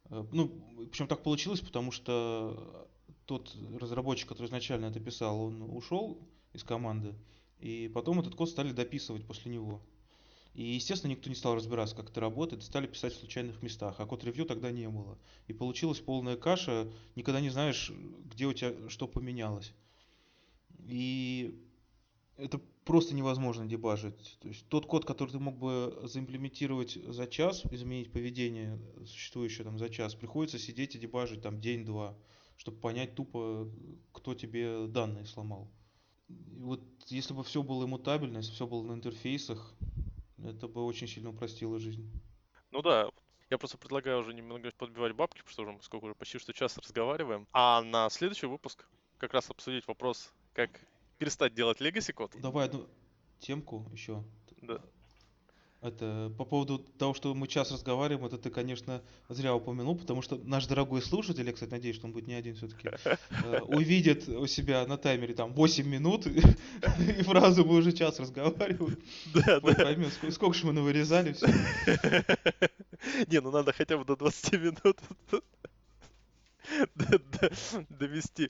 э, 0.06 0.26
ну, 0.32 0.50
причем 0.92 1.08
так 1.08 1.22
получилось, 1.22 1.60
потому 1.60 1.92
что 1.92 2.90
тот 3.26 3.56
разработчик, 3.80 4.30
который 4.30 4.48
изначально 4.48 4.86
это 4.86 5.00
писал, 5.00 5.42
он 5.42 5.62
ушел 5.62 6.20
из 6.54 6.64
команды, 6.64 7.16
и 7.60 7.90
потом 7.94 8.20
этот 8.20 8.36
код 8.36 8.50
стали 8.50 8.72
дописывать 8.72 9.26
после 9.26 9.52
него. 9.52 9.82
И, 10.56 10.64
естественно, 10.64 11.12
никто 11.12 11.30
не 11.30 11.36
стал 11.36 11.56
разбираться, 11.56 11.98
как 11.98 12.10
это 12.10 12.22
работает, 12.22 12.64
стали 12.64 12.88
писать 12.88 13.14
в 13.14 13.18
случайных 13.18 13.62
местах. 13.62 13.96
А 14.00 14.06
код-ревью 14.06 14.46
тогда 14.46 14.72
не 14.72 14.88
было. 14.88 15.20
И 15.48 15.54
получилась 15.54 16.00
полная 16.00 16.38
каша, 16.38 16.90
никогда 17.16 17.42
не 17.42 17.50
знаешь, 17.50 17.92
где 18.24 18.46
у 18.46 18.54
тебя 18.54 18.74
что 18.90 19.06
поменялось. 19.06 19.74
И 20.88 21.62
это 22.38 22.62
просто 22.86 23.14
невозможно 23.16 23.66
дебажить. 23.66 24.38
То 24.40 24.48
есть 24.48 24.66
тот 24.70 24.86
код, 24.86 25.04
который 25.04 25.32
ты 25.32 25.40
мог 25.40 25.58
бы 25.58 26.00
заимплементировать 26.04 26.94
за 26.94 27.28
час, 27.28 27.66
изменить 27.72 28.14
поведение 28.14 28.80
существующее 29.06 29.66
там 29.66 29.78
за 29.78 29.90
час, 29.90 30.16
приходится 30.16 30.58
сидеть 30.58 30.96
и 30.96 31.00
дебажить 31.00 31.42
там 31.42 31.60
день-два, 31.60 32.16
чтобы 32.56 32.78
понять 32.78 33.14
тупо, 33.14 33.70
кто 34.14 34.34
тебе 34.34 34.88
данные 34.88 35.26
сломал. 35.26 35.70
И 36.30 36.62
вот 36.62 36.82
если 37.08 37.34
бы 37.34 37.44
все 37.44 37.62
было 37.62 37.84
иммутабельно, 37.84 38.38
если 38.38 38.54
все 38.54 38.66
было 38.66 38.84
на 38.84 38.94
интерфейсах, 38.94 39.76
это 40.50 40.68
бы 40.68 40.84
очень 40.84 41.08
сильно 41.08 41.30
упростило 41.30 41.80
жизнь. 41.80 42.10
Ну 42.72 42.82
да, 42.82 43.10
я 43.50 43.58
просто 43.58 43.78
предлагаю 43.78 44.20
уже 44.20 44.34
немного 44.34 44.72
подбивать 44.78 45.14
бабки, 45.14 45.40
потому 45.40 45.52
что 45.52 45.62
уже 45.64 45.72
мы 45.72 45.82
сколько 45.82 46.06
уже 46.06 46.16
почти 46.16 46.40
что 46.40 46.54
час 46.54 46.78
разговариваем. 46.78 47.48
А 47.52 47.82
на 47.82 48.10
следующий 48.10 48.48
выпуск 48.48 48.86
как 49.18 49.34
раз 49.34 49.50
обсудить 49.50 49.88
вопрос, 49.88 50.34
как 50.54 50.70
перестать 51.18 51.54
делать 51.54 51.80
legacy 51.80 52.14
код. 52.14 52.32
Давай 52.42 52.66
одну 52.66 52.88
темку 53.40 53.88
еще. 53.92 54.24
Да. 54.62 54.82
Это 55.86 56.32
по 56.38 56.46
поводу 56.46 56.80
того, 56.80 57.14
что 57.14 57.34
мы 57.36 57.48
час 57.48 57.72
разговариваем, 57.72 58.26
это 58.26 58.40
ты, 58.40 58.50
конечно, 58.50 59.04
зря 59.30 59.54
упомянул, 59.54 59.96
потому 59.96 60.24
что 60.24 60.38
наш 60.44 60.66
дорогой 60.66 61.02
слушатель, 61.02 61.46
я, 61.46 61.54
кстати, 61.54 61.70
надеюсь, 61.70 61.96
что 61.96 62.08
он 62.08 62.14
будет 62.14 62.28
не 62.28 62.34
один 62.34 62.56
все-таки, 62.56 62.90
э, 63.06 63.62
увидит 63.68 64.28
у 64.28 64.48
себя 64.48 64.86
на 64.88 64.98
таймере 64.98 65.36
там 65.36 65.54
8 65.54 65.88
минут, 65.88 66.26
и 66.28 67.22
фразу 67.22 67.66
мы 67.66 67.76
уже 67.76 67.92
час 67.92 68.20
разговариваем. 68.20 68.98
Да, 69.34 69.60
да. 69.60 69.74
Поймем, 69.76 70.10
сколько 70.32 70.56
же 70.56 70.66
мы 70.66 70.74
навырезали 70.74 71.34
все. 71.34 71.48
Не, 73.28 73.40
ну 73.42 73.52
надо 73.52 73.72
хотя 73.72 73.98
бы 73.98 74.06
до 74.06 74.16
20 74.16 74.54
минут 74.54 74.98
довести. 77.90 78.50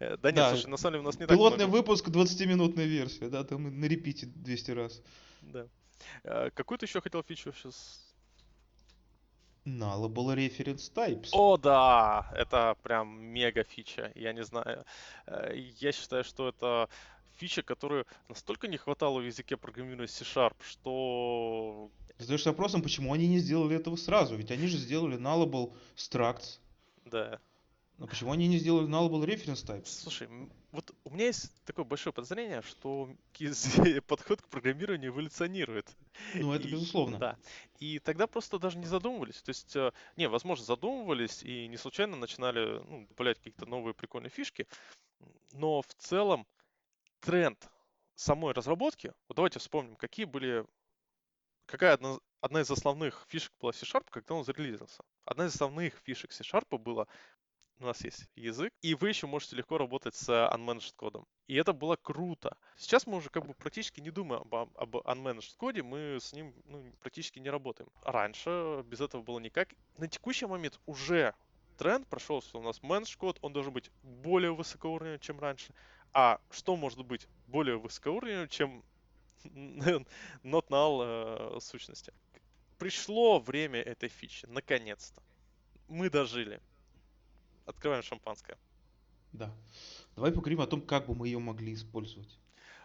Э, 0.00 0.16
да 0.18 0.32
нет, 0.32 0.48
слушай, 0.50 0.66
на 0.66 0.76
самом 0.76 0.94
деле 0.94 1.02
у 1.02 1.06
нас 1.06 1.14
не 1.18 1.26
так 1.26 1.36
Пилотный 1.36 1.66
выпуск, 1.66 2.08
20-минутная 2.08 2.84
версия, 2.84 3.28
да, 3.28 3.42
там 3.44 3.62
мы 3.62 3.70
на 3.70 3.86
репите 3.86 4.26
200 4.26 4.70
раз. 4.72 5.02
Да. 5.40 5.66
А, 6.24 6.50
какую 6.50 6.78
ты 6.78 6.86
еще 6.86 7.00
хотел 7.00 7.22
фичу 7.22 7.52
сейчас? 7.52 8.12
Nullable 9.64 10.34
Reference 10.34 10.92
Types. 10.92 11.28
О, 11.32 11.56
да! 11.56 12.30
Это 12.34 12.76
прям 12.82 13.22
мега 13.22 13.62
фича. 13.62 14.10
Я 14.14 14.32
не 14.32 14.44
знаю. 14.44 14.84
Э, 15.26 15.52
я 15.54 15.92
считаю, 15.92 16.24
что 16.24 16.48
это 16.48 16.88
фича, 17.36 17.62
которую 17.62 18.06
настолько 18.28 18.68
не 18.68 18.76
хватало 18.76 19.20
в 19.20 19.26
языке 19.26 19.56
программирования 19.56 20.08
C-Sharp, 20.08 20.56
что... 20.62 21.90
Задаешься 22.18 22.50
вопросом, 22.50 22.82
почему 22.82 23.12
они 23.12 23.28
не 23.28 23.38
сделали 23.38 23.76
этого 23.76 23.96
сразу? 23.96 24.36
Ведь 24.36 24.50
они 24.50 24.66
же 24.66 24.76
сделали 24.76 25.18
Nullable 25.18 25.74
Structs. 25.96 26.58
Да. 27.04 27.40
Но 27.98 28.06
почему 28.06 28.32
они 28.32 28.48
не 28.48 28.58
сделали 28.58 28.88
nullable 28.88 29.24
reference 29.24 29.64
types? 29.64 29.86
Слушай, 29.86 30.28
вот 30.72 30.94
у 31.04 31.10
меня 31.10 31.26
есть 31.26 31.52
такое 31.64 31.84
большое 31.84 32.12
подозрение, 32.12 32.62
что 32.62 33.14
подход 34.06 34.42
к 34.42 34.48
программированию 34.48 35.10
эволюционирует. 35.10 35.94
Ну, 36.34 36.52
это 36.52 36.66
и, 36.66 36.72
безусловно. 36.72 37.18
Да. 37.18 37.38
И 37.78 37.98
тогда 37.98 38.26
просто 38.26 38.58
даже 38.58 38.78
не 38.78 38.86
задумывались. 38.86 39.42
То 39.42 39.50
есть, 39.50 39.76
э, 39.76 39.92
не, 40.16 40.28
возможно, 40.28 40.64
задумывались 40.64 41.42
и 41.42 41.68
не 41.68 41.76
случайно 41.76 42.16
начинали 42.16 42.82
ну, 42.88 43.06
добавлять 43.08 43.38
какие-то 43.38 43.66
новые 43.66 43.94
прикольные 43.94 44.30
фишки. 44.30 44.66
Но 45.52 45.82
в 45.82 45.94
целом 45.94 46.46
тренд 47.20 47.70
самой 48.14 48.54
разработки, 48.54 49.12
вот 49.28 49.36
давайте 49.36 49.58
вспомним, 49.58 49.96
какие 49.96 50.24
были, 50.24 50.64
какая 51.66 51.94
одна, 51.94 52.18
одна 52.40 52.60
из 52.60 52.70
основных 52.70 53.24
фишек 53.28 53.52
была 53.60 53.72
C-Sharp, 53.72 54.06
когда 54.10 54.34
он 54.34 54.44
зарелизился. 54.44 55.02
Одна 55.24 55.46
из 55.46 55.54
основных 55.54 55.94
фишек 56.04 56.32
C-Sharp 56.32 56.78
была 56.78 57.06
у 57.82 57.86
нас 57.86 58.04
есть 58.04 58.28
язык, 58.36 58.72
и 58.80 58.94
вы 58.94 59.08
еще 59.08 59.26
можете 59.26 59.56
легко 59.56 59.78
работать 59.78 60.14
с 60.14 60.28
unmanaged 60.28 60.94
кодом. 60.96 61.26
И 61.48 61.56
это 61.56 61.72
было 61.72 61.96
круто. 61.96 62.56
Сейчас 62.76 63.06
мы 63.06 63.16
уже 63.16 63.28
как 63.28 63.46
бы 63.46 63.54
практически 63.54 64.00
не 64.00 64.10
думаем 64.10 64.42
об, 64.50 64.70
об 64.76 64.96
unmanaged 64.96 65.56
коде, 65.56 65.82
мы 65.82 66.18
с 66.20 66.32
ним 66.32 66.54
ну, 66.66 66.92
практически 67.00 67.38
не 67.38 67.50
работаем. 67.50 67.90
Раньше 68.02 68.82
без 68.86 69.00
этого 69.00 69.22
было 69.22 69.38
никак. 69.38 69.70
На 69.98 70.06
текущий 70.08 70.46
момент 70.46 70.80
уже 70.86 71.34
тренд 71.76 72.06
прошел, 72.06 72.40
что 72.40 72.60
у 72.60 72.62
нас 72.62 72.80
managed 72.80 73.16
код, 73.16 73.38
он 73.42 73.52
должен 73.52 73.72
быть 73.72 73.90
более 74.02 74.54
высокоуровневым, 74.54 75.20
чем 75.20 75.40
раньше. 75.40 75.74
А 76.12 76.40
что 76.50 76.76
может 76.76 77.04
быть 77.04 77.26
более 77.46 77.78
высокоуровневым, 77.78 78.48
чем 78.48 78.84
not 79.44 80.68
null 80.68 81.56
э, 81.56 81.60
сущности? 81.60 82.12
Пришло 82.78 83.38
время 83.38 83.80
этой 83.80 84.08
фичи, 84.08 84.46
наконец-то. 84.46 85.22
Мы 85.88 86.10
дожили 86.10 86.60
открываем 87.66 88.02
шампанское. 88.02 88.58
Да. 89.32 89.54
Давай 90.14 90.30
поговорим 90.30 90.60
о 90.60 90.66
том, 90.66 90.82
как 90.82 91.06
бы 91.06 91.14
мы 91.14 91.28
ее 91.28 91.38
могли 91.38 91.74
использовать. 91.74 92.38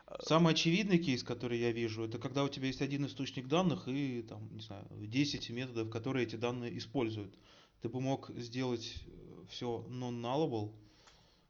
А, 0.05 0.21
Самый 0.23 0.53
очевидный 0.53 0.97
кейс, 0.97 1.23
который 1.23 1.59
я 1.59 1.71
вижу, 1.71 2.03
это 2.03 2.17
когда 2.17 2.43
у 2.43 2.49
тебя 2.49 2.67
есть 2.67 2.82
один 2.82 3.05
источник 3.05 3.47
данных 3.47 3.88
и, 3.88 4.21
там, 4.21 4.53
не 4.53 4.61
знаю, 4.61 4.88
10 4.91 5.49
методов, 5.49 5.89
которые 5.89 6.25
эти 6.25 6.38
данные 6.38 6.78
используют. 6.78 7.38
Ты 7.82 7.89
бы 7.89 7.99
мог 7.99 8.32
сделать 8.36 9.03
э, 9.05 9.45
все 9.49 9.86
non-nullable 9.89 10.73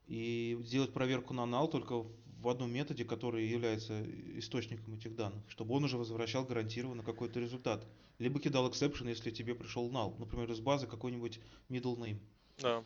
и 0.08 0.58
сделать 0.62 0.92
проверку 0.92 1.32
на 1.32 1.42
null 1.42 1.70
только 1.70 2.04
в 2.40 2.48
одном 2.48 2.72
методе, 2.72 3.04
который 3.04 3.46
является 3.46 4.04
источником 4.38 4.94
этих 4.94 5.14
данных, 5.14 5.42
чтобы 5.48 5.74
он 5.74 5.84
уже 5.84 5.96
возвращал 5.96 6.44
гарантированно 6.44 7.02
какой-то 7.02 7.40
результат. 7.40 7.86
Либо 8.18 8.40
кидал 8.40 8.68
exception, 8.68 9.08
если 9.08 9.30
тебе 9.30 9.54
пришел 9.54 9.90
null, 9.90 10.18
например, 10.18 10.50
из 10.50 10.60
базы 10.60 10.86
какой-нибудь 10.86 11.40
middle 11.68 11.96
name. 11.96 12.18
Да. 12.58 12.84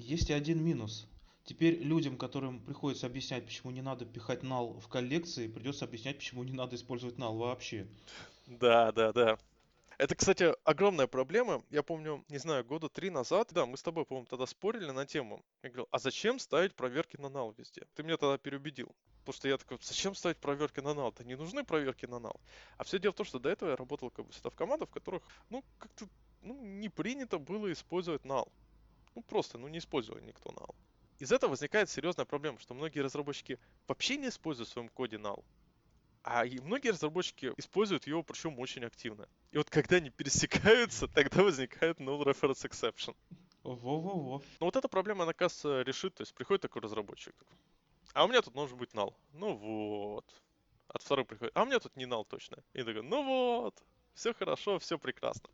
Есть 0.00 0.30
и 0.30 0.32
один 0.32 0.64
минус. 0.64 1.06
Теперь 1.44 1.78
людям, 1.82 2.16
которым 2.16 2.60
приходится 2.60 3.06
объяснять, 3.06 3.44
почему 3.44 3.70
не 3.70 3.82
надо 3.82 4.04
пихать 4.04 4.42
нал 4.42 4.78
в 4.78 4.88
коллекции, 4.88 5.48
придется 5.48 5.84
объяснять, 5.84 6.16
почему 6.16 6.42
не 6.42 6.52
надо 6.52 6.76
использовать 6.76 7.18
нал 7.18 7.36
вообще. 7.36 7.86
Да, 8.46 8.92
да, 8.92 9.12
да. 9.12 9.38
Это, 9.98 10.14
кстати, 10.14 10.54
огромная 10.64 11.06
проблема. 11.06 11.62
Я 11.70 11.82
помню, 11.82 12.24
не 12.30 12.38
знаю, 12.38 12.64
года 12.64 12.88
три 12.88 13.10
назад, 13.10 13.50
да, 13.52 13.66
мы 13.66 13.76
с 13.76 13.82
тобой, 13.82 14.06
по-моему, 14.06 14.26
тогда 14.26 14.46
спорили 14.46 14.90
на 14.90 15.04
тему. 15.04 15.44
Я 15.62 15.68
говорил, 15.68 15.88
а 15.90 15.98
зачем 15.98 16.38
ставить 16.38 16.74
проверки 16.74 17.18
на 17.18 17.28
нал 17.28 17.54
везде? 17.58 17.82
Ты 17.94 18.02
меня 18.02 18.16
тогда 18.16 18.38
переубедил. 18.38 18.94
Потому 19.18 19.34
что 19.34 19.48
я 19.48 19.58
такой, 19.58 19.78
зачем 19.82 20.14
ставить 20.14 20.38
проверки 20.38 20.80
на 20.80 20.94
нал? 20.94 21.12
Да 21.12 21.24
не 21.24 21.36
нужны 21.36 21.64
проверки 21.64 22.06
на 22.06 22.18
нал. 22.18 22.40
А 22.78 22.84
все 22.84 22.98
дело 22.98 23.12
в 23.12 23.16
том, 23.16 23.26
что 23.26 23.38
до 23.38 23.50
этого 23.50 23.70
я 23.70 23.76
работал 23.76 24.10
как 24.10 24.24
бы 24.24 24.32
всегда 24.32 24.48
в 24.48 24.54
командах, 24.54 24.88
в 24.88 24.92
которых, 24.92 25.22
ну, 25.50 25.62
как-то 25.78 26.06
ну, 26.42 26.54
не 26.62 26.88
принято 26.88 27.38
было 27.38 27.70
использовать 27.70 28.24
нал. 28.24 28.50
Ну 29.14 29.22
просто, 29.22 29.58
ну 29.58 29.68
не 29.68 29.78
использовал 29.78 30.20
никто 30.20 30.50
null. 30.50 30.74
Из 31.18 31.32
этого 31.32 31.50
возникает 31.50 31.90
серьезная 31.90 32.24
проблема, 32.24 32.58
что 32.58 32.74
многие 32.74 33.00
разработчики 33.00 33.58
вообще 33.86 34.16
не 34.16 34.28
используют 34.28 34.68
в 34.68 34.72
своем 34.72 34.88
коде 34.88 35.16
null. 35.16 35.44
А 36.22 36.44
и 36.44 36.58
многие 36.60 36.90
разработчики 36.90 37.52
используют 37.56 38.06
его, 38.06 38.22
причем 38.22 38.58
очень 38.58 38.84
активно. 38.84 39.28
И 39.52 39.58
вот 39.58 39.70
когда 39.70 39.96
они 39.96 40.10
пересекаются, 40.10 41.08
тогда 41.14 41.42
возникает 41.42 41.98
null 41.98 42.22
reference 42.24 42.68
exception. 42.68 43.14
Во-во-во. 43.62 44.42
Но 44.60 44.66
вот 44.66 44.76
эта 44.76 44.88
проблема, 44.88 45.24
она, 45.24 45.32
кажется, 45.32 45.82
решит. 45.82 46.14
То 46.14 46.22
есть 46.22 46.34
приходит 46.34 46.62
такой 46.62 46.82
разработчик. 46.82 47.34
А 48.12 48.24
у 48.24 48.28
меня 48.28 48.42
тут 48.42 48.54
должен 48.54 48.76
быть 48.76 48.90
null. 48.92 49.14
Ну 49.32 49.54
вот. 49.54 50.26
От 50.88 51.02
второй 51.02 51.24
приходит. 51.24 51.56
А 51.56 51.62
у 51.62 51.66
меня 51.66 51.78
тут 51.78 51.96
не 51.96 52.04
null 52.04 52.26
точно. 52.28 52.62
И 52.72 52.82
такой, 52.82 53.02
ну 53.02 53.24
вот. 53.24 53.82
Все 54.14 54.34
хорошо, 54.34 54.78
все 54.78 54.98
прекрасно. 54.98 55.48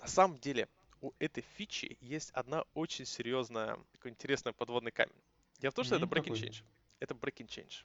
На 0.00 0.08
самом 0.08 0.38
деле, 0.38 0.68
у 1.00 1.12
этой 1.18 1.44
фичи 1.56 1.96
есть 2.00 2.30
одна 2.30 2.64
очень 2.74 3.06
серьезная, 3.06 3.78
такой 3.92 4.10
интересный 4.10 4.52
подводный 4.52 4.92
камень. 4.92 5.14
Дело 5.60 5.72
в 5.72 5.74
том, 5.74 5.84
что 5.84 5.96
mm-hmm, 5.96 5.98
это 5.98 6.06
breaking 6.06 6.34
какой? 6.34 6.38
change. 6.38 6.62
Это 7.00 7.14
breaking 7.14 7.48
change. 7.48 7.84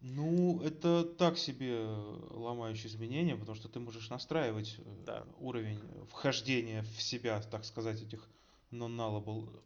Ну, 0.00 0.60
это 0.62 1.04
так 1.04 1.38
себе 1.38 1.84
ломающие 2.30 2.88
изменения, 2.88 3.34
потому 3.34 3.56
что 3.56 3.68
ты 3.68 3.80
можешь 3.80 4.10
настраивать 4.10 4.76
э, 4.78 5.04
да. 5.06 5.26
уровень 5.38 5.80
вхождения 6.10 6.82
в 6.82 7.02
себя, 7.02 7.40
так 7.40 7.64
сказать, 7.64 8.02
этих 8.02 8.28
non-nullable, 8.70 9.62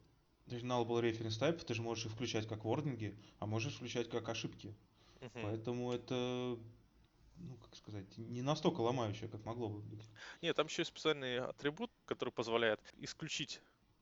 nullable 0.47 1.01
reference 1.03 1.41
type, 1.41 1.64
ты 1.64 1.74
же 1.74 1.82
можешь 1.82 2.07
их 2.07 2.12
включать 2.12 2.47
как 2.47 2.64
вординги, 2.64 3.16
а 3.41 3.47
можешь 3.47 3.74
включать 3.74 4.09
как 4.09 4.28
ошибки. 4.28 4.74
Uh-huh. 5.20 5.43
Поэтому 5.43 5.93
это 5.93 6.59
ну, 7.41 7.57
как 7.57 7.74
сказать, 7.76 8.18
не 8.18 8.43
настолько 8.43 8.80
ломающая, 8.80 9.28
как 9.28 9.45
могло 9.45 9.68
бы 9.68 9.80
быть. 9.80 10.09
Нет, 10.43 10.57
там 10.57 10.66
еще 10.66 10.82
есть 10.82 10.91
специальный 10.91 11.38
атрибут, 11.38 11.91
который 12.07 12.30
позволяет 12.30 12.80
исключить 12.99 13.61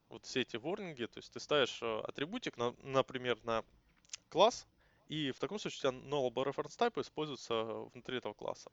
вот 0.09 0.25
все 0.25 0.43
эти 0.43 0.57
ворнинги. 0.57 1.07
То 1.07 1.19
есть 1.19 1.33
ты 1.33 1.41
ставишь 1.41 1.81
э, 1.83 2.01
атрибутик, 2.01 2.57
на, 2.57 2.75
например, 2.83 3.39
на 3.45 3.65
класс, 4.29 4.67
и 5.09 5.31
в 5.31 5.39
таком 5.39 5.59
случае 5.59 5.91
у 5.91 5.93
тебя 5.93 6.09
nullable 6.09 6.45
reference 6.45 6.77
type 6.79 7.01
используется 7.01 7.65
внутри 7.93 8.19
этого 8.19 8.35
класса. 8.35 8.71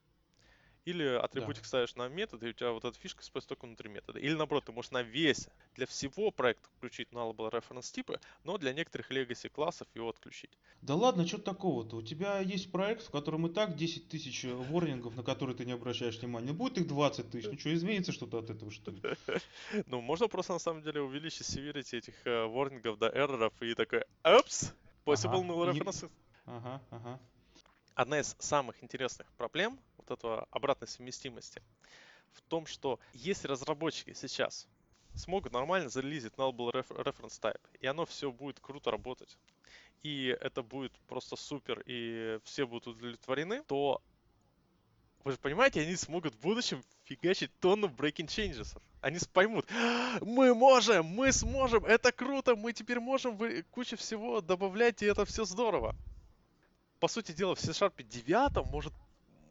Или 0.85 1.03
атрибутик 1.03 1.63
да. 1.63 1.67
ставишь 1.67 1.95
на 1.95 2.07
метод, 2.07 2.43
и 2.43 2.49
у 2.49 2.53
тебя 2.53 2.71
вот 2.71 2.85
эта 2.85 2.97
фишка 2.99 3.23
используется 3.23 3.49
только 3.49 3.65
внутри 3.65 3.89
метода. 3.89 4.19
Или 4.19 4.35
наоборот, 4.35 4.65
ты 4.65 4.71
можешь 4.71 4.91
на 4.91 5.01
весь, 5.01 5.47
для 5.73 5.87
всего 5.87 6.29
проекта 6.29 6.69
включить 6.77 7.09
nullable 7.11 7.51
reference 7.51 7.91
типы, 7.91 8.19
но 8.43 8.59
для 8.59 8.71
некоторых 8.71 9.09
legacy 9.09 9.49
классов 9.49 9.87
его 9.95 10.09
отключить. 10.09 10.51
Да 10.81 10.93
ладно, 10.93 11.25
что 11.25 11.39
такого-то? 11.39 11.97
У 11.97 12.01
тебя 12.03 12.39
есть 12.39 12.71
проект, 12.71 13.03
в 13.03 13.09
котором 13.09 13.47
и 13.47 13.53
так 13.53 13.75
10 13.75 14.09
тысяч 14.09 14.43
ворнингов, 14.43 15.15
на 15.15 15.23
которые 15.23 15.55
ты 15.55 15.65
не 15.65 15.71
обращаешь 15.71 16.19
внимания. 16.19 16.53
Будет 16.53 16.77
их 16.77 16.87
20 16.87 17.31
тысяч, 17.31 17.49
ну 17.51 17.57
что, 17.57 17.73
изменится 17.73 18.11
что-то 18.11 18.37
от 18.37 18.51
этого, 18.51 18.71
что 18.71 18.91
ли? 18.91 19.01
Ну, 19.87 20.01
можно 20.01 20.27
просто 20.27 20.53
на 20.53 20.59
самом 20.59 20.83
деле 20.83 21.01
увеличить 21.01 21.47
severity 21.47 21.97
этих 21.97 22.13
ворнингов 22.23 22.99
до 22.99 23.07
эрроров 23.07 23.53
и 23.61 23.73
такой, 23.73 24.03
опс, 24.23 24.71
possible 25.03 25.43
null 25.43 25.71
references. 25.71 26.11
Ага, 26.45 26.81
ага. 26.91 27.19
Одна 27.95 28.19
из 28.19 28.35
самых 28.39 28.83
интересных 28.83 29.31
проблем 29.33 29.79
вот 30.07 30.17
этого 30.17 30.47
обратной 30.51 30.87
совместимости 30.87 31.61
в 32.31 32.41
том, 32.41 32.65
что 32.65 32.99
если 33.13 33.47
разработчики 33.47 34.13
сейчас 34.13 34.67
смогут 35.13 35.53
нормально 35.53 35.89
зарелизить 35.89 36.33
nullable 36.33 36.71
reference 36.71 37.39
type, 37.39 37.61
и 37.79 37.87
оно 37.87 38.05
все 38.05 38.31
будет 38.31 38.59
круто 38.59 38.91
работать, 38.91 39.37
и 40.03 40.37
это 40.41 40.61
будет 40.61 40.91
просто 41.07 41.35
супер, 41.35 41.81
и 41.85 42.39
все 42.43 42.67
будут 42.67 42.87
удовлетворены, 42.87 43.63
то 43.63 44.01
вы 45.23 45.31
же 45.31 45.37
понимаете, 45.37 45.81
они 45.81 45.95
смогут 45.95 46.35
в 46.35 46.39
будущем 46.39 46.83
фигачить 47.05 47.51
тонну 47.59 47.87
breaking 47.87 48.27
changes. 48.27 48.77
Они 49.01 49.17
поймут, 49.33 49.65
мы 50.21 50.53
можем, 50.53 51.05
мы 51.05 51.31
сможем, 51.31 51.85
это 51.85 52.11
круто, 52.11 52.55
мы 52.55 52.73
теперь 52.73 52.99
можем 52.99 53.39
кучу 53.71 53.97
всего 53.97 54.41
добавлять, 54.41 55.01
и 55.01 55.05
это 55.05 55.25
все 55.25 55.45
здорово. 55.45 55.95
По 56.99 57.07
сути 57.07 57.31
дела, 57.31 57.55
в 57.55 57.59
C-Sharp 57.59 58.01
9 58.03 58.65
может 58.71 58.93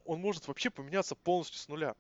он 0.05 0.21
может 0.21 0.47
вообще 0.49 0.71
поменяться 0.71 1.15
полностью 1.15 1.59
с 1.59 1.69
нуля. 1.69 1.95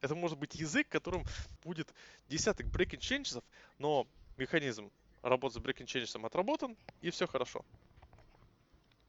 Это 0.00 0.14
может 0.14 0.38
быть 0.38 0.54
язык, 0.54 0.88
которым 0.88 1.24
будет 1.64 1.92
десяток 2.28 2.66
breaking 2.66 3.00
changes, 3.00 3.42
но 3.78 4.06
механизм 4.36 4.90
работы 5.22 5.58
с 5.58 5.62
breaking 5.62 5.86
changes 5.86 6.24
отработан, 6.24 6.76
и 7.00 7.10
все 7.10 7.26
хорошо. 7.26 7.64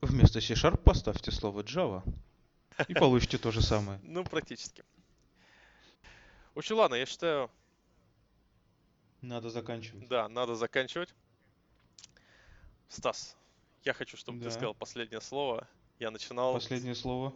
Вместо 0.02 0.39
C-Sharp 0.41 0.78
поставьте 0.84 1.32
слово 1.32 1.62
Java. 1.62 2.04
И 2.88 2.93
получите 2.93 3.38
то 3.38 3.52
же 3.52 3.62
самое. 3.62 4.00
Ну, 4.04 4.24
практически. 4.24 4.84
В 6.54 6.60
общем, 6.60 6.78
ладно, 6.78 6.95
я 6.95 7.06
считаю... 7.06 7.50
Надо 9.22 9.50
заканчивать. 9.50 10.08
Да, 10.08 10.30
надо 10.30 10.56
заканчивать. 10.56 11.14
Стас, 12.88 13.36
я 13.84 13.93
хочу, 13.93 14.16
чтобы 14.16 14.41
ты 14.41 14.52
сказал 14.52 14.76
последнее 14.76 15.22
слово. 15.22 15.68
Я 16.00 16.12
начинал... 16.12 16.54
Последнее 16.54 16.95
слово? 16.95 17.34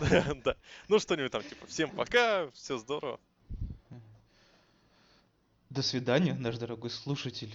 Да. 0.44 0.56
Ну, 0.88 0.98
что-нибудь 0.98 1.32
там, 1.32 1.42
типа, 1.42 1.66
всем 1.66 1.90
пока, 1.90 2.50
все 2.52 2.78
здорово. 2.78 3.18
До 5.70 5.82
свидания, 5.82 6.34
наш 6.34 6.56
дорогой 6.58 6.90
слушатель. 6.90 7.52